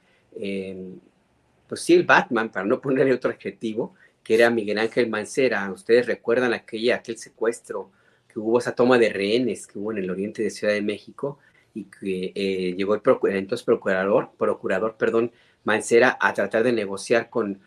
pues 1.68 1.80
sí, 1.82 1.94
el 1.94 2.04
Batman, 2.04 2.50
para 2.50 2.66
no 2.66 2.80
ponerle 2.80 3.14
otro 3.14 3.30
adjetivo, 3.30 3.94
que 4.24 4.34
era 4.34 4.50
Miguel 4.50 4.78
Ángel 4.78 5.08
Mancera. 5.08 5.70
Ustedes 5.70 6.06
recuerdan 6.06 6.52
aquella, 6.52 6.96
aquel 6.96 7.16
secuestro 7.18 7.90
que 8.26 8.40
hubo, 8.40 8.58
esa 8.58 8.74
toma 8.74 8.98
de 8.98 9.10
rehenes 9.10 9.66
que 9.68 9.78
hubo 9.78 9.92
en 9.92 9.98
el 9.98 10.10
oriente 10.10 10.42
de 10.42 10.50
Ciudad 10.50 10.72
de 10.72 10.82
México 10.82 11.38
y 11.74 11.84
que 11.84 12.32
eh, 12.34 12.74
llegó 12.76 12.94
el, 12.94 13.02
entonces 13.36 13.64
procurador, 13.64 14.30
procurador, 14.36 14.96
perdón, 14.96 15.32
Mancera 15.62 16.16
a 16.20 16.32
tratar 16.32 16.62
de 16.64 16.72
negociar 16.72 17.30
con 17.30 17.60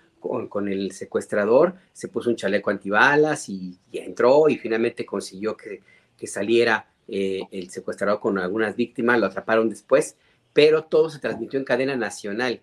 con, 0.49 0.67
el 0.67 0.91
secuestrador, 0.91 1.75
se 1.91 2.07
puso 2.07 2.29
un 2.29 2.35
chaleco 2.35 2.69
antibalas 2.69 3.49
y, 3.49 3.77
entró 3.91 4.49
y 4.49 4.57
finalmente 4.57 5.05
consiguió 5.05 5.55
que, 5.57 5.81
saliera 6.25 6.87
eh, 7.09 7.41
el 7.51 7.69
secuestrador 7.69 8.21
con 8.21 8.39
algunas 8.39 8.77
víctimas, 8.77 9.19
lo 9.19 9.25
atraparon 9.25 9.67
después, 9.69 10.15
pero 10.53 10.85
todo 10.85 11.09
se 11.09 11.19
transmitió 11.19 11.59
en 11.59 11.65
cadena 11.65 11.97
nacional 11.97 12.61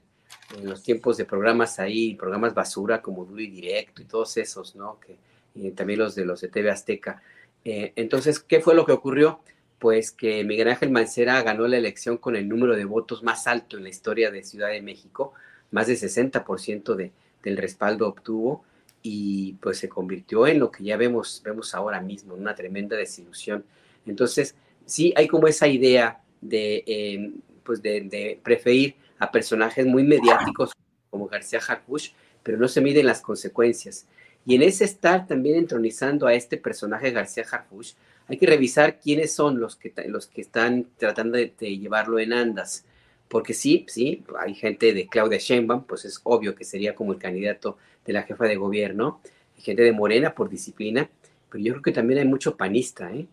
en 0.56 0.66
los 0.66 0.82
tiempos 0.82 1.18
de 1.18 1.26
programas 1.26 1.78
ahí, 1.78 2.14
programas 2.14 2.54
basura 2.54 3.02
como 3.02 3.26
Duro 3.26 3.42
y 3.42 3.48
Directo 3.48 4.00
y 4.00 4.06
todos 4.06 4.36
esos, 4.38 4.74
¿no? 4.76 4.98
Que, 4.98 5.16
y 5.54 5.70
también 5.72 5.98
los 5.98 6.14
de 6.14 6.24
los 6.24 6.40
de 6.40 6.48
TV 6.48 6.70
Azteca. 6.70 7.22
Eh, 7.64 7.92
entonces, 7.96 8.40
¿qué 8.40 8.61
fue 8.61 8.74
lo 8.74 8.86
que 8.86 8.92
ocurrió? 8.92 9.40
Pues 9.78 10.11
que 10.11 10.44
Miguel 10.44 10.68
Ángel 10.68 10.90
Mancera 10.90 11.42
ganó 11.42 11.66
la 11.68 11.76
elección 11.76 12.16
con 12.16 12.36
el 12.36 12.48
número 12.48 12.76
de 12.76 12.84
votos 12.84 13.22
más 13.22 13.46
alto 13.46 13.76
en 13.76 13.82
la 13.82 13.88
historia 13.88 14.30
de 14.30 14.42
Ciudad 14.42 14.70
de 14.70 14.82
México, 14.82 15.32
más 15.70 15.86
de 15.86 15.94
60% 15.94 16.94
de, 16.94 17.12
del 17.43 17.57
respaldo 17.57 18.09
obtuvo 18.09 18.64
y 19.03 19.55
pues 19.55 19.78
se 19.78 19.88
convirtió 19.88 20.47
en 20.47 20.59
lo 20.59 20.70
que 20.70 20.84
ya 20.84 20.97
vemos, 20.97 21.41
vemos 21.45 21.74
ahora 21.74 22.01
mismo, 22.01 22.34
una 22.34 22.55
tremenda 22.55 22.97
desilusión. 22.97 23.64
Entonces, 24.07 24.55
sí 24.84 25.12
hay 25.16 25.26
como 25.26 25.49
esa 25.49 25.68
idea 25.68 26.20
de, 26.41 26.84
em, 26.86 27.34
pues 27.64 27.82
de, 27.82 28.38
preferir 28.43 28.97
a 29.18 29.30
personajes 29.30 29.86
muy 29.86 30.05
mediáticos 30.05 30.72
como 31.11 31.28
García 31.28 31.61
Harfuch, 31.66 32.12
pero 32.43 32.59
no 32.59 32.68
se 32.68 32.80
miden 32.80 33.07
las 33.07 33.20
consecuencias. 33.20 34.07
Y 34.47 34.55
en 34.55 34.62
ese 34.62 34.84
estar 34.84 35.26
también 35.26 35.57
entronizando 35.57 36.26
a 36.26 36.34
este 36.34 36.57
personaje 36.57 37.11
García 37.11 37.45
Harfuch, 37.51 37.95
hay 38.26 38.38
que 38.38 38.47
revisar 38.47 39.01
quiénes 39.01 39.34
son 39.34 39.61
los 39.61 39.76
que, 39.76 39.93
los 40.07 40.26
que 40.26 40.41
están 40.41 40.86
tratando 40.97 41.36
de 41.36 41.78
llevarlo 41.78 42.18
en 42.18 42.32
andas 42.32 42.84
porque 43.31 43.55
sí, 43.55 43.87
sí, 43.87 44.24
hay 44.41 44.55
gente 44.55 44.93
de 44.93 45.07
Claudia 45.07 45.39
Sheinbaum, 45.39 45.85
pues 45.85 46.05
es 46.05 46.20
obvio 46.24 46.57
que 46.57 46.64
sería 46.64 46.97
como 46.97 47.12
el 47.12 47.18
candidato 47.20 47.78
de 48.05 48.12
la 48.12 48.24
jefa 48.24 48.47
de 48.47 48.57
gobierno, 48.57 49.20
hay 49.57 49.62
gente 49.62 49.83
de 49.83 49.93
Morena 49.93 50.35
por 50.35 50.51
disciplina, 50.51 51.09
pero 51.49 51.62
yo 51.62 51.74
creo 51.74 51.83
que 51.83 51.93
también 51.93 52.18
hay 52.18 52.26
mucho 52.26 52.57
panista, 52.57 53.14
¿eh? 53.14 53.28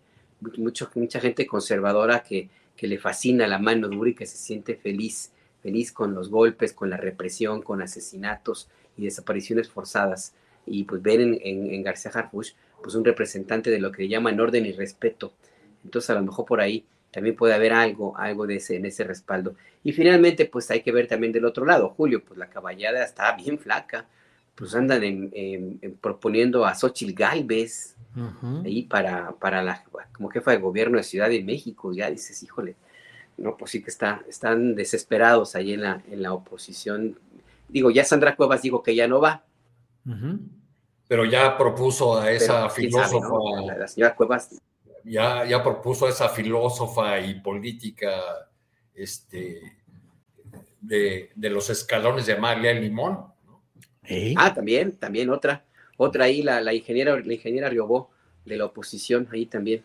Mucho, 0.58 0.92
mucha 0.94 1.20
gente 1.20 1.48
conservadora 1.48 2.22
que, 2.22 2.48
que 2.76 2.86
le 2.86 3.00
fascina 3.00 3.48
la 3.48 3.58
mano 3.58 3.88
dura 3.88 4.12
y 4.12 4.14
que 4.14 4.28
se 4.28 4.38
siente 4.38 4.76
feliz, 4.76 5.32
feliz 5.64 5.92
con 5.92 6.14
los 6.14 6.30
golpes, 6.30 6.74
con 6.74 6.92
la 6.92 6.98
represión, 6.98 7.64
con 7.64 7.82
asesinatos 7.82 8.70
y 8.98 9.06
desapariciones 9.06 9.68
forzadas. 9.68 10.36
Y 10.68 10.84
pues 10.84 11.02
ven 11.02 11.40
en, 11.42 11.74
en, 11.74 11.82
García 11.82 12.12
Harfuch 12.14 12.54
pues 12.84 12.94
un 12.94 13.04
representante 13.04 13.72
de 13.72 13.80
lo 13.80 13.92
que 13.92 14.08
llaman 14.08 14.40
orden 14.40 14.68
y 14.68 14.74
respeto. 14.74 15.34
Entonces 15.84 16.12
a 16.12 16.14
lo 16.14 16.22
mejor 16.22 16.46
por 16.46 16.62
ahí 16.62 16.86
también 17.18 17.36
puede 17.36 17.56
haber 17.56 17.74
algo, 17.74 18.16
algo 18.16 18.46
de 18.46 18.58
ese, 18.58 18.76
en 18.76 18.86
ese 18.86 19.04
respaldo. 19.04 19.56
Y 19.84 19.92
finalmente, 19.92 20.46
pues 20.46 20.70
hay 20.70 20.84
que 20.84 20.92
ver 20.92 21.08
también 21.08 21.34
del 21.34 21.46
otro 21.46 21.66
lado, 21.66 21.90
Julio, 21.90 22.24
pues 22.24 22.38
la 22.38 22.48
caballada 22.48 23.04
está 23.04 23.36
bien 23.36 23.58
flaca, 23.58 24.06
pues 24.54 24.76
andan 24.76 25.32
proponiendo 26.00 26.64
a 26.64 26.76
Xochitl 26.76 27.16
Galvez 27.16 27.96
ahí 28.64 28.84
para, 28.84 29.32
para 29.32 29.64
la, 29.64 29.84
como 30.12 30.30
jefa 30.30 30.52
de 30.52 30.58
gobierno 30.58 30.98
de 30.98 31.04
Ciudad 31.04 31.28
de 31.28 31.44
México, 31.44 31.92
ya 31.92 32.12
dices, 32.12 32.44
híjole, 32.44 32.76
no, 33.38 33.58
pues 33.58 33.72
sí 33.72 33.82
que 33.82 33.90
está, 33.90 34.22
están 34.30 34.76
desesperados 34.76 35.56
ahí 35.56 35.74
en 35.74 35.82
la, 35.82 36.04
en 36.12 36.22
la 36.22 36.34
oposición. 36.34 37.18
Digo, 37.68 37.90
ya 37.90 38.06
Sandra 38.06 38.36
Cuevas 38.36 38.62
dijo 38.62 38.84
que 38.84 38.94
ya 38.94 39.08
no 39.08 39.20
va. 39.20 39.44
Pero 41.08 41.26
ya 41.26 41.58
propuso 41.58 42.20
a 42.20 42.32
esa 42.32 42.70
filósofa. 42.70 43.28
la 43.76 43.88
señora 43.88 44.16
Cuevas 44.16 44.62
ya, 45.08 45.46
ya 45.46 45.64
propuso 45.64 46.06
a 46.06 46.10
esa 46.10 46.30
filósofa 46.30 47.20
y 47.20 47.40
política 47.40 48.12
este, 48.94 49.78
de, 50.82 51.32
los 51.36 51.70
escalones 51.70 52.26
de 52.26 52.34
Amalia 52.34 52.74
Limón. 52.74 53.26
Ah, 54.38 54.54
también, 54.54 54.98
también 54.98 55.30
otra, 55.30 55.66
otra 55.98 56.26
ahí, 56.26 56.42
la, 56.42 56.62
la 56.62 56.74
ingeniera, 56.74 57.20
la 57.20 57.34
ingeniera 57.34 57.70
Riobó 57.70 58.10
de 58.46 58.58
la 58.58 58.66
oposición, 58.66 59.28
ahí 59.32 59.46
también. 59.46 59.84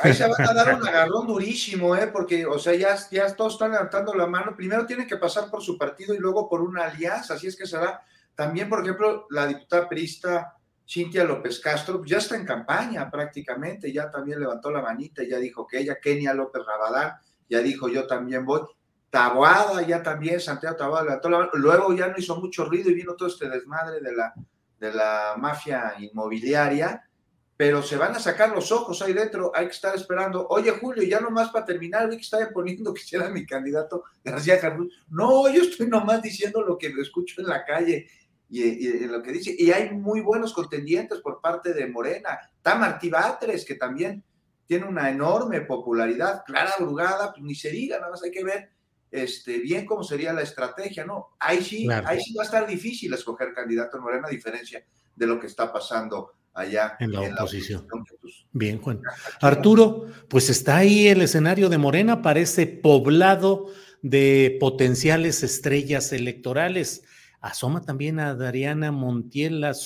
Ahí 0.00 0.14
se 0.14 0.26
van 0.28 0.48
a 0.48 0.54
dar 0.54 0.74
un 0.74 0.86
agarrón 0.86 1.26
durísimo, 1.26 1.96
¿eh? 1.96 2.08
porque, 2.08 2.46
o 2.46 2.58
sea, 2.58 2.74
ya, 2.74 2.96
ya 3.10 3.34
todos 3.34 3.54
están 3.54 3.72
levantando 3.72 4.14
la 4.14 4.26
mano. 4.26 4.54
Primero 4.54 4.86
tienen 4.86 5.06
que 5.06 5.16
pasar 5.16 5.50
por 5.50 5.62
su 5.62 5.78
partido 5.78 6.14
y 6.14 6.18
luego 6.18 6.48
por 6.48 6.60
una 6.60 6.84
alianza, 6.84 7.34
así 7.34 7.46
es 7.46 7.56
que 7.56 7.66
será. 7.66 8.02
También, 8.34 8.68
por 8.68 8.82
ejemplo, 8.82 9.26
la 9.30 9.46
diputada 9.46 9.88
perista 9.88 10.56
Cintia 10.88 11.24
López 11.24 11.60
Castro 11.60 11.98
pues, 11.98 12.10
ya 12.10 12.18
está 12.18 12.36
en 12.36 12.44
campaña 12.44 13.10
prácticamente, 13.10 13.92
ya 13.92 14.10
también 14.10 14.40
levantó 14.40 14.70
la 14.70 14.82
manita, 14.82 15.22
ya 15.22 15.38
dijo 15.38 15.66
que 15.66 15.78
ella, 15.78 15.98
Kenia 16.00 16.34
López 16.34 16.62
Rabadán, 16.66 17.14
ya 17.48 17.60
dijo 17.60 17.88
yo 17.88 18.06
también 18.06 18.44
voy. 18.44 18.62
Tabuada 19.10 19.82
ya 19.82 20.02
también, 20.02 20.40
Santiago 20.40 20.76
Tabuada 20.76 21.04
levantó 21.04 21.28
la 21.28 21.38
mano. 21.38 21.50
Luego 21.54 21.92
ya 21.94 22.08
no 22.08 22.14
hizo 22.16 22.40
mucho 22.40 22.64
ruido 22.64 22.90
y 22.90 22.94
vino 22.94 23.14
todo 23.14 23.28
este 23.28 23.48
desmadre 23.48 24.00
de 24.00 24.12
la, 24.12 24.32
de 24.80 24.92
la 24.92 25.34
mafia 25.36 25.94
inmobiliaria, 25.98 27.06
pero 27.54 27.82
se 27.82 27.96
van 27.96 28.16
a 28.16 28.18
sacar 28.18 28.50
los 28.50 28.72
ojos 28.72 29.02
ahí 29.02 29.12
dentro, 29.12 29.52
hay 29.54 29.66
que 29.66 29.72
estar 29.72 29.94
esperando. 29.94 30.46
Oye, 30.48 30.70
Julio, 30.72 31.02
ya 31.02 31.20
nomás 31.20 31.50
para 31.50 31.66
terminar, 31.66 32.08
vi 32.08 32.16
que 32.16 32.22
estaba 32.22 32.48
poniendo 32.48 32.94
que 32.94 33.02
será 33.02 33.28
mi 33.28 33.44
candidato 33.44 34.04
García 34.24 34.58
Carlos. 34.58 34.88
No, 35.08 35.46
yo 35.52 35.62
estoy 35.62 35.88
nomás 35.88 36.22
diciendo 36.22 36.62
lo 36.62 36.78
que 36.78 36.88
lo 36.88 37.02
escucho 37.02 37.40
en 37.42 37.48
la 37.48 37.64
calle 37.64 38.08
y, 38.52 39.06
lo 39.06 39.22
que 39.22 39.32
dice, 39.32 39.54
y 39.58 39.70
hay 39.70 39.90
muy 39.90 40.20
buenos 40.20 40.52
contendientes 40.52 41.20
por 41.20 41.40
parte 41.40 41.72
de 41.72 41.86
Morena. 41.86 42.38
Está 42.54 42.74
Martí 42.74 43.08
Batres, 43.08 43.64
que 43.64 43.76
también 43.76 44.22
tiene 44.66 44.84
una 44.84 45.10
enorme 45.10 45.62
popularidad. 45.62 46.42
Clara 46.44 46.72
Brugada, 46.78 47.32
pues 47.32 47.42
ni 47.42 47.54
se 47.54 47.70
diga, 47.70 47.98
nada 47.98 48.10
más 48.10 48.22
hay 48.22 48.30
que 48.30 48.44
ver 48.44 48.70
este, 49.10 49.58
bien 49.58 49.86
cómo 49.86 50.04
sería 50.04 50.32
la 50.32 50.42
estrategia, 50.42 51.04
¿no? 51.04 51.28
Ahí 51.38 51.62
sí, 51.62 51.88
ahí 51.90 52.20
sí 52.20 52.34
va 52.34 52.42
a 52.42 52.46
estar 52.46 52.66
difícil 52.66 53.12
escoger 53.14 53.52
candidato 53.54 53.96
en 53.96 54.02
Morena, 54.02 54.26
a 54.26 54.30
diferencia 54.30 54.84
de 55.14 55.26
lo 55.26 55.40
que 55.40 55.46
está 55.46 55.72
pasando 55.72 56.32
allá 56.54 56.96
en 57.00 57.12
la 57.12 57.20
oposición. 57.20 57.86
Pues, 58.20 58.44
bien, 58.52 58.80
Juan. 58.80 59.00
Arturo, 59.40 60.06
pues 60.28 60.50
está 60.50 60.78
ahí 60.78 61.08
el 61.08 61.22
escenario 61.22 61.68
de 61.68 61.78
Morena, 61.78 62.20
parece 62.20 62.66
poblado 62.66 63.68
de 64.02 64.56
potenciales 64.60 65.42
estrellas 65.42 66.12
electorales. 66.12 67.04
Asoma 67.42 67.82
también 67.82 68.20
a 68.20 68.36
Dariana 68.36 68.92
Montiel, 68.92 69.60
la, 69.60 69.76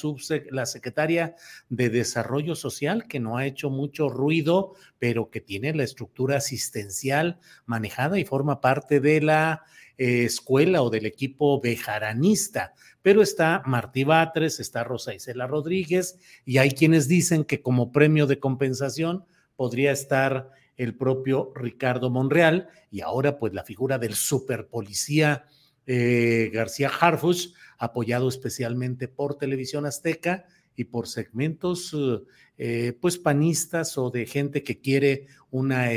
la 0.50 0.66
secretaria 0.66 1.36
de 1.70 1.88
Desarrollo 1.88 2.54
Social, 2.54 3.09
que 3.09 3.18
no 3.18 3.38
ha 3.38 3.46
hecho 3.46 3.70
mucho 3.70 4.11
ruido, 4.11 4.74
pero 4.98 5.30
que 5.30 5.40
tiene 5.40 5.72
la 5.72 5.82
estructura 5.82 6.36
asistencial 6.36 7.38
manejada 7.64 8.18
y 8.18 8.26
forma 8.26 8.61
parte 8.61 9.00
de 9.00 9.22
la 9.22 9.62
eh, 9.96 10.24
escuela 10.24 10.82
o 10.82 10.90
del 10.90 11.07
equipo 11.07 11.59
bejaranista. 11.59 12.74
Pero 13.00 13.22
está 13.22 13.62
Martí 13.64 14.04
Batres, 14.04 14.61
está 14.61 14.84
Rosa 14.84 15.14
Isela 15.14 15.46
Rodríguez, 15.46 16.18
y 16.44 16.59
hay 16.59 16.72
quienes 16.72 17.09
dicen 17.09 17.42
que 17.44 17.62
como 17.62 17.90
premio 17.90 18.26
de 18.26 18.38
compensación 18.38 19.24
podría 19.57 19.92
estar 19.92 20.50
el 20.76 20.94
propio 20.94 21.52
Ricardo 21.54 22.11
Monreal, 22.11 22.68
y 22.90 23.00
ahora 23.00 23.38
pues 23.38 23.54
la 23.54 23.64
figura 23.64 23.96
del 23.96 24.14
superpolicía 24.14 25.46
eh, 25.87 26.51
García 26.53 26.89
Harfuch, 26.89 27.55
apoyado 27.78 28.28
especialmente 28.28 29.09
por 29.09 29.39
Televisión 29.39 29.87
Azteca 29.87 30.47
y 30.74 30.84
por 30.84 31.09
segmentos 31.09 31.97
eh, 32.59 32.97
pues 33.01 33.18
panistas 33.18 33.97
o 33.99 34.11
de 34.11 34.26
gente 34.26 34.62
que 34.62 34.80
quiere 34.80 35.26
una 35.51 35.93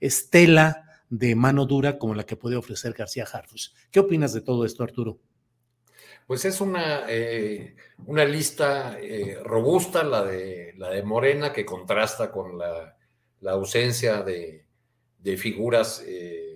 estela 0.00 0.92
de 1.10 1.34
mano 1.34 1.66
dura 1.66 1.98
como 1.98 2.14
la 2.14 2.24
que 2.24 2.36
puede 2.36 2.56
ofrecer 2.56 2.94
García 2.94 3.26
Harfuch. 3.30 3.72
¿Qué 3.90 4.00
opinas 4.00 4.32
de 4.32 4.40
todo 4.40 4.64
esto, 4.64 4.82
Arturo? 4.82 5.20
Pues 6.26 6.46
es 6.46 6.60
una, 6.62 7.04
eh, 7.08 7.76
una 8.06 8.24
lista 8.24 8.98
eh, 8.98 9.38
robusta, 9.44 10.02
la 10.04 10.24
de, 10.24 10.72
la 10.78 10.88
de 10.88 11.02
Morena, 11.02 11.52
que 11.52 11.66
contrasta 11.66 12.30
con 12.30 12.56
la, 12.56 12.96
ausencia 13.50 14.22
de, 14.22 14.64
figuras 15.36 16.02
eh, 16.06 16.51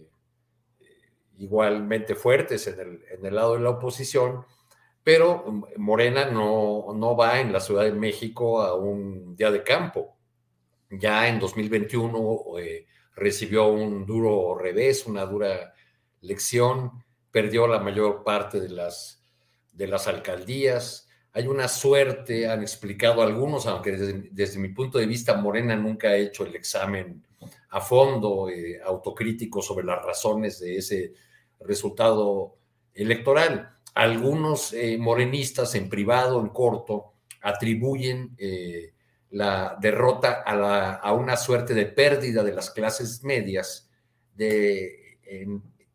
igualmente 1.38 2.14
fuertes 2.14 2.66
en 2.66 2.80
el, 2.80 3.04
en 3.10 3.26
el, 3.26 3.34
lado 3.34 3.54
de 3.54 3.60
la 3.60 3.70
oposición, 3.70 4.44
pero 5.02 5.44
Morena 5.76 6.26
no, 6.26 6.86
no 6.94 7.16
va 7.16 7.40
en 7.40 7.52
la 7.52 7.60
Ciudad 7.60 7.84
de 7.84 7.92
México 7.92 8.62
a 8.62 8.74
un 8.74 9.36
día 9.36 9.50
de 9.50 9.62
campo. 9.62 10.16
Ya 10.90 11.28
en 11.28 11.38
2021 11.38 12.44
recibió 13.14 13.68
un 13.68 14.04
duro 14.04 14.56
revés, 14.56 15.06
una 15.06 15.24
dura 15.26 15.74
lección, 16.20 17.04
perdió 17.30 17.66
la 17.66 17.78
mayor 17.78 18.24
parte 18.24 18.60
de 18.60 18.68
las 18.68 19.16
de 19.76 19.86
las 19.86 20.08
alcaldías. 20.08 21.08
Hay 21.32 21.46
una 21.46 21.68
suerte, 21.68 22.48
han 22.48 22.62
explicado 22.62 23.22
algunos, 23.22 23.66
aunque 23.66 23.92
desde, 23.92 24.58
mi 24.58 24.68
punto 24.68 24.98
de 24.98 25.06
vista 25.06 25.34
Morena 25.34 25.76
nunca 25.76 26.08
ha 26.08 26.16
hecho 26.16 26.46
el 26.46 26.56
examen 26.56 27.22
a 27.76 27.80
fondo, 27.82 28.48
eh, 28.48 28.80
autocrítico 28.82 29.60
sobre 29.60 29.84
las 29.84 30.02
razones 30.02 30.58
de 30.60 30.78
ese 30.78 31.12
resultado 31.60 32.56
electoral. 32.94 33.76
Algunos 33.92 34.72
eh, 34.72 34.96
morenistas 34.98 35.74
en 35.74 35.90
privado, 35.90 36.40
en 36.40 36.48
corto, 36.48 37.12
atribuyen 37.42 38.34
eh, 38.38 38.94
la 39.28 39.76
derrota 39.78 40.42
a, 40.46 40.94
a, 40.94 41.12
una 41.12 41.36
suerte 41.36 41.74
de 41.74 41.84
pérdida 41.84 42.42
de 42.42 42.54
las 42.54 42.70
clases 42.70 43.22
medias, 43.24 43.90
de 44.34 45.18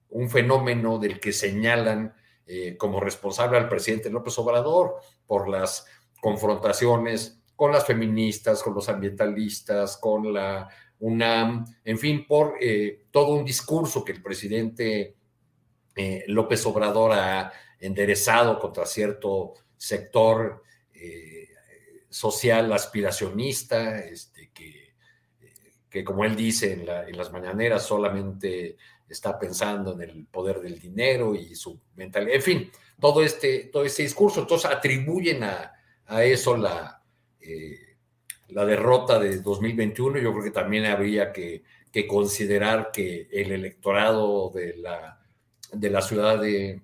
un 0.10 0.30
fenómeno 0.30 1.00
del 1.00 1.20
que 1.20 1.32
señalan 1.32 2.14
como 2.78 3.00
responsable 3.00 3.58
al 3.58 3.70
presidente 3.70 4.10
López 4.10 4.38
Obrador 4.38 4.96
por 5.26 5.48
las 5.48 5.86
confrontaciones 6.20 7.42
con 7.56 7.72
las 7.72 7.86
feministas, 7.86 8.62
con 8.62 8.74
los 8.74 8.90
ambientalistas, 8.90 9.98
con 9.98 10.34
la 10.34 10.68
UNAM, 11.02 11.66
en 11.84 12.00
fin, 12.00 12.26
por 12.26 12.56
eh, 12.60 13.04
todo 13.12 13.36
un 13.36 13.46
discurso 13.46 14.04
que 14.04 14.14
el 14.14 14.22
presidente 14.22 15.16
eh, 15.96 16.24
López 16.28 16.66
Obrador 16.66 17.12
ha 17.12 17.52
enderezado 17.80 18.58
contra 18.60 18.86
cierto 18.86 19.54
sector 19.78 20.64
social 22.12 22.72
aspiracionista, 22.74 24.00
este, 24.00 24.52
que, 24.54 24.94
que, 25.90 26.04
como 26.04 26.26
él 26.26 26.36
dice 26.36 26.74
en, 26.74 26.86
las 27.18 27.32
mañaneras, 27.32 27.84
solamente 27.84 28.78
está 29.08 29.40
pensando 29.40 29.94
en 29.94 30.10
el 30.10 30.26
poder 30.26 30.60
del 30.60 30.78
dinero 30.78 31.34
y 31.34 31.56
su 31.56 31.80
mentalidad, 31.96 32.36
en 32.36 32.42
fin, 32.42 32.72
todo 33.00 33.24
este, 33.24 33.70
todo 33.72 33.86
este 33.86 34.04
discurso. 34.04 34.42
Entonces 34.42 34.70
atribuyen 34.70 35.44
a, 35.44 35.74
eso 36.24 36.58
la, 36.58 37.02
eh, 37.40 37.81
la 38.52 38.66
derrota 38.66 39.20
de 39.20 39.42
2021. 39.42 40.20
Yo 40.20 40.32
creo 40.32 40.44
que 40.44 40.52
también 40.52 40.86
habría 40.86 41.32
que, 41.32 41.64
considerar 42.08 42.92
que 42.94 43.28
el 43.32 43.52
electorado 43.52 44.50
de 44.50 44.78
la, 44.78 45.20
de 45.74 45.90
la 45.90 46.02
Ciudad 46.02 46.40
de, 46.40 46.82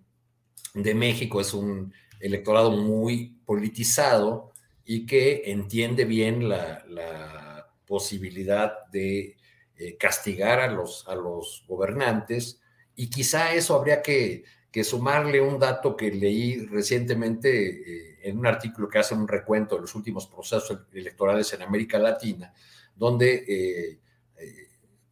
México 0.74 1.41
es 1.41 1.53
un 1.53 1.93
electorado 2.20 2.72
muy 2.72 3.38
politizado 3.45 4.51
y 4.86 5.05
que 5.05 5.43
entiende 5.45 6.05
bien 6.05 6.47
la, 6.49 6.84
la 6.88 7.68
posibilidad 7.86 8.86
de 8.91 9.38
eh, 9.80 9.95
castigar 9.95 10.59
a 10.59 10.68
los, 10.68 11.07
a 11.07 11.13
los 11.13 11.63
gobernantes 11.68 12.59
y 12.95 13.11
quizá 13.11 13.53
eso 13.53 13.76
habría 13.76 14.01
que, 14.01 14.43
sumarle 14.84 15.41
un 15.41 15.57
dato 15.57 15.97
que 15.97 16.11
leí 16.11 16.63
recientemente 16.68 18.07
eh, 18.07 18.07
en 18.22 18.38
un 18.38 18.47
artículo 18.47 18.88
que 18.88 18.99
hace 18.99 19.13
un 19.13 19.28
recuento 19.28 19.76
de 19.76 19.82
los 19.82 19.95
últimos 19.95 20.28
procesos 20.28 20.80
electorales 20.93 21.51
en 21.53 21.61
América 21.61 21.97
Latina, 21.97 22.53
donde 22.95 23.45
eh, 23.47 23.99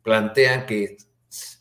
plantean 0.02 0.66
que 0.66 0.98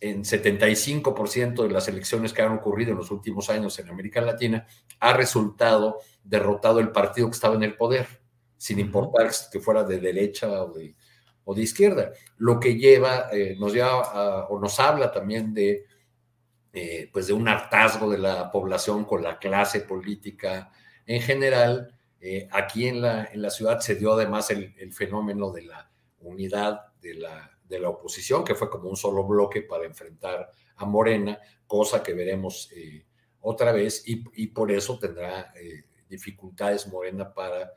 en 0.01 0.23
75% 0.23 1.63
de 1.63 1.71
las 1.71 1.89
elecciones 1.89 2.33
que 2.33 2.43
han 2.43 2.53
ocurrido 2.53 2.93
en 2.93 2.99
los 2.99 3.11
últimos 3.11 3.51
años 3.51 3.79
en 3.79 3.89
América 3.89 4.21
Latina 4.21 4.67
ha 5.01 5.13
resultado 5.15 5.99
derrotado 6.23 6.81
el 6.81 6.93
partido 6.93 7.29
que 7.29 7.35
estaba 7.35 7.57
en 7.57 7.65
el 7.65 7.77
poder, 7.77 8.07
sin 8.57 8.79
importar 8.79 9.31
que 9.51 9.61
fuera 9.61 9.83
de 9.83 9.99
derecha 9.99 10.63
o 10.63 10.73
de, 10.73 10.95
o 11.45 11.55
de 11.55 11.63
izquierda, 11.63 12.13
lo 12.39 12.61
que 12.61 12.77
lleva, 12.77 13.29
eh, 13.33 13.57
nos 13.59 13.73
lleva 13.73 14.47
o 14.49 14.59
nos 14.61 14.79
habla 14.79 15.11
también 15.11 15.53
de, 15.53 15.85
eh, 16.73 17.11
pues 17.13 17.27
de 17.27 17.33
un 17.33 17.47
hartazgo 17.49 18.11
de 18.11 18.19
la 18.19 18.51
población 18.51 19.05
con 19.05 19.23
la 19.23 19.39
clase 19.39 19.81
política 19.81 20.73
en 21.07 21.21
general. 21.21 21.91
Eh, 22.21 22.49
aquí 22.53 22.89
en 22.89 23.03
la, 23.03 23.29
en 23.33 23.43
la 23.43 23.51
ciudad 23.51 23.81
se 23.81 23.97
dio 23.97 24.15
además 24.15 24.51
el, 24.51 24.73
fenómeno 24.93 25.51
de 25.51 25.63
la 25.63 25.91
unidad 26.21 26.95
de 27.03 27.15
la, 27.15 27.51
de 27.69 27.79
la, 27.79 27.91
oposición, 27.91 28.45
que 28.45 28.55
fue 28.55 28.71
como 28.71 28.89
un 28.89 28.97
solo 28.97 29.25
bloque 29.25 29.61
para 29.61 29.85
enfrentar 29.85 30.51
a 30.77 30.87
Morena, 30.87 31.39
cosa 31.67 32.03
que 32.03 32.15
veremos 32.15 32.71
otra 33.41 33.73
vez 33.73 34.09
y, 34.09 34.25
y, 34.35 34.47
por 34.47 34.73
eso 34.73 34.99
tendrá 34.99 35.53
dificultades 36.09 36.87
Morena 36.87 37.35
para 37.35 37.71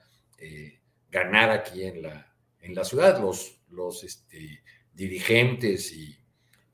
ganar 1.12 1.52
aquí 1.52 1.84
en 1.84 2.04
la, 2.04 2.34
en 2.62 2.74
la 2.74 2.86
ciudad. 2.86 3.20
Los, 3.20 3.60
los 3.70 4.04
este, 4.04 4.64
dirigentes 4.94 5.94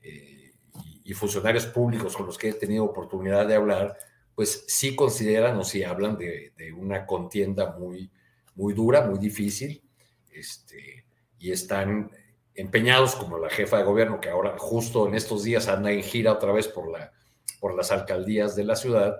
eh, 0.02 0.52
y, 1.04 1.12
funcionarios 1.12 1.66
públicos 1.66 2.16
con 2.16 2.26
los 2.26 2.38
que 2.38 2.48
he 2.48 2.54
tenido 2.54 2.84
oportunidad 2.84 3.46
de 3.46 3.54
hablar, 3.54 3.96
pues 4.34 4.64
sí 4.66 4.96
consideran 4.96 5.56
o 5.56 5.64
sí 5.64 5.84
hablan 5.84 6.16
de, 6.18 6.52
una 6.76 7.06
contienda 7.06 7.76
muy, 7.78 8.10
muy 8.54 8.74
dura, 8.74 9.06
muy 9.06 9.18
difícil, 9.18 9.82
este, 10.32 11.04
y 11.38 11.52
están 11.52 12.10
empeñados 12.54 13.14
como 13.16 13.38
la 13.38 13.50
jefa 13.50 13.78
de 13.78 13.84
gobierno, 13.84 14.20
que 14.20 14.30
ahora 14.30 14.56
justo 14.58 15.08
en 15.08 15.14
estos 15.14 15.44
días 15.44 15.68
anda 15.68 15.92
en 15.92 16.02
gira 16.02 16.32
otra 16.32 16.52
vez 16.52 16.68
por, 16.68 16.90
la, 16.90 17.12
por 17.60 17.74
las 17.74 17.90
alcaldías 17.92 18.56
de 18.56 18.64
la 18.64 18.76
ciudad, 18.76 19.16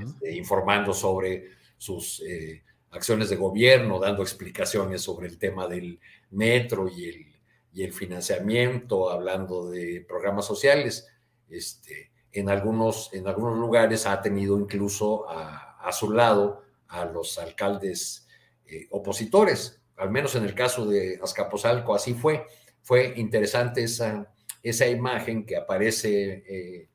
este, 0.00 0.36
informando 0.36 0.94
sobre 0.94 1.48
sus 1.76 2.22
eh, 2.24 2.62
acciones 2.90 3.30
de 3.30 3.36
gobierno, 3.36 3.98
dando 3.98 4.22
explicaciones 4.22 5.02
sobre 5.02 5.26
el 5.26 5.38
tema 5.38 5.66
del 5.66 5.98
metro 6.30 6.88
y 6.88 7.08
el, 7.08 7.26
y 7.72 7.82
el 7.82 7.92
financiamiento, 7.92 9.10
hablando 9.10 9.68
de 9.68 10.04
programas 10.06 10.46
sociales. 10.46 11.08
Este, 11.48 12.10
en, 12.38 12.48
algunos, 12.48 13.10
en 13.12 13.26
algunos 13.26 13.58
lugares 13.58 14.06
ha 14.06 14.20
tenido 14.20 14.58
incluso 14.58 15.28
a, 15.28 15.90
su 15.92 16.10
lado 16.10 16.64
a 16.88 17.04
los 17.04 17.38
alcaldes 17.38 18.26
eh, 18.66 18.88
opositores, 18.90 19.80
al 19.96 20.10
menos 20.10 20.34
en 20.34 20.44
el 20.44 20.54
caso 20.54 20.84
de 20.86 21.18
Azcapotzalco 21.22 21.94
así 21.94 22.14
fue. 22.14 22.44
Fue 22.82 23.14
interesante 23.16 23.84
esa, 23.84 24.32
esa 24.62 24.86
imagen 24.88 25.46
que 25.46 25.56
aparece 25.56 26.44
eh, 26.48 26.88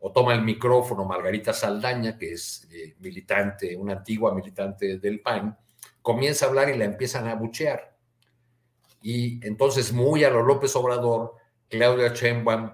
o 0.00 0.12
toma 0.12 0.34
el 0.34 0.42
micrófono 0.42 1.04
Margarita 1.04 1.52
Saldaña, 1.52 2.16
que 2.16 2.32
es 2.32 2.68
eh, 2.70 2.94
militante, 3.00 3.76
una 3.76 3.94
antigua 3.94 4.34
militante 4.34 4.98
del 4.98 5.20
PAN, 5.20 5.56
comienza 6.02 6.46
a 6.46 6.48
hablar 6.48 6.70
y 6.70 6.78
la 6.78 6.84
empiezan 6.84 7.28
a 7.28 7.34
buchear. 7.34 7.96
Y 9.02 9.44
entonces, 9.46 9.92
muy 9.92 10.24
a 10.24 10.30
lo 10.30 10.42
López 10.42 10.74
Obrador, 10.76 11.34
Claudia 11.68 12.08
Sheinbaum 12.14 12.72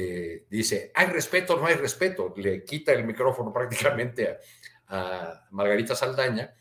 eh, 0.00 0.46
dice, 0.48 0.92
hay 0.94 1.06
respeto, 1.06 1.56
no 1.56 1.66
hay 1.66 1.74
respeto. 1.74 2.32
Le 2.36 2.64
quita 2.64 2.92
el 2.92 3.04
micrófono 3.04 3.52
prácticamente 3.52 4.38
a, 4.86 5.46
Margarita 5.50 5.94
Saldaña 5.94 6.54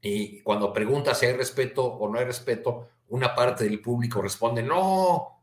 y 0.00 0.42
cuando 0.42 0.72
pregunta 0.72 1.14
si 1.14 1.26
hay 1.26 1.32
respeto 1.32 1.84
o 1.84 2.08
no 2.10 2.18
hay 2.18 2.24
respeto, 2.24 2.88
una 3.08 3.34
parte 3.34 3.64
del 3.64 3.80
público 3.80 4.20
responde, 4.20 4.62
no. 4.62 5.42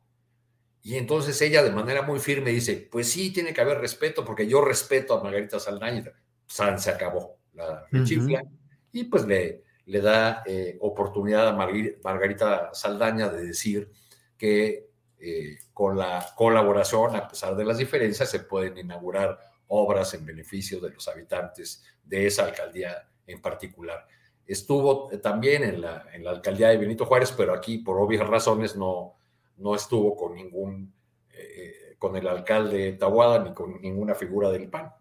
Y 0.82 0.98
entonces 0.98 1.42
ella 1.42 1.64
de 1.64 1.72
manera 1.72 2.02
muy 2.02 2.20
firme 2.20 2.52
dice, 2.52 2.88
pues 2.92 3.10
sí, 3.10 3.32
tiene 3.32 3.54
que 3.54 3.62
haber 3.62 3.80
respeto 3.80 4.26
porque 4.26 4.46
yo 4.46 4.62
respeto 4.62 5.18
a 5.18 5.24
Margarita 5.24 5.60
Saldaña. 5.60 6.12
San 6.46 6.78
se 6.78 6.92
acabó 6.92 7.38
la 7.54 7.88
chifla 8.04 8.44
y 8.92 9.06
pues 9.06 9.26
le, 9.26 9.64
le 9.86 10.02
da 10.02 10.44
eh, 10.46 10.78
oportunidad 10.82 11.48
a 11.48 11.54
Margarita 11.54 12.72
Saldaña 12.74 13.30
de 13.30 13.46
decir 13.46 13.90
que 14.38 14.93
eh, 15.26 15.58
con 15.74 15.98
la 15.98 16.34
colaboración, 16.36 17.16
a 17.16 17.30
pesar 17.30 17.56
de 17.56 17.64
las 17.64 17.78
diferencias, 17.78 18.30
se 18.30 18.42
pueden 18.42 18.78
inaugurar 18.78 19.40
obras 19.68 20.14
en 20.16 20.26
beneficio 20.26 20.82
de 20.82 20.90
los 20.90 21.08
habitantes 21.08 21.82
de 22.04 22.28
esa 22.28 22.44
alcaldía 22.44 23.08
en 23.26 23.42
particular. 23.42 24.06
Estuvo 24.46 25.08
también 25.22 25.64
en 25.64 25.80
la, 25.80 26.08
en 26.12 26.26
la 26.26 26.32
alcaldía 26.32 26.68
de 26.68 26.78
Benito 26.78 27.06
Juárez, 27.06 27.34
pero 27.38 27.54
aquí 27.54 27.78
por 27.78 27.98
obvias 28.00 28.28
razones 28.28 28.76
no, 28.76 29.16
no 29.60 29.76
estuvo 29.76 30.14
con 30.18 30.36
ningún, 30.36 30.94
eh, 31.32 31.96
con 31.98 32.18
el 32.18 32.28
alcalde 32.28 32.92
Tahuada 32.92 33.42
ni 33.46 33.54
con 33.54 33.82
ninguna 33.82 34.16
figura 34.16 34.50
del 34.50 34.70
PAN. 34.70 34.92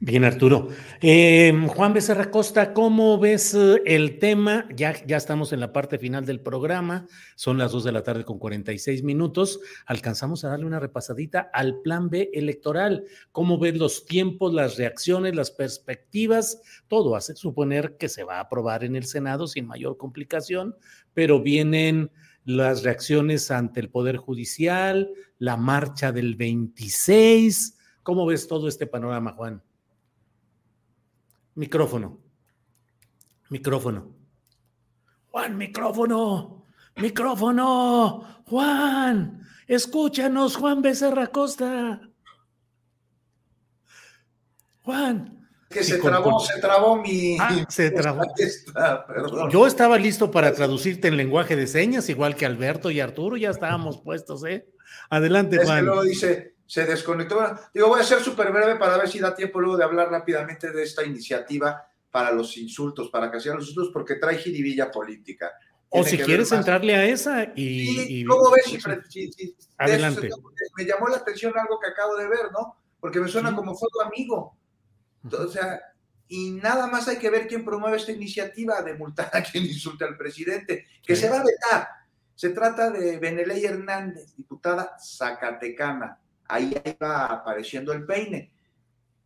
Bien, 0.00 0.24
Arturo. 0.24 0.68
Eh, 1.00 1.52
Juan 1.68 1.92
Becerra 1.92 2.32
Costa, 2.32 2.72
¿cómo 2.72 3.16
ves 3.16 3.54
eh, 3.54 3.80
el 3.86 4.18
tema? 4.18 4.66
Ya, 4.74 4.92
ya 5.06 5.18
estamos 5.18 5.52
en 5.52 5.60
la 5.60 5.72
parte 5.72 5.98
final 5.98 6.26
del 6.26 6.40
programa, 6.40 7.06
son 7.36 7.56
las 7.56 7.70
2 7.70 7.84
de 7.84 7.92
la 7.92 8.02
tarde 8.02 8.24
con 8.24 8.40
46 8.40 9.04
minutos. 9.04 9.60
Alcanzamos 9.86 10.44
a 10.44 10.48
darle 10.48 10.66
una 10.66 10.80
repasadita 10.80 11.48
al 11.52 11.80
plan 11.80 12.10
B 12.10 12.30
electoral. 12.32 13.04
¿Cómo 13.30 13.56
ves 13.58 13.76
los 13.78 14.04
tiempos, 14.04 14.52
las 14.52 14.76
reacciones, 14.76 15.36
las 15.36 15.52
perspectivas? 15.52 16.60
Todo 16.88 17.14
hace 17.14 17.36
suponer 17.36 17.96
que 17.98 18.08
se 18.08 18.24
va 18.24 18.38
a 18.38 18.40
aprobar 18.40 18.82
en 18.82 18.96
el 18.96 19.04
Senado 19.04 19.46
sin 19.46 19.64
mayor 19.64 19.96
complicación, 19.96 20.74
pero 21.14 21.40
vienen 21.40 22.10
las 22.44 22.82
reacciones 22.82 23.52
ante 23.52 23.78
el 23.78 23.90
Poder 23.90 24.16
Judicial, 24.16 25.08
la 25.38 25.56
marcha 25.56 26.10
del 26.10 26.34
26 26.34 27.76
¿Cómo 28.02 28.26
ves 28.26 28.48
todo 28.48 28.68
este 28.68 28.86
panorama, 28.86 29.32
Juan? 29.32 29.62
Micrófono. 31.54 32.18
Micrófono. 33.50 34.14
Juan, 35.30 35.56
micrófono. 35.58 36.66
Micrófono. 36.96 38.42
Juan, 38.46 39.42
escúchanos, 39.66 40.56
Juan 40.56 40.82
Becerra 40.82 41.28
Costa. 41.28 42.00
Juan. 44.82 45.48
Que 45.68 45.84
se 45.84 45.98
trabó, 45.98 46.40
se 46.40 46.60
trabó 46.60 46.96
mi. 46.96 47.36
Ah, 47.38 47.64
se 47.68 47.90
trabó. 47.92 48.22
Yo 49.50 49.66
estaba 49.68 49.98
listo 49.98 50.30
para 50.30 50.52
traducirte 50.52 51.06
en 51.06 51.16
lenguaje 51.16 51.54
de 51.54 51.68
señas, 51.68 52.08
igual 52.08 52.34
que 52.34 52.44
Alberto 52.44 52.90
y 52.90 52.98
Arturo, 52.98 53.36
ya 53.36 53.50
estábamos 53.50 54.00
puestos, 54.00 54.44
¿eh? 54.44 54.66
Adelante, 55.10 55.58
Juan. 55.58 55.68
Es 55.68 55.74
que 55.74 55.86
luego 55.86 56.02
dice, 56.02 56.54
se 56.70 56.86
desconectó. 56.86 57.36
Digo, 57.74 57.88
voy 57.88 58.00
a 58.00 58.04
ser 58.04 58.20
súper 58.20 58.52
breve 58.52 58.76
para 58.76 58.96
ver 58.96 59.08
si 59.08 59.18
da 59.18 59.34
tiempo 59.34 59.60
luego 59.60 59.76
de 59.76 59.82
hablar 59.82 60.08
rápidamente 60.08 60.70
de 60.70 60.84
esta 60.84 61.04
iniciativa 61.04 61.84
para 62.12 62.30
los 62.30 62.56
insultos, 62.58 63.10
para 63.10 63.28
castigar 63.28 63.58
los 63.58 63.68
insultos, 63.68 63.92
porque 63.92 64.14
trae 64.14 64.38
jiribilla 64.38 64.88
política. 64.88 65.50
o 65.88 66.04
si 66.04 66.16
quieres 66.16 66.52
entrarle 66.52 66.94
a 66.94 67.04
esa 67.04 67.42
y... 67.56 68.20
y 68.20 68.22
luego 68.22 68.52
ves 68.52 68.66
si, 69.08 69.56
Adelante. 69.78 70.30
me 70.76 70.84
llamó 70.84 71.08
la 71.08 71.16
atención 71.16 71.52
algo 71.58 71.80
que 71.80 71.88
acabo 71.88 72.14
de 72.14 72.28
ver, 72.28 72.52
¿no? 72.52 72.76
Porque 73.00 73.18
me 73.18 73.26
suena 73.26 73.52
como 73.56 73.74
foto 73.74 74.02
amigo. 74.02 74.56
O 75.28 75.48
sea, 75.48 75.80
y 76.28 76.52
nada 76.52 76.86
más 76.86 77.08
hay 77.08 77.16
que 77.16 77.30
ver 77.30 77.48
quién 77.48 77.64
promueve 77.64 77.96
esta 77.96 78.12
iniciativa 78.12 78.80
de 78.82 78.94
multar 78.94 79.28
a 79.32 79.42
quien 79.42 79.64
insulte 79.64 80.04
al 80.04 80.16
presidente, 80.16 80.86
que 81.02 81.16
se 81.16 81.28
va 81.28 81.40
a 81.40 81.44
vetar. 81.44 81.88
Se 82.36 82.50
trata 82.50 82.90
de 82.90 83.18
Beneley 83.18 83.64
Hernández, 83.64 84.36
diputada 84.36 84.96
zacatecana 85.00 86.20
ahí 86.50 86.74
va 87.00 87.26
apareciendo 87.26 87.92
el 87.92 88.04
peine. 88.04 88.52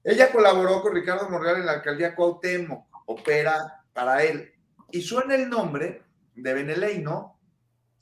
Ella 0.02 0.30
colaboró 0.30 0.82
con 0.82 0.94
Ricardo 0.94 1.28
Morgal 1.30 1.56
en 1.56 1.66
la 1.66 1.72
alcaldía 1.72 2.14
Cuauhtémoc, 2.14 2.86
opera 3.06 3.84
para 3.92 4.22
él. 4.22 4.52
Y 4.90 5.00
suena 5.00 5.34
el 5.34 5.48
nombre 5.48 6.02
de 6.34 6.52
Beneley, 6.52 6.98
¿no? 6.98 7.40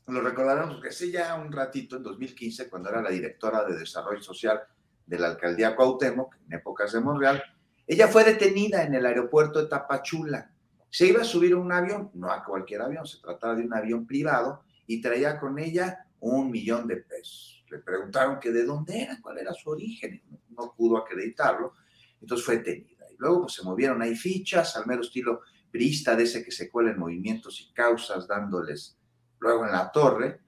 Lo 0.09 0.21
recordarán 0.21 0.69
porque 0.69 0.89
hace 0.89 1.11
ya 1.11 1.35
un 1.37 1.53
ratito, 1.53 1.97
en 1.97 2.03
2015, 2.03 2.69
cuando 2.69 2.91
era 2.91 3.01
la 3.01 3.11
directora 3.11 3.65
de 3.65 3.79
Desarrollo 3.79 4.21
Social 4.21 4.61
de 5.07 5.19
la 5.19 5.29
alcaldía 5.29 5.77
Cuauhtémoc, 5.77 6.35
en 6.47 6.55
épocas 6.55 6.93
de 6.93 7.01
Monreal, 7.01 7.43
ella 7.87 8.09
fue 8.09 8.25
detenida 8.25 8.83
en 8.83 8.95
el 8.95 9.07
aeropuerto 9.07 9.63
de 9.63 9.69
Tapachula. 9.69 10.51
Se 10.91 11.07
iba 11.07 11.23
a 11.23 11.25
subir 11.25 11.53
a 11.53 11.57
un 11.57 11.71
avión, 11.71 12.11
no 12.15 12.31
a 12.31 12.45
cualquier 12.45 12.83
avión, 12.83 13.07
se 13.07 13.21
trataba 13.21 13.55
de 13.55 13.65
un 13.65 13.75
avión 13.75 14.07
privado, 14.07 14.65
y 14.87 15.01
traía 15.01 15.39
con 15.39 15.59
ella 15.59 16.07
un 16.19 16.51
millón 16.51 16.89
de 16.89 16.97
pesos 16.97 17.52
le 17.73 17.79
preguntaron 17.79 18.39
que 18.39 18.51
de 18.51 18.65
dónde 18.65 19.03
era, 19.03 19.19
cuál 19.23 19.39
era 19.39 19.55
su 19.55 19.71
origen, 19.71 20.23
no, 20.51 20.75
pudo 20.77 20.99
acreditarlo, 20.99 21.73
entonces 22.21 22.45
fue 22.45 22.59
detenida. 22.59 23.07
Y 23.11 23.17
luego 23.19 23.43
pues, 23.43 23.55
se 23.55 23.63
movieron 23.63 24.03
ahí 24.03 24.15
fichas, 24.15 24.77
al 24.77 24.87
mero 24.87 25.01
estilo 25.01 25.41
priista 25.71 26.15
de 26.15 26.25
ese 26.25 26.45
que 26.45 26.51
se 26.51 26.71
cuela 26.71 26.91
en 26.91 26.99
movimientos 26.99 27.63
y 27.63 27.73
causas, 27.73 28.29
dándoles 28.29 28.99
luego 29.41 29.65
en 29.65 29.73
la 29.73 29.91
torre, 29.91 30.41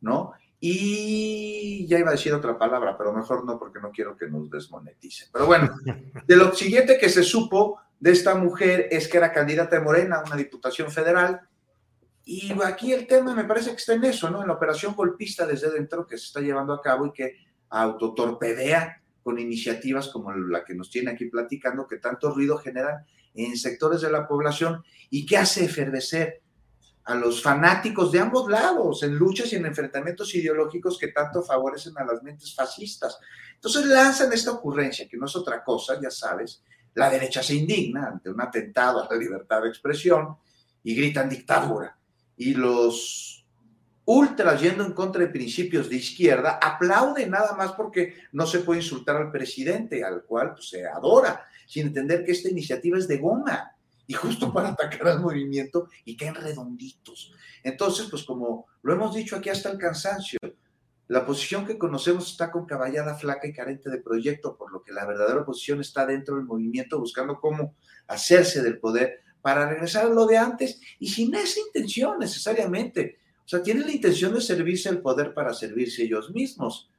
¿no? 0.00 0.32
Y 0.58 1.86
ya 1.86 1.98
iba 1.98 2.08
a 2.08 2.12
decir 2.12 2.32
otra 2.32 2.58
palabra, 2.58 2.96
pero 2.96 3.12
mejor 3.12 3.44
no 3.44 3.58
porque 3.58 3.78
no 3.78 3.90
quiero 3.90 4.16
que 4.16 4.28
nos 4.28 4.50
desmoneticen. 4.50 5.28
Pero 5.32 5.46
bueno, 5.46 5.70
de 6.26 6.36
lo 6.36 6.54
siguiente 6.54 6.98
que 6.98 7.10
se 7.10 7.22
supo 7.22 7.78
de 7.98 8.12
esta 8.12 8.34
mujer 8.34 8.88
es 8.90 9.06
que 9.06 9.18
era 9.18 9.34
candidata 9.34 9.76
de 9.76 9.84
Morena 9.84 10.16
a 10.16 10.24
una 10.24 10.36
diputación 10.36 10.90
federal 10.90 11.42
y 12.32 12.52
aquí 12.62 12.92
el 12.92 13.08
tema 13.08 13.34
me 13.34 13.42
parece 13.42 13.70
que 13.70 13.78
está 13.78 13.94
en 13.94 14.04
eso, 14.04 14.30
¿no? 14.30 14.40
En 14.40 14.46
la 14.46 14.54
operación 14.54 14.94
golpista 14.94 15.44
desde 15.44 15.68
dentro 15.68 16.06
que 16.06 16.16
se 16.16 16.26
está 16.26 16.40
llevando 16.40 16.72
a 16.72 16.80
cabo 16.80 17.06
y 17.06 17.12
que 17.12 17.38
autotorpedea 17.70 19.02
con 19.20 19.40
iniciativas 19.40 20.06
como 20.10 20.32
la 20.32 20.64
que 20.64 20.76
nos 20.76 20.92
tiene 20.92 21.10
aquí 21.10 21.24
platicando, 21.24 21.88
que 21.88 21.96
tanto 21.96 22.32
ruido 22.32 22.56
generan 22.58 23.04
en 23.34 23.56
sectores 23.56 24.02
de 24.02 24.12
la 24.12 24.28
población 24.28 24.84
y 25.10 25.26
que 25.26 25.38
hace 25.38 25.64
efervecer 25.64 26.40
a 27.02 27.16
los 27.16 27.42
fanáticos 27.42 28.12
de 28.12 28.20
ambos 28.20 28.48
lados 28.48 29.02
en 29.02 29.16
luchas 29.16 29.52
y 29.52 29.56
en 29.56 29.66
enfrentamientos 29.66 30.32
ideológicos 30.32 30.98
que 31.00 31.08
tanto 31.08 31.42
favorecen 31.42 31.98
a 31.98 32.04
las 32.04 32.22
mentes 32.22 32.54
fascistas. 32.54 33.18
Entonces 33.56 33.86
lanzan 33.86 34.32
esta 34.32 34.52
ocurrencia, 34.52 35.08
que 35.08 35.16
no 35.16 35.26
es 35.26 35.34
otra 35.34 35.64
cosa, 35.64 35.98
ya 36.00 36.12
sabes, 36.12 36.62
la 36.94 37.10
derecha 37.10 37.42
se 37.42 37.56
indigna 37.56 38.06
ante 38.06 38.30
un 38.30 38.40
atentado 38.40 39.02
a 39.02 39.12
la 39.12 39.18
libertad 39.18 39.62
de 39.62 39.68
expresión 39.68 40.36
y 40.84 40.94
gritan 40.94 41.28
dictadura 41.28 41.96
y 42.40 42.54
los 42.54 43.44
ultras 44.06 44.62
yendo 44.62 44.82
en 44.82 44.92
contra 44.94 45.20
de 45.20 45.28
principios 45.28 45.90
de 45.90 45.96
izquierda 45.96 46.58
aplauden 46.60 47.30
nada 47.30 47.54
más 47.54 47.72
porque 47.72 48.14
no 48.32 48.46
se 48.46 48.60
puede 48.60 48.80
insultar 48.80 49.16
al 49.16 49.30
presidente, 49.30 50.02
al 50.02 50.24
cual 50.24 50.54
pues, 50.54 50.70
se 50.70 50.86
adora, 50.86 51.44
sin 51.66 51.88
entender 51.88 52.24
que 52.24 52.32
esta 52.32 52.48
iniciativa 52.48 52.96
es 52.96 53.06
de 53.06 53.18
goma 53.18 53.76
y 54.06 54.14
justo 54.14 54.50
para 54.54 54.70
atacar 54.70 55.06
al 55.08 55.20
movimiento 55.20 55.88
y 56.06 56.16
caen 56.16 56.34
redonditos. 56.34 57.30
Entonces, 57.62 58.06
pues 58.08 58.24
como 58.24 58.66
lo 58.80 58.94
hemos 58.94 59.14
dicho 59.14 59.36
aquí 59.36 59.50
hasta 59.50 59.70
el 59.70 59.76
cansancio, 59.76 60.38
la 61.08 61.26
posición 61.26 61.66
que 61.66 61.76
conocemos 61.76 62.30
está 62.30 62.50
con 62.50 62.64
caballada 62.64 63.16
flaca 63.16 63.46
y 63.46 63.52
carente 63.52 63.90
de 63.90 64.00
proyecto, 64.00 64.56
por 64.56 64.72
lo 64.72 64.82
que 64.82 64.92
la 64.92 65.04
verdadera 65.04 65.42
oposición 65.42 65.82
está 65.82 66.06
dentro 66.06 66.36
del 66.36 66.46
movimiento 66.46 66.98
buscando 66.98 67.38
cómo 67.38 67.74
hacerse 68.08 68.62
del 68.62 68.78
poder 68.78 69.20
para 69.42 69.68
regresar 69.68 70.06
a 70.06 70.08
lo 70.08 70.26
de 70.26 70.38
antes 70.38 70.80
y 70.98 71.08
sin 71.08 71.34
esa 71.34 71.60
intención 71.60 72.18
necesariamente. 72.18 73.18
O 73.44 73.48
sea, 73.48 73.62
tienen 73.62 73.86
la 73.86 73.92
intención 73.92 74.34
de 74.34 74.40
servirse 74.40 74.88
el 74.88 75.00
poder 75.00 75.34
para 75.34 75.52
servirse 75.52 76.02
ellos 76.02 76.30
mismos. 76.30 76.90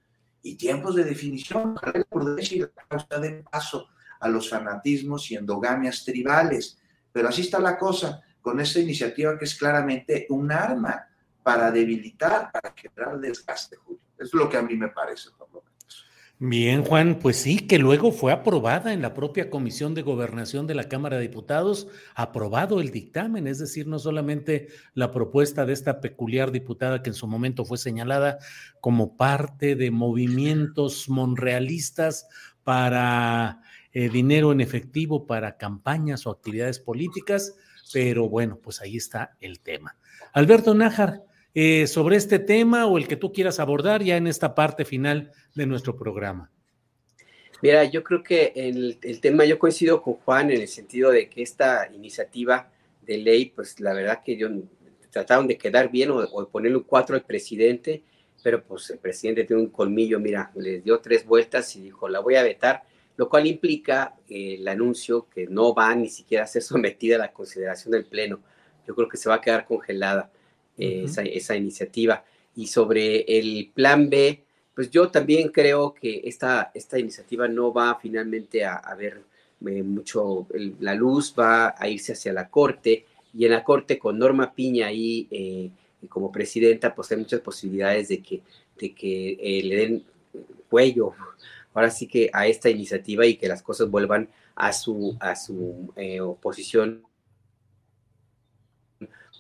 Y 0.44 0.56
tiempos 0.56 0.96
de 0.96 1.04
definición, 1.04 1.76
la 1.82 2.04
prudencia 2.04 2.58
y 2.58 2.60
la 2.62 2.72
causa 2.88 3.20
de 3.20 3.44
paso 3.44 3.88
a 4.20 4.28
los 4.28 4.50
fanatismos 4.50 5.30
y 5.32 5.36
endogamias 5.36 6.04
tribales. 6.04 6.80
Pero 7.12 7.30
así 7.30 7.42
está 7.42 7.60
la 7.60 7.78
cosa 7.78 8.22
con 8.42 8.60
esta 8.60 8.80
iniciativa 8.80 9.38
que 9.38 9.46
es 9.46 9.56
claramente 9.56 10.26
un 10.30 10.52
arma 10.52 11.08
para 11.44 11.72
debilitar, 11.72 12.52
para 12.52 12.74
quebrar 12.74 13.20
desgaste, 13.20 13.76
Julio. 13.78 14.02
Es 14.18 14.34
lo 14.34 14.50
que 14.50 14.58
a 14.58 14.62
mí 14.62 14.76
me 14.76 14.90
parece, 14.90 15.30
por 15.38 15.48
lo 15.52 15.62
menos. 15.62 15.71
Bien, 16.44 16.84
Juan, 16.84 17.20
pues 17.20 17.38
sí, 17.38 17.68
que 17.68 17.78
luego 17.78 18.12
fue 18.12 18.32
aprobada 18.32 18.94
en 18.94 19.04
la 19.04 19.14
propia 19.14 19.52
Comisión 19.52 19.94
de 19.94 20.02
Gobernación 20.02 20.66
de 20.66 20.74
la 20.74 20.90
Cámara 20.90 21.18
de 21.18 21.22
Diputados, 21.22 21.88
aprobado 22.16 22.82
el 22.82 22.90
dictamen, 22.90 23.46
es 23.46 23.60
decir, 23.60 23.86
no 23.86 24.00
solamente 24.00 24.70
la 24.96 25.12
propuesta 25.12 25.68
de 25.68 25.74
esta 25.74 26.02
peculiar 26.02 26.52
diputada 26.52 27.04
que 27.04 27.12
en 27.12 27.14
su 27.14 27.28
momento 27.28 27.64
fue 27.64 27.78
señalada 27.78 28.40
como 28.80 29.16
parte 29.18 29.76
de 29.76 29.92
movimientos 29.92 31.10
monrealistas 31.10 32.28
para 32.64 33.62
eh, 33.94 34.10
dinero 34.10 34.52
en 34.52 34.62
efectivo 34.62 35.28
para 35.28 35.58
campañas 35.58 36.26
o 36.26 36.32
actividades 36.32 36.80
políticas, 36.80 37.56
pero 37.94 38.28
bueno, 38.28 38.58
pues 38.58 38.82
ahí 38.82 38.98
está 38.98 39.38
el 39.42 39.60
tema. 39.60 39.96
Alberto 40.34 40.74
Nájar, 40.74 41.22
eh, 41.54 41.88
sobre 41.88 42.18
este 42.18 42.40
tema 42.40 42.86
o 42.86 42.98
el 42.98 43.08
que 43.08 43.18
tú 43.18 43.32
quieras 43.34 43.60
abordar 43.60 44.04
ya 44.04 44.18
en 44.18 44.28
esta 44.28 44.56
parte 44.56 44.86
final 44.86 45.32
de 45.56 45.66
nuestro 45.66 45.98
programa. 45.98 46.50
Mira, 47.62 47.84
yo 47.84 48.04
creo 48.04 48.24
que 48.24 48.54
el, 48.56 48.98
tema, 49.22 49.46
yo 49.46 49.60
coincido 49.60 50.02
con 50.02 50.16
Juan 50.16 50.50
en 50.50 50.62
el 50.62 50.68
sentido 50.68 51.12
de 51.12 51.30
que 51.30 51.44
esta 51.44 51.90
iniciativa 51.94 52.72
de 53.02 53.18
ley, 53.18 53.52
pues 53.56 53.80
la 53.80 53.94
verdad 53.94 54.22
que 54.26 54.36
yo 54.36 54.50
trataron 55.12 55.48
de 55.48 55.58
quedar 55.58 55.92
bien 55.92 56.10
o, 56.10 56.20
o 56.20 56.48
ponerle 56.50 56.78
un 56.78 56.84
cuatro 56.84 57.16
al 57.16 57.24
presidente, 57.24 58.02
pero 58.42 58.64
pues 58.64 58.90
el 58.90 58.98
presidente 58.98 59.44
tiene 59.44 59.62
un 59.62 59.70
colmillo, 59.70 60.20
mira, 60.20 60.52
les 60.56 60.84
dio 60.84 61.00
tres 61.00 61.26
vueltas 61.26 61.76
y 61.76 61.82
dijo, 61.82 62.10
la 62.10 62.20
voy 62.20 62.36
a 62.36 62.44
vetar, 62.44 62.84
lo 63.18 63.30
cual 63.30 63.46
implica 63.46 64.16
eh, 64.28 64.56
el 64.60 64.68
anuncio 64.68 65.28
que 65.30 65.46
no 65.48 65.76
va 65.76 65.94
ni 65.94 66.10
siquiera 66.10 66.46
a 66.46 66.48
ser 66.48 66.62
sometida 66.64 67.18
a 67.18 67.20
la 67.20 67.32
consideración 67.32 67.92
del 67.92 68.06
Pleno. 68.06 68.42
Yo 68.88 68.96
creo 68.96 69.08
que 69.08 69.18
se 69.18 69.30
va 69.30 69.36
a 69.36 69.42
quedar 69.42 69.66
congelada 69.66 70.32
esa, 70.78 71.56
iniciativa. 71.56 72.24
Y 72.56 72.68
sobre 72.68 73.22
el 73.22 73.72
plan 73.74 74.10
B, 74.10 74.44
pues 74.74 74.90
yo 74.90 75.10
también 75.10 75.50
creo 75.50 75.94
que 75.94 76.22
esta, 76.26 76.72
esta 76.74 77.00
iniciativa 77.00 77.48
no 77.48 77.74
va 77.74 77.98
finalmente 78.02 78.66
a, 78.66 78.96
ver 78.98 79.22
eh, 79.66 79.84
mucho 79.84 80.48
la 80.80 80.96
luz, 80.96 81.34
va 81.38 81.76
a 81.78 81.88
irse 81.88 82.14
hacia 82.14 82.34
la 82.34 82.50
Corte 82.50 83.06
y 83.34 83.46
en 83.46 83.52
la 83.52 83.64
Corte 83.64 83.98
con 83.98 84.18
Norma 84.18 84.54
Piña 84.54 84.88
ahí 84.88 85.28
eh, 85.30 85.70
como 86.10 86.32
presidenta, 86.32 86.94
pues 86.94 87.12
hay 87.12 87.18
muchas 87.18 87.42
posibilidades 87.42 88.08
de 88.08 88.22
que, 88.22 88.42
de 88.80 88.94
que 88.94 89.38
eh, 89.40 89.64
le 89.64 89.76
den 89.76 90.04
cuello 90.70 91.14
ahora 91.74 91.90
sí 91.90 92.08
que 92.08 92.30
a 92.34 92.48
esta 92.48 92.70
iniciativa 92.70 93.26
y 93.26 93.36
que 93.36 93.48
las 93.48 93.62
cosas 93.62 93.90
vuelvan 93.90 94.30
a 94.56 94.74
su, 94.74 95.18
a 95.20 95.36
su 95.36 95.92
eh, 95.96 96.20
oposición 96.22 97.04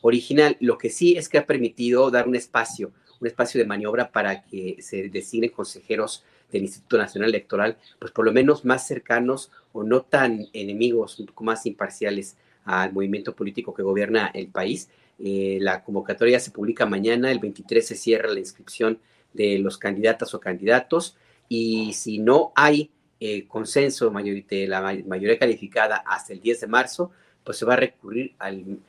original. 0.02 0.58
Lo 0.60 0.78
que 0.78 0.90
sí 0.90 1.18
es 1.18 1.30
que 1.30 1.38
ha 1.38 1.46
permitido 1.46 2.12
dar 2.12 2.28
un 2.28 2.36
espacio, 2.36 2.92
un 3.20 3.28
espacio 3.28 3.60
de 3.60 3.68
maniobra 3.68 4.12
para 4.12 4.44
que 4.44 4.78
se 4.80 5.10
designen 5.10 5.52
consejeros 5.52 6.24
del 6.52 6.64
Instituto 6.64 6.98
Nacional 6.98 7.30
Electoral, 7.30 7.78
pues 8.00 8.12
por 8.12 8.26
lo 8.26 8.34
menos 8.34 8.66
más 8.66 8.86
cercanos 8.86 9.52
o 9.74 9.84
no 9.84 10.02
tan 10.02 10.48
enemigos, 10.54 11.20
un 11.20 11.28
poco 11.28 11.44
más 11.44 11.66
imparciales 11.66 12.36
al 12.66 12.94
movimiento 12.94 13.36
político 13.36 13.74
que 13.74 13.84
gobierna 13.84 14.32
el 14.34 14.48
país. 14.48 14.90
Eh, 15.20 15.60
la 15.62 15.84
convocatoria 15.84 16.40
se 16.40 16.52
publica 16.52 16.86
mañana, 16.86 17.32
el 17.32 17.40
23 17.40 17.86
se 17.86 17.96
cierra 17.96 18.30
la 18.30 18.40
inscripción 18.40 19.00
de 19.34 19.60
los 19.60 19.78
candidatas 19.78 20.34
o 20.34 20.40
candidatos 20.40 21.16
y 21.48 21.94
si 21.94 22.18
no 22.18 22.52
hay 22.56 22.92
eh, 23.20 23.48
consenso 23.48 24.10
de 24.10 24.68
la 24.68 24.82
mayoría 24.82 25.38
calificada 25.38 25.98
hasta 25.98 26.34
el 26.34 26.42
10 26.42 26.62
de 26.62 26.68
marzo, 26.68 27.12
pues 27.44 27.58
se 27.58 27.66
va 27.66 27.74
a 27.74 27.78
recurrir 27.78 28.34
al, 28.40 28.80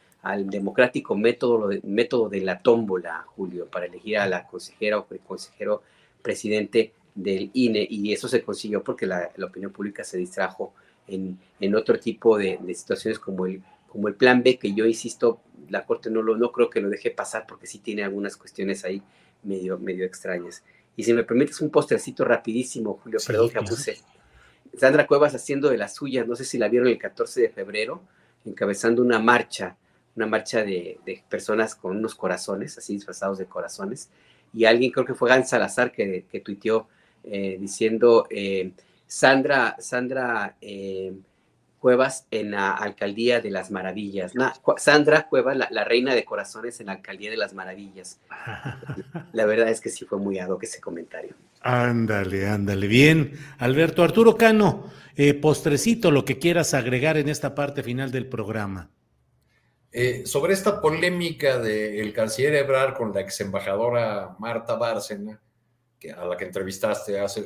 democrático 0.44 1.16
método, 1.16 1.70
método 1.82 2.28
de 2.28 2.40
la 2.40 2.60
tómbola, 2.60 3.24
Julio, 3.34 3.66
para 3.66 3.86
elegir 3.86 4.18
a 4.18 4.28
la 4.28 4.46
consejera 4.46 4.98
o 4.98 5.06
consejero 5.26 5.82
presidente 6.22 6.92
del 7.14 7.50
INE 7.52 7.86
y 7.88 8.12
eso 8.12 8.28
se 8.28 8.42
consiguió 8.42 8.82
porque 8.82 9.06
la, 9.06 9.30
opinión 9.44 9.72
pública 9.72 10.04
se 10.04 10.16
distrajo 10.16 10.72
en, 11.06 11.38
en 11.60 11.74
otro 11.74 11.98
tipo 11.98 12.38
de, 12.38 12.58
situaciones 12.74 13.18
como 13.18 13.46
el, 13.46 13.62
como 13.88 14.08
el 14.08 14.14
plan 14.14 14.42
B, 14.42 14.58
que 14.58 14.72
yo 14.72 14.86
insisto, 14.86 15.40
la 15.68 15.84
Corte 15.84 16.10
no, 16.10 16.22
lo, 16.22 16.36
no 16.36 16.52
creo 16.52 16.70
que 16.70 16.80
lo 16.80 16.88
deje 16.88 17.10
pasar 17.10 17.46
porque 17.46 17.66
sí 17.66 17.78
tiene 17.78 18.04
algunas 18.04 18.36
cuestiones 18.36 18.84
ahí 18.84 19.02
medio, 19.42 19.78
medio 19.78 20.06
extrañas. 20.06 20.62
Y 20.96 21.04
si 21.04 21.12
me 21.12 21.24
permites 21.24 21.60
un 21.60 21.70
postrecito 21.70 22.24
rapidísimo, 22.24 23.00
Julio, 23.02 23.18
perdón 23.26 23.50
que 23.50 23.58
abuse. 23.58 23.98
Sandra 24.78 25.06
Cuevas 25.06 25.34
haciendo 25.34 25.68
de 25.68 25.76
las 25.76 25.94
suyas, 25.94 26.26
no 26.26 26.36
sé 26.36 26.44
si 26.44 26.58
la 26.58 26.68
vieron 26.68 26.88
el 26.88 26.98
14 26.98 27.40
de 27.40 27.48
febrero, 27.50 28.02
encabezando 28.44 29.02
una 29.02 29.18
marcha, 29.18 29.76
una 30.16 30.26
marcha 30.26 30.62
de, 30.62 30.98
de 31.04 31.22
personas 31.28 31.74
con 31.74 31.96
unos 31.96 32.14
corazones, 32.14 32.76
así 32.78 32.94
disfrazados 32.94 33.38
de 33.38 33.46
corazones, 33.46 34.10
y 34.54 34.64
alguien, 34.64 34.90
creo 34.90 35.06
que 35.06 35.14
fue 35.14 35.28
Gan 35.28 35.46
Salazar, 35.46 35.92
que, 35.92 36.26
que 36.30 36.40
tuiteó 36.40 36.88
eh, 37.24 37.56
diciendo 37.60 38.26
eh, 38.30 38.72
Sandra, 39.06 39.76
Sandra 39.78 40.56
eh, 40.60 41.12
Cuevas 41.78 42.26
en 42.30 42.52
la 42.52 42.72
Alcaldía 42.72 43.40
de 43.40 43.50
las 43.50 43.70
Maravillas. 43.70 44.32
Sandra 44.76 45.28
Cuevas, 45.28 45.56
la, 45.56 45.84
reina 45.84 46.14
de 46.14 46.24
corazones 46.24 46.78
en 46.80 46.86
la 46.86 46.92
Alcaldía 46.92 47.30
de 47.30 47.36
las 47.36 47.54
Maravillas. 47.54 48.20
La 49.32 49.46
verdad 49.46 49.68
es 49.68 49.80
que 49.80 49.90
sí 49.90 50.04
fue 50.04 50.18
muy 50.18 50.38
que 50.60 50.66
ese 50.66 50.80
comentario. 50.80 51.34
Ándale, 51.60 52.46
ándale. 52.46 52.86
Bien. 52.86 53.32
Alberto 53.58 54.04
Arturo 54.04 54.36
Cano, 54.36 54.90
postrecito, 55.40 56.10
lo 56.12 56.24
que 56.24 56.38
quieras 56.38 56.74
agregar 56.74 57.16
en 57.16 57.28
esta 57.28 57.54
parte 57.54 57.82
final 57.82 58.12
del 58.12 58.26
programa. 58.28 58.90
Sobre 60.24 60.54
esta 60.54 60.80
polémica 60.80 61.58
del 61.58 62.12
canciller 62.12 62.54
Ebrard 62.54 62.96
con 62.96 63.12
la 63.12 63.20
ex 63.20 63.40
embajadora 63.40 64.34
Marta 64.38 64.76
Bárcena, 64.76 65.40
a 66.16 66.24
la 66.24 66.36
que 66.36 66.46
entrevistaste 66.46 67.20
hace, 67.20 67.44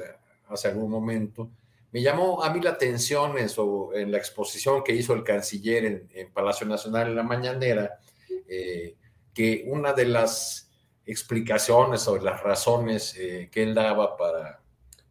hace 0.48 0.68
algún 0.68 0.90
momento, 0.90 1.50
me 1.92 2.02
llamó 2.02 2.42
a 2.42 2.52
mí 2.52 2.60
la 2.60 2.70
atención 2.70 3.38
en, 3.38 3.48
en 3.94 4.12
la 4.12 4.18
exposición 4.18 4.84
que 4.84 4.94
hizo 4.94 5.14
el 5.14 5.24
canciller 5.24 6.06
en, 6.10 6.32
Palacio 6.32 6.66
Nacional 6.66 7.08
en 7.08 7.16
la 7.16 7.22
mañanera, 7.22 7.98
eh, 8.46 8.96
que 9.32 9.64
una 9.66 9.92
de 9.92 10.04
las 10.04 10.70
explicaciones 11.06 12.06
o 12.08 12.18
las 12.18 12.42
razones 12.42 13.16
eh, 13.16 13.48
que 13.50 13.62
él 13.62 13.74
daba 13.74 14.16
para, 14.16 14.60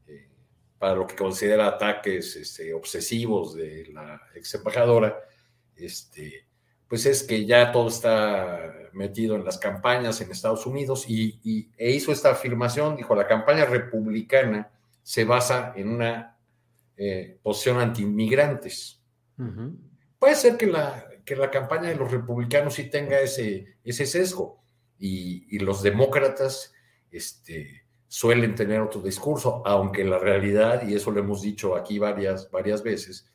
eh, 0.07 0.27
para 0.77 0.93
lo 0.95 1.07
que 1.07 1.15
considera 1.15 1.67
ataques 1.67 2.35
este, 2.35 2.73
obsesivos 2.73 3.55
de 3.55 3.87
la 3.91 4.21
ex 4.35 4.53
embajadora, 4.53 5.17
este, 5.75 6.44
pues 6.95 7.07
es 7.07 7.23
que 7.23 7.45
ya 7.45 7.73
todo 7.73 7.89
está 7.89 8.73
metido 8.93 9.35
en 9.35 9.43
las 9.43 9.57
campañas 9.57 10.21
en 10.21 10.31
Estados 10.31 10.65
Unidos 10.65 11.09
y, 11.09 11.69
e 11.77 11.91
hizo 11.91 12.13
esta 12.13 12.31
afirmación, 12.31 12.95
dijo, 12.95 13.13
la 13.15 13.27
campaña 13.27 13.65
republicana 13.65 14.71
se 15.03 15.25
basa 15.25 15.73
en 15.75 15.89
una 15.89 16.37
eh, 16.95 17.37
posición 17.43 17.81
anti-inmigrantes. 17.81 19.03
Puede 20.17 20.35
ser 20.35 20.55
que 20.55 20.67
la, 20.67 21.05
que 21.25 21.35
la 21.35 21.51
campaña 21.51 21.89
de 21.89 21.95
los 21.95 22.09
republicanos 22.09 22.75
sí 22.75 22.89
tenga 22.89 23.19
ese, 23.19 23.75
ese 23.83 24.05
sesgo 24.05 24.63
y, 24.97 25.59
los 25.59 25.83
demócratas 25.83 26.71
este, 27.11 27.83
suelen 28.07 28.55
tener 28.55 28.79
otro 28.79 29.01
discurso, 29.01 29.61
aunque 29.65 30.05
la 30.05 30.17
realidad, 30.17 30.87
y 30.87 30.95
eso 30.95 31.11
lo 31.11 31.19
hemos 31.19 31.41
dicho 31.41 31.75
aquí 31.75 31.99
varias, 31.99 32.49
varias 32.49 32.81
veces, 32.81 33.29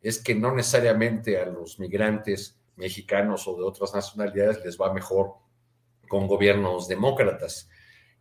es 0.00 0.22
que 0.22 0.36
no 0.36 0.54
necesariamente 0.54 1.40
a 1.40 1.46
los 1.46 1.80
migrantes 1.80 2.59
mexicanos 2.76 3.46
o 3.46 3.56
de 3.56 3.64
otras 3.64 3.94
nacionalidades 3.94 4.64
les 4.64 4.78
va 4.78 4.92
mejor 4.92 5.34
con 6.08 6.26
gobiernos 6.26 6.88
demócratas. 6.88 7.68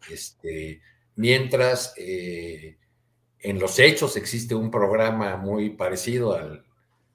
Este, 0.10 0.82
mientras 1.16 1.94
eh, 1.98 2.78
en 3.40 3.60
los 3.60 3.80
hechos 3.80 4.16
existe 4.18 4.56
un 4.56 4.70
programa 4.70 5.38
muy 5.38 5.72
parecido 5.72 6.34
al, 6.34 6.66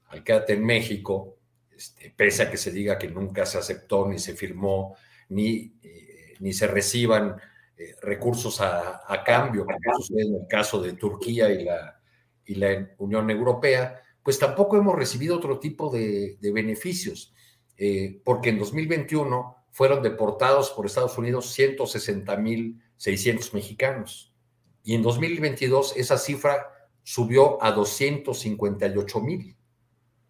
al 0.07 0.23
Quédate 0.23 0.53
en 0.53 0.65
México, 0.65 1.37
este, 1.75 2.13
pese 2.15 2.43
a 2.43 2.51
que 2.51 2.57
se 2.57 2.71
diga 2.71 2.97
que 2.97 3.07
nunca 3.07 3.45
se 3.45 3.57
aceptó 3.57 4.07
ni 4.07 4.19
se 4.19 4.33
firmó, 4.33 4.95
ni, 5.29 5.73
eh, 5.83 6.35
ni 6.39 6.53
se 6.53 6.67
reciban 6.67 7.35
eh, 7.77 7.95
recursos 8.01 8.61
a, 8.61 9.23
cambio, 9.25 9.65
como 9.65 9.97
sucede 9.97 10.21
en 10.21 10.35
el 10.35 10.47
caso 10.47 10.81
de 10.81 10.93
Turquía 10.93 11.49
y 11.49 11.63
la, 11.63 11.99
y 12.45 12.55
la 12.55 12.89
Unión 12.97 13.29
Europea, 13.29 14.01
pues 14.25 14.37
tampoco 14.39 14.75
hemos 14.75 14.95
recibido 14.95 15.37
otro 15.37 15.59
tipo 15.59 15.91
de, 15.91 16.39
beneficios. 16.41 17.31
Eh, 17.77 18.19
porque 18.23 18.49
en 18.49 18.57
2021 18.57 19.55
fueron 19.69 20.01
deportados 20.01 20.71
por 20.71 20.87
Estados 20.87 21.15
Unidos 21.19 21.55
160.600 21.57 23.53
mexicanos 23.53 24.33
y 24.83 24.95
en 24.95 25.03
2022 25.03 25.95
esa 25.97 26.17
cifra 26.17 26.71
subió 27.03 27.61
a 27.61 27.75
258.000, 27.75 29.55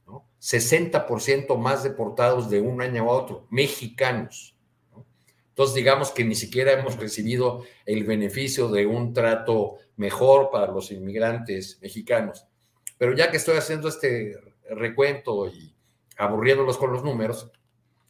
¿no? 0.08 0.28
60% 0.42 1.58
más 1.58 1.84
deportados 1.84 2.50
de 2.50 2.60
un 2.60 2.82
año 2.82 3.04
a 3.04 3.14
otro, 3.14 3.48
mexicanos. 3.50 4.58
Entonces, 5.50 5.76
digamos 5.76 6.12
que 6.12 6.26
ni 6.26 6.36
siquiera 6.36 6.74
hemos 6.74 6.98
recibido 6.98 7.64
el 7.86 8.04
beneficio 8.04 8.68
de 8.68 8.86
un 8.86 9.14
trato 9.14 9.78
mejor 9.96 10.50
para 10.52 10.70
los 10.70 10.92
inmigrantes 10.92 11.80
mexicanos. 11.82 12.46
Pero 12.98 13.16
ya 13.16 13.30
que 13.30 13.38
estoy 13.38 13.58
haciendo 13.58 13.88
este 13.88 14.38
recuento 14.70 15.48
y 15.48 15.76
aburriéndolos 16.18 16.78
con 16.78 16.94
los 16.94 17.04
números, 17.04 17.52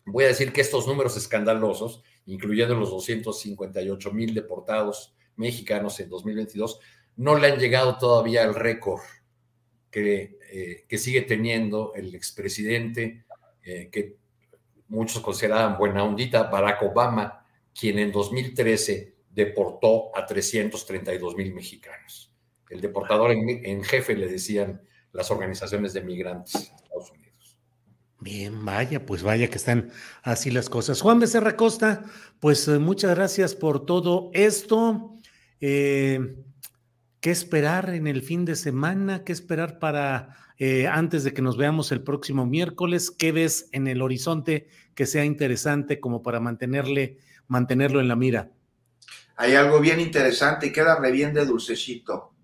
voy 0.05 0.25
a 0.25 0.27
decir 0.27 0.53
que 0.53 0.61
estos 0.61 0.88
números 0.88 1.17
escandalosos, 1.17 2.03
incluyendo 2.25 2.75
los 2.75 2.91
258 2.91 4.11
mil 4.11 4.33
deportados 4.33 5.15
mexicanos 5.36 5.99
en 5.99 6.09
2022, 6.09 6.79
no 7.17 7.38
le 7.38 7.47
han 7.51 7.59
llegado 7.59 7.97
todavía 7.97 8.43
al 8.43 8.55
récord 8.55 9.01
que, 9.89 10.38
eh, 10.51 10.86
que, 10.88 10.97
sigue 10.97 11.21
teniendo 11.21 11.93
el 11.95 12.13
expresidente, 12.13 13.25
eh, 13.63 13.89
que 13.91 14.17
muchos 14.89 15.21
consideraban 15.21 15.77
buena 15.77 16.03
ondita, 16.03 16.43
Barack 16.43 16.83
Obama, 16.83 17.45
quien 17.77 17.99
en 17.99 18.11
2013 18.11 19.15
deportó 19.29 20.15
a 20.15 20.25
332 20.25 21.36
mil 21.36 21.53
mexicanos. 21.53 22.34
El 22.76 22.82
deportador 22.82 23.32
en, 23.32 23.47
en 23.65 23.84
jefe 23.84 24.15
le 24.15 24.28
decían 24.28 24.82
las 25.13 25.32
organizaciones 25.32 25.93
de 25.93 26.01
migrantes. 26.01 26.73
Bien, 28.19 28.65
vaya, 28.65 29.05
pues 29.05 29.23
vaya 29.23 29.49
que 29.49 29.55
están 29.55 29.91
así 30.23 30.51
las 30.51 30.69
cosas. 30.69 30.99
Juan 30.99 31.19
Becerra 31.19 31.55
Costa, 31.55 32.03
pues 32.39 32.67
eh, 32.67 32.80
muchas 32.80 33.15
gracias 33.15 33.55
por 33.55 33.86
todo 33.86 34.30
esto. 34.34 35.19
Eh, 35.61 36.36
¿Qué 37.21 37.32
esperar 37.32 37.91
en 37.91 38.07
el 38.07 38.21
fin 38.21 38.43
de 38.43 38.55
semana? 38.55 39.23
¿Qué 39.23 39.32
esperar 39.32 39.80
para 39.80 40.36
eh, 40.57 40.88
antes 40.88 41.23
de 41.23 41.34
que 41.34 41.41
nos 41.41 41.55
veamos 41.55 41.91
el 41.93 42.01
próximo 42.01 42.45
miércoles? 42.45 43.09
¿Qué 43.09 43.32
ves 43.32 43.69
en 43.71 43.88
el 43.88 44.01
horizonte 44.01 44.67
que 44.95 45.05
sea 45.05 45.23
interesante 45.23 46.01
como 46.01 46.21
para 46.21 46.41
mantenerle, 46.41 47.19
mantenerlo 47.47 48.01
en 48.01 48.09
la 48.09 48.17
mira? 48.17 48.51
Hay 49.38 49.55
algo 49.55 49.80
bien 49.80 49.99
interesante 49.99 50.67
y 50.67 50.71
queda 50.71 50.99
re 50.99 51.11
bien 51.11 51.34
de 51.34 51.45
dulcecito, 51.45 52.34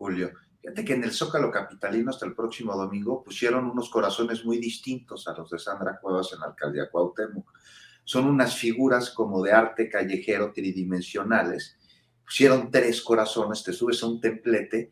Julio. 0.00 0.32
Fíjate 0.62 0.82
que 0.82 0.94
en 0.94 1.04
el 1.04 1.12
Zócalo 1.12 1.50
Capitalino 1.50 2.08
hasta 2.08 2.24
el 2.24 2.34
próximo 2.34 2.74
domingo 2.74 3.22
pusieron 3.22 3.66
unos 3.66 3.90
corazones 3.90 4.46
muy 4.46 4.56
distintos 4.56 5.28
a 5.28 5.34
los 5.34 5.50
de 5.50 5.58
Sandra 5.58 5.98
Cuevas 6.00 6.32
en 6.32 6.40
la 6.40 6.46
alcaldía 6.46 6.88
Cuauhtémoc. 6.90 7.52
Son 8.02 8.24
unas 8.24 8.56
figuras 8.56 9.10
como 9.10 9.42
de 9.42 9.52
arte 9.52 9.90
callejero 9.90 10.52
tridimensionales. 10.54 11.76
Pusieron 12.24 12.70
tres 12.70 13.02
corazones, 13.02 13.62
te 13.62 13.74
subes 13.74 14.02
a 14.02 14.06
un 14.06 14.22
templete 14.22 14.90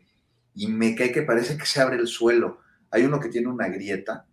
y 0.54 0.66
me 0.66 0.94
cae 0.94 1.11
que 1.11 1.22
parece 1.22 1.56
que 1.56 1.64
se 1.64 1.80
abre 1.80 1.96
el 1.96 2.06
suelo. 2.06 2.59
Hay 2.90 3.04
uno 3.04 3.18
que 3.18 3.30
tiene 3.30 3.48
una 3.48 3.68
grieta 3.68 4.26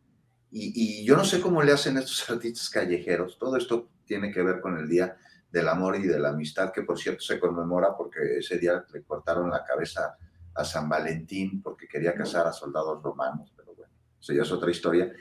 y, 0.52 1.06
yo 1.06 1.16
no 1.16 1.24
sé 1.24 1.40
cómo 1.40 1.64
le 1.64 1.72
hacen 1.72 1.98
estos 1.98 2.30
artistas 2.30 2.70
callejeros. 2.70 3.38
Todo 3.40 3.56
esto 3.56 3.92
tiene 4.04 4.30
que 4.30 4.44
ver 4.44 4.60
con 4.60 4.78
el 4.78 4.90
Día 4.90 5.16
del 5.50 5.70
Amor 5.70 5.96
y 5.96 6.06
de 6.06 6.20
la 6.20 6.32
Amistad, 6.32 6.74
que 6.74 6.82
por 6.82 7.00
cierto 7.00 7.22
se 7.22 7.40
conmemora 7.40 7.96
porque 7.96 8.40
ese 8.40 8.58
día 8.58 8.84
le 8.92 9.04
cortaron 9.04 9.50
la 9.50 9.64
cabeza 9.64 10.18
San 10.64 10.88
Valentín 10.88 11.62
porque 11.62 11.88
quería 11.88 12.16
casar 12.16 12.48
a 12.48 12.54
soldados 12.54 13.02
romanos, 13.04 13.52
pero 13.56 13.76
bueno, 13.76 13.92
eso 14.20 14.34
ya 14.34 14.44
es 14.44 14.52
otra 14.52 14.72
historia. 14.72 15.12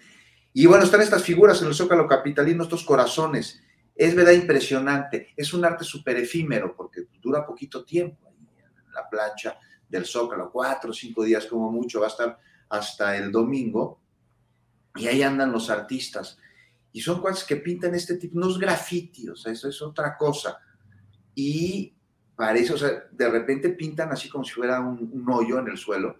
Y 0.52 0.66
bueno, 0.66 0.84
están 0.84 1.00
estas 1.00 1.24
figuras 1.24 1.60
en 1.62 1.68
el 1.68 1.74
Zócalo 1.74 2.06
Capitalino, 2.06 2.62
estos 2.62 2.84
corazones. 2.84 3.60
Es 3.96 4.14
verdad 4.14 4.32
impresionante, 4.32 5.32
es 5.36 5.52
un 5.52 5.64
arte 5.64 5.84
súper 5.84 6.16
efímero 6.18 6.74
porque 6.76 7.08
dura 7.20 7.44
poquito 7.44 7.84
tiempo 7.84 8.28
ahí 8.28 8.36
en 8.38 8.92
la 8.92 9.08
plancha 9.08 9.58
del 9.88 10.04
Zócalo, 10.04 10.50
cuatro 10.52 10.90
o 10.90 10.94
cinco 10.94 11.24
días 11.24 11.46
como 11.46 11.70
mucho, 11.72 12.00
va 12.00 12.06
a 12.06 12.10
estar 12.10 12.38
hasta 12.68 13.16
el 13.16 13.32
domingo. 13.32 14.00
Y 14.96 15.08
ahí 15.08 15.22
andan 15.22 15.50
los 15.50 15.70
artistas. 15.70 16.38
Y 16.92 17.00
son 17.00 17.20
cuates 17.20 17.42
que 17.42 17.56
pintan 17.56 17.94
este 17.94 18.16
tipo, 18.16 18.38
no 18.38 18.48
es 18.48 18.58
graffiti, 18.58 19.28
o 19.28 19.34
sea, 19.34 19.52
eso 19.52 19.68
es 19.68 19.82
otra 19.82 20.16
cosa. 20.16 20.60
Y 21.34 21.93
parece, 22.36 22.72
o 22.72 22.78
sea, 22.78 23.04
de 23.10 23.28
repente 23.28 23.70
pintan 23.70 24.10
así 24.10 24.28
como 24.28 24.44
si 24.44 24.52
fuera 24.52 24.80
un, 24.80 25.24
hoyo 25.28 25.58
en 25.58 25.68
el 25.68 25.76
suelo 25.76 26.16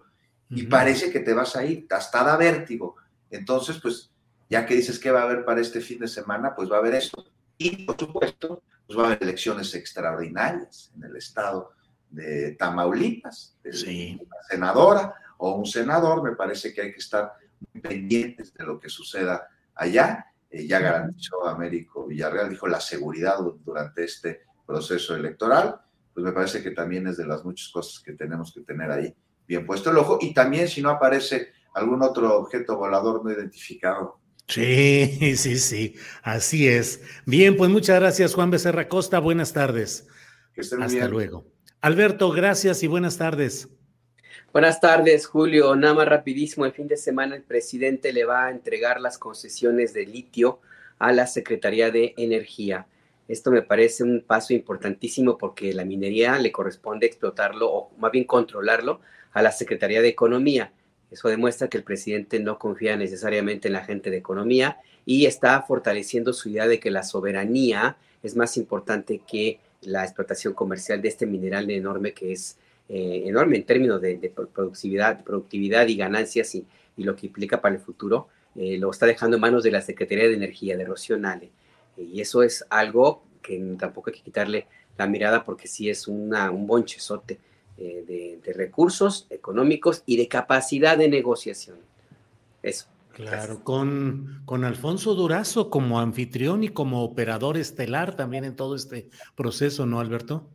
y 0.49 0.63
parece 0.63 1.11
que 1.11 1.19
te 1.19 1.33
vas 1.33 1.55
a 1.55 1.65
ir, 1.65 1.87
hasta 1.89 2.23
da 2.23 2.37
vértigo. 2.37 2.95
Entonces, 3.31 3.79
pues, 3.81 4.11
ya 4.49 4.65
que 4.65 4.75
dices 4.75 4.99
que 4.99 5.11
va 5.11 5.21
a 5.21 5.23
haber 5.23 5.43
para 5.43 5.59
este 5.59 5.81
fin 5.81 5.99
de 5.99 6.07
semana, 6.07 6.55
pues 6.55 6.71
va 6.71 6.77
a 6.77 6.79
haber 6.79 6.95
esto. 6.95 7.25
Y, 7.57 7.85
por 7.85 7.97
supuesto, 7.97 8.61
pues 8.85 8.97
va 8.97 9.03
a 9.03 9.05
haber 9.07 9.23
elecciones 9.23 9.73
extraordinarias 9.73 10.91
en 10.95 11.03
el 11.03 11.15
estado 11.15 11.71
de 12.11 12.51
Tamaulipas, 12.51 13.57
sí. 13.71 14.19
una 14.21 14.43
senadora 14.47 15.15
o 15.37 15.55
un 15.55 15.65
senador, 15.65 16.23
me 16.23 16.35
parece 16.35 16.73
que 16.73 16.81
hay 16.81 16.91
que 16.91 16.99
estar 16.99 17.33
muy 17.73 17.81
pendientes 17.81 18.53
de 18.53 18.63
lo 18.63 18.79
que 18.79 18.87
suceda 18.87 19.49
allá. 19.73 20.27
Eh, 20.49 20.67
ya 20.67 20.79
garantizó 20.79 21.47
Américo 21.47 22.05
Villarreal, 22.05 22.49
dijo 22.49 22.67
la 22.67 22.79
seguridad 22.79 23.37
durante 23.65 24.03
este 24.05 24.43
proceso 24.65 25.15
electoral 25.15 25.81
pues 26.15 26.23
me 26.25 26.31
parece 26.31 26.63
que 26.63 26.71
también 26.71 27.05
es 27.07 27.17
de 27.17 27.27
las 27.27 27.43
muchas 27.43 27.67
cosas 27.69 28.01
que 28.01 28.13
tenemos 28.13 28.53
que 28.53 28.61
tener 28.61 28.89
ahí 28.89 29.13
bien 29.45 29.65
puesto 29.65 29.91
el 29.91 29.97
ojo. 29.97 30.17
Y 30.21 30.33
también 30.33 30.69
si 30.69 30.81
no 30.81 30.89
aparece 30.89 31.49
algún 31.73 32.01
otro 32.01 32.39
objeto 32.39 32.77
volador 32.77 33.23
no 33.23 33.31
identificado. 33.31 34.17
Sí, 34.47 35.35
sí, 35.35 35.57
sí, 35.57 35.95
así 36.23 36.67
es. 36.69 37.01
Bien, 37.25 37.57
pues 37.57 37.69
muchas 37.69 37.99
gracias 37.99 38.33
Juan 38.33 38.49
Becerra 38.49 38.87
Costa, 38.87 39.19
buenas 39.19 39.51
tardes. 39.51 40.07
Que 40.53 40.61
estén 40.61 40.81
Hasta 40.81 41.07
luego. 41.09 41.45
Alberto, 41.81 42.31
gracias 42.31 42.81
y 42.81 42.87
buenas 42.87 43.17
tardes. 43.17 43.67
Buenas 44.53 44.79
tardes, 44.79 45.27
Julio. 45.27 45.75
Nada 45.75 45.95
más 45.95 46.07
rapidísimo, 46.07 46.65
el 46.65 46.71
fin 46.71 46.87
de 46.87 46.95
semana 46.95 47.35
el 47.35 47.43
presidente 47.43 48.13
le 48.13 48.23
va 48.23 48.45
a 48.45 48.51
entregar 48.51 49.01
las 49.01 49.17
concesiones 49.17 49.93
de 49.93 50.05
litio 50.05 50.61
a 50.97 51.11
la 51.11 51.27
Secretaría 51.27 51.91
de 51.91 52.13
Energía. 52.15 52.87
Esto 53.27 53.51
me 53.51 53.61
parece 53.61 54.03
un 54.03 54.21
paso 54.21 54.53
importantísimo 54.53 55.37
porque 55.37 55.73
la 55.73 55.85
minería 55.85 56.37
le 56.37 56.51
corresponde 56.51 57.07
explotarlo 57.07 57.71
o 57.71 57.91
más 57.97 58.11
bien 58.11 58.25
controlarlo 58.25 58.99
a 59.33 59.41
la 59.41 59.51
Secretaría 59.51 60.01
de 60.01 60.09
Economía. 60.09 60.71
Eso 61.11 61.29
demuestra 61.29 61.67
que 61.67 61.77
el 61.77 61.83
presidente 61.83 62.39
no 62.39 62.59
confía 62.59 62.97
necesariamente 62.97 63.67
en 63.67 63.73
la 63.73 63.83
gente 63.83 64.09
de 64.09 64.17
economía 64.17 64.77
y 65.05 65.25
está 65.25 65.61
fortaleciendo 65.61 66.33
su 66.33 66.49
idea 66.49 66.67
de 66.67 66.79
que 66.79 66.91
la 66.91 67.03
soberanía 67.03 67.97
es 68.23 68.35
más 68.35 68.57
importante 68.57 69.21
que 69.25 69.59
la 69.81 70.03
explotación 70.03 70.53
comercial 70.53 71.01
de 71.01 71.09
este 71.09 71.25
mineral 71.25 71.69
enorme 71.69 72.13
que 72.13 72.31
es 72.31 72.57
eh, 72.89 73.23
enorme 73.25 73.57
en 73.57 73.63
términos 73.63 74.01
de, 74.01 74.31
productividad, 74.53 75.23
productividad 75.23 75.87
y 75.87 75.95
ganancias 75.95 76.55
y, 76.55 76.65
lo 76.97 77.15
que 77.15 77.27
implica 77.27 77.61
para 77.61 77.75
el 77.75 77.81
futuro. 77.81 78.29
Eh, 78.55 78.77
lo 78.77 78.89
está 78.89 79.05
dejando 79.05 79.35
en 79.37 79.41
manos 79.41 79.63
de 79.63 79.71
la 79.71 79.81
Secretaría 79.81 80.27
de 80.27 80.35
Energía, 80.35 80.77
de 80.77 80.85
Rocío 80.85 81.17
Nale. 81.17 81.49
Y 81.97 82.21
eso 82.21 82.43
es 82.43 82.65
algo 82.69 83.23
que 83.41 83.59
tampoco 83.77 84.09
hay 84.09 84.15
que 84.15 84.23
quitarle 84.23 84.67
la 84.97 85.07
mirada 85.07 85.43
porque 85.43 85.67
sí 85.67 85.89
es 85.89 86.07
una, 86.07 86.51
un 86.51 86.67
bonchezote 86.67 87.39
eh, 87.77 88.39
de, 88.43 88.53
recursos 88.53 89.27
económicos 89.29 90.03
y 90.05 90.17
de 90.17 90.27
capacidad 90.27 90.97
de 90.97 91.09
negociación. 91.09 91.77
Eso. 92.63 92.87
Claro, 93.11 93.63
con, 93.63 94.41
con 94.45 94.63
Alfonso 94.63 95.13
Durazo 95.13 95.69
como 95.69 95.99
anfitrión 95.99 96.63
y 96.63 96.69
como 96.69 97.03
operador 97.03 97.57
estelar 97.57 98.15
también 98.15 98.43
en 98.43 98.55
todo 98.55 98.75
este 98.75 99.09
proceso, 99.35 99.85
¿no, 99.85 99.99
Alberto? 99.99 100.47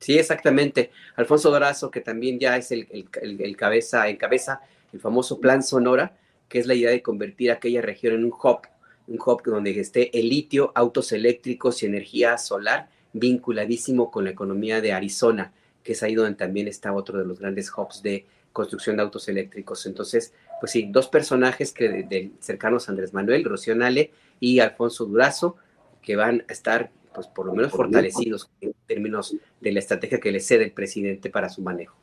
Sí, 0.00 0.18
exactamente. 0.18 0.90
Alfonso 1.16 1.50
Durazo, 1.50 1.90
que 1.90 2.00
también 2.00 2.38
ya 2.38 2.56
es 2.56 2.70
el, 2.72 2.88
el, 2.90 3.40
el 3.40 3.56
cabeza, 3.56 4.08
encabeza 4.08 4.60
el 4.92 5.00
famoso 5.00 5.40
Plan 5.40 5.62
Sonora, 5.62 6.16
que 6.48 6.58
es 6.58 6.66
la 6.66 6.74
idea 6.74 6.90
de 6.90 7.02
convertir 7.02 7.50
aquella 7.50 7.82
región 7.82 8.14
en 8.14 8.24
un 8.24 8.32
hub 8.32 8.60
un 9.06 9.18
hub 9.24 9.42
donde 9.44 9.78
esté 9.78 10.18
el 10.18 10.28
litio, 10.28 10.72
autos 10.74 11.12
eléctricos 11.12 11.82
y 11.82 11.86
energía 11.86 12.38
solar 12.38 12.88
vinculadísimo 13.12 14.10
con 14.10 14.24
la 14.24 14.30
economía 14.30 14.80
de 14.80 14.92
Arizona, 14.92 15.52
que 15.82 15.92
es 15.92 16.02
ahí 16.02 16.14
donde 16.14 16.34
también 16.34 16.68
está 16.68 16.92
otro 16.92 17.18
de 17.18 17.24
los 17.24 17.38
grandes 17.38 17.70
hubs 17.76 18.02
de 18.02 18.26
construcción 18.52 18.96
de 18.96 19.02
autos 19.02 19.28
eléctricos. 19.28 19.86
Entonces, 19.86 20.32
pues 20.60 20.72
sí, 20.72 20.88
dos 20.90 21.08
personajes 21.08 21.72
que 21.72 21.88
de, 21.88 22.32
cercanos 22.40 22.88
a 22.88 22.92
Andrés 22.92 23.12
Manuel, 23.12 23.44
Rocío 23.44 23.74
Nale 23.74 24.12
y 24.40 24.60
Alfonso 24.60 25.04
Durazo, 25.04 25.56
que 26.02 26.16
van 26.16 26.44
a 26.48 26.52
estar, 26.52 26.90
pues 27.14 27.26
por 27.26 27.46
lo 27.46 27.54
menos 27.54 27.72
fortalecidos 27.72 28.50
en 28.60 28.74
términos 28.86 29.36
de 29.60 29.72
la 29.72 29.78
estrategia 29.78 30.20
que 30.20 30.32
le 30.32 30.40
cede 30.40 30.64
el 30.64 30.72
presidente 30.72 31.30
para 31.30 31.48
su 31.48 31.62
manejo. 31.62 31.96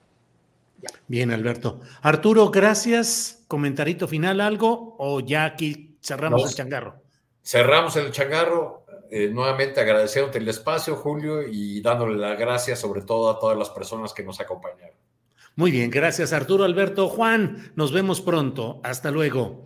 Bien, 1.07 1.31
Alberto. 1.31 1.81
Arturo, 2.01 2.49
gracias. 2.49 3.43
Comentarito 3.47 4.07
final, 4.07 4.41
algo 4.41 4.95
o 4.97 5.19
ya 5.19 5.45
aquí 5.45 5.90
cerramos 6.01 6.49
el 6.49 6.55
changarro. 6.55 7.01
Cerramos 7.43 7.95
el 7.95 8.11
changarro. 8.11 8.85
Eh, 9.09 9.27
nuevamente 9.27 9.81
agradeciéndote 9.81 10.37
el 10.37 10.47
espacio, 10.47 10.95
Julio, 10.95 11.43
y 11.43 11.81
dándole 11.81 12.17
las 12.17 12.39
gracias 12.39 12.79
sobre 12.79 13.01
todo 13.01 13.29
a 13.29 13.39
todas 13.39 13.57
las 13.57 13.69
personas 13.69 14.13
que 14.13 14.23
nos 14.23 14.39
acompañaron. 14.39 14.95
Muy 15.55 15.69
bien, 15.69 15.89
gracias 15.89 16.31
Arturo, 16.31 16.63
Alberto, 16.63 17.09
Juan. 17.09 17.73
Nos 17.75 17.91
vemos 17.91 18.21
pronto. 18.21 18.79
Hasta 18.83 19.11
luego. 19.11 19.65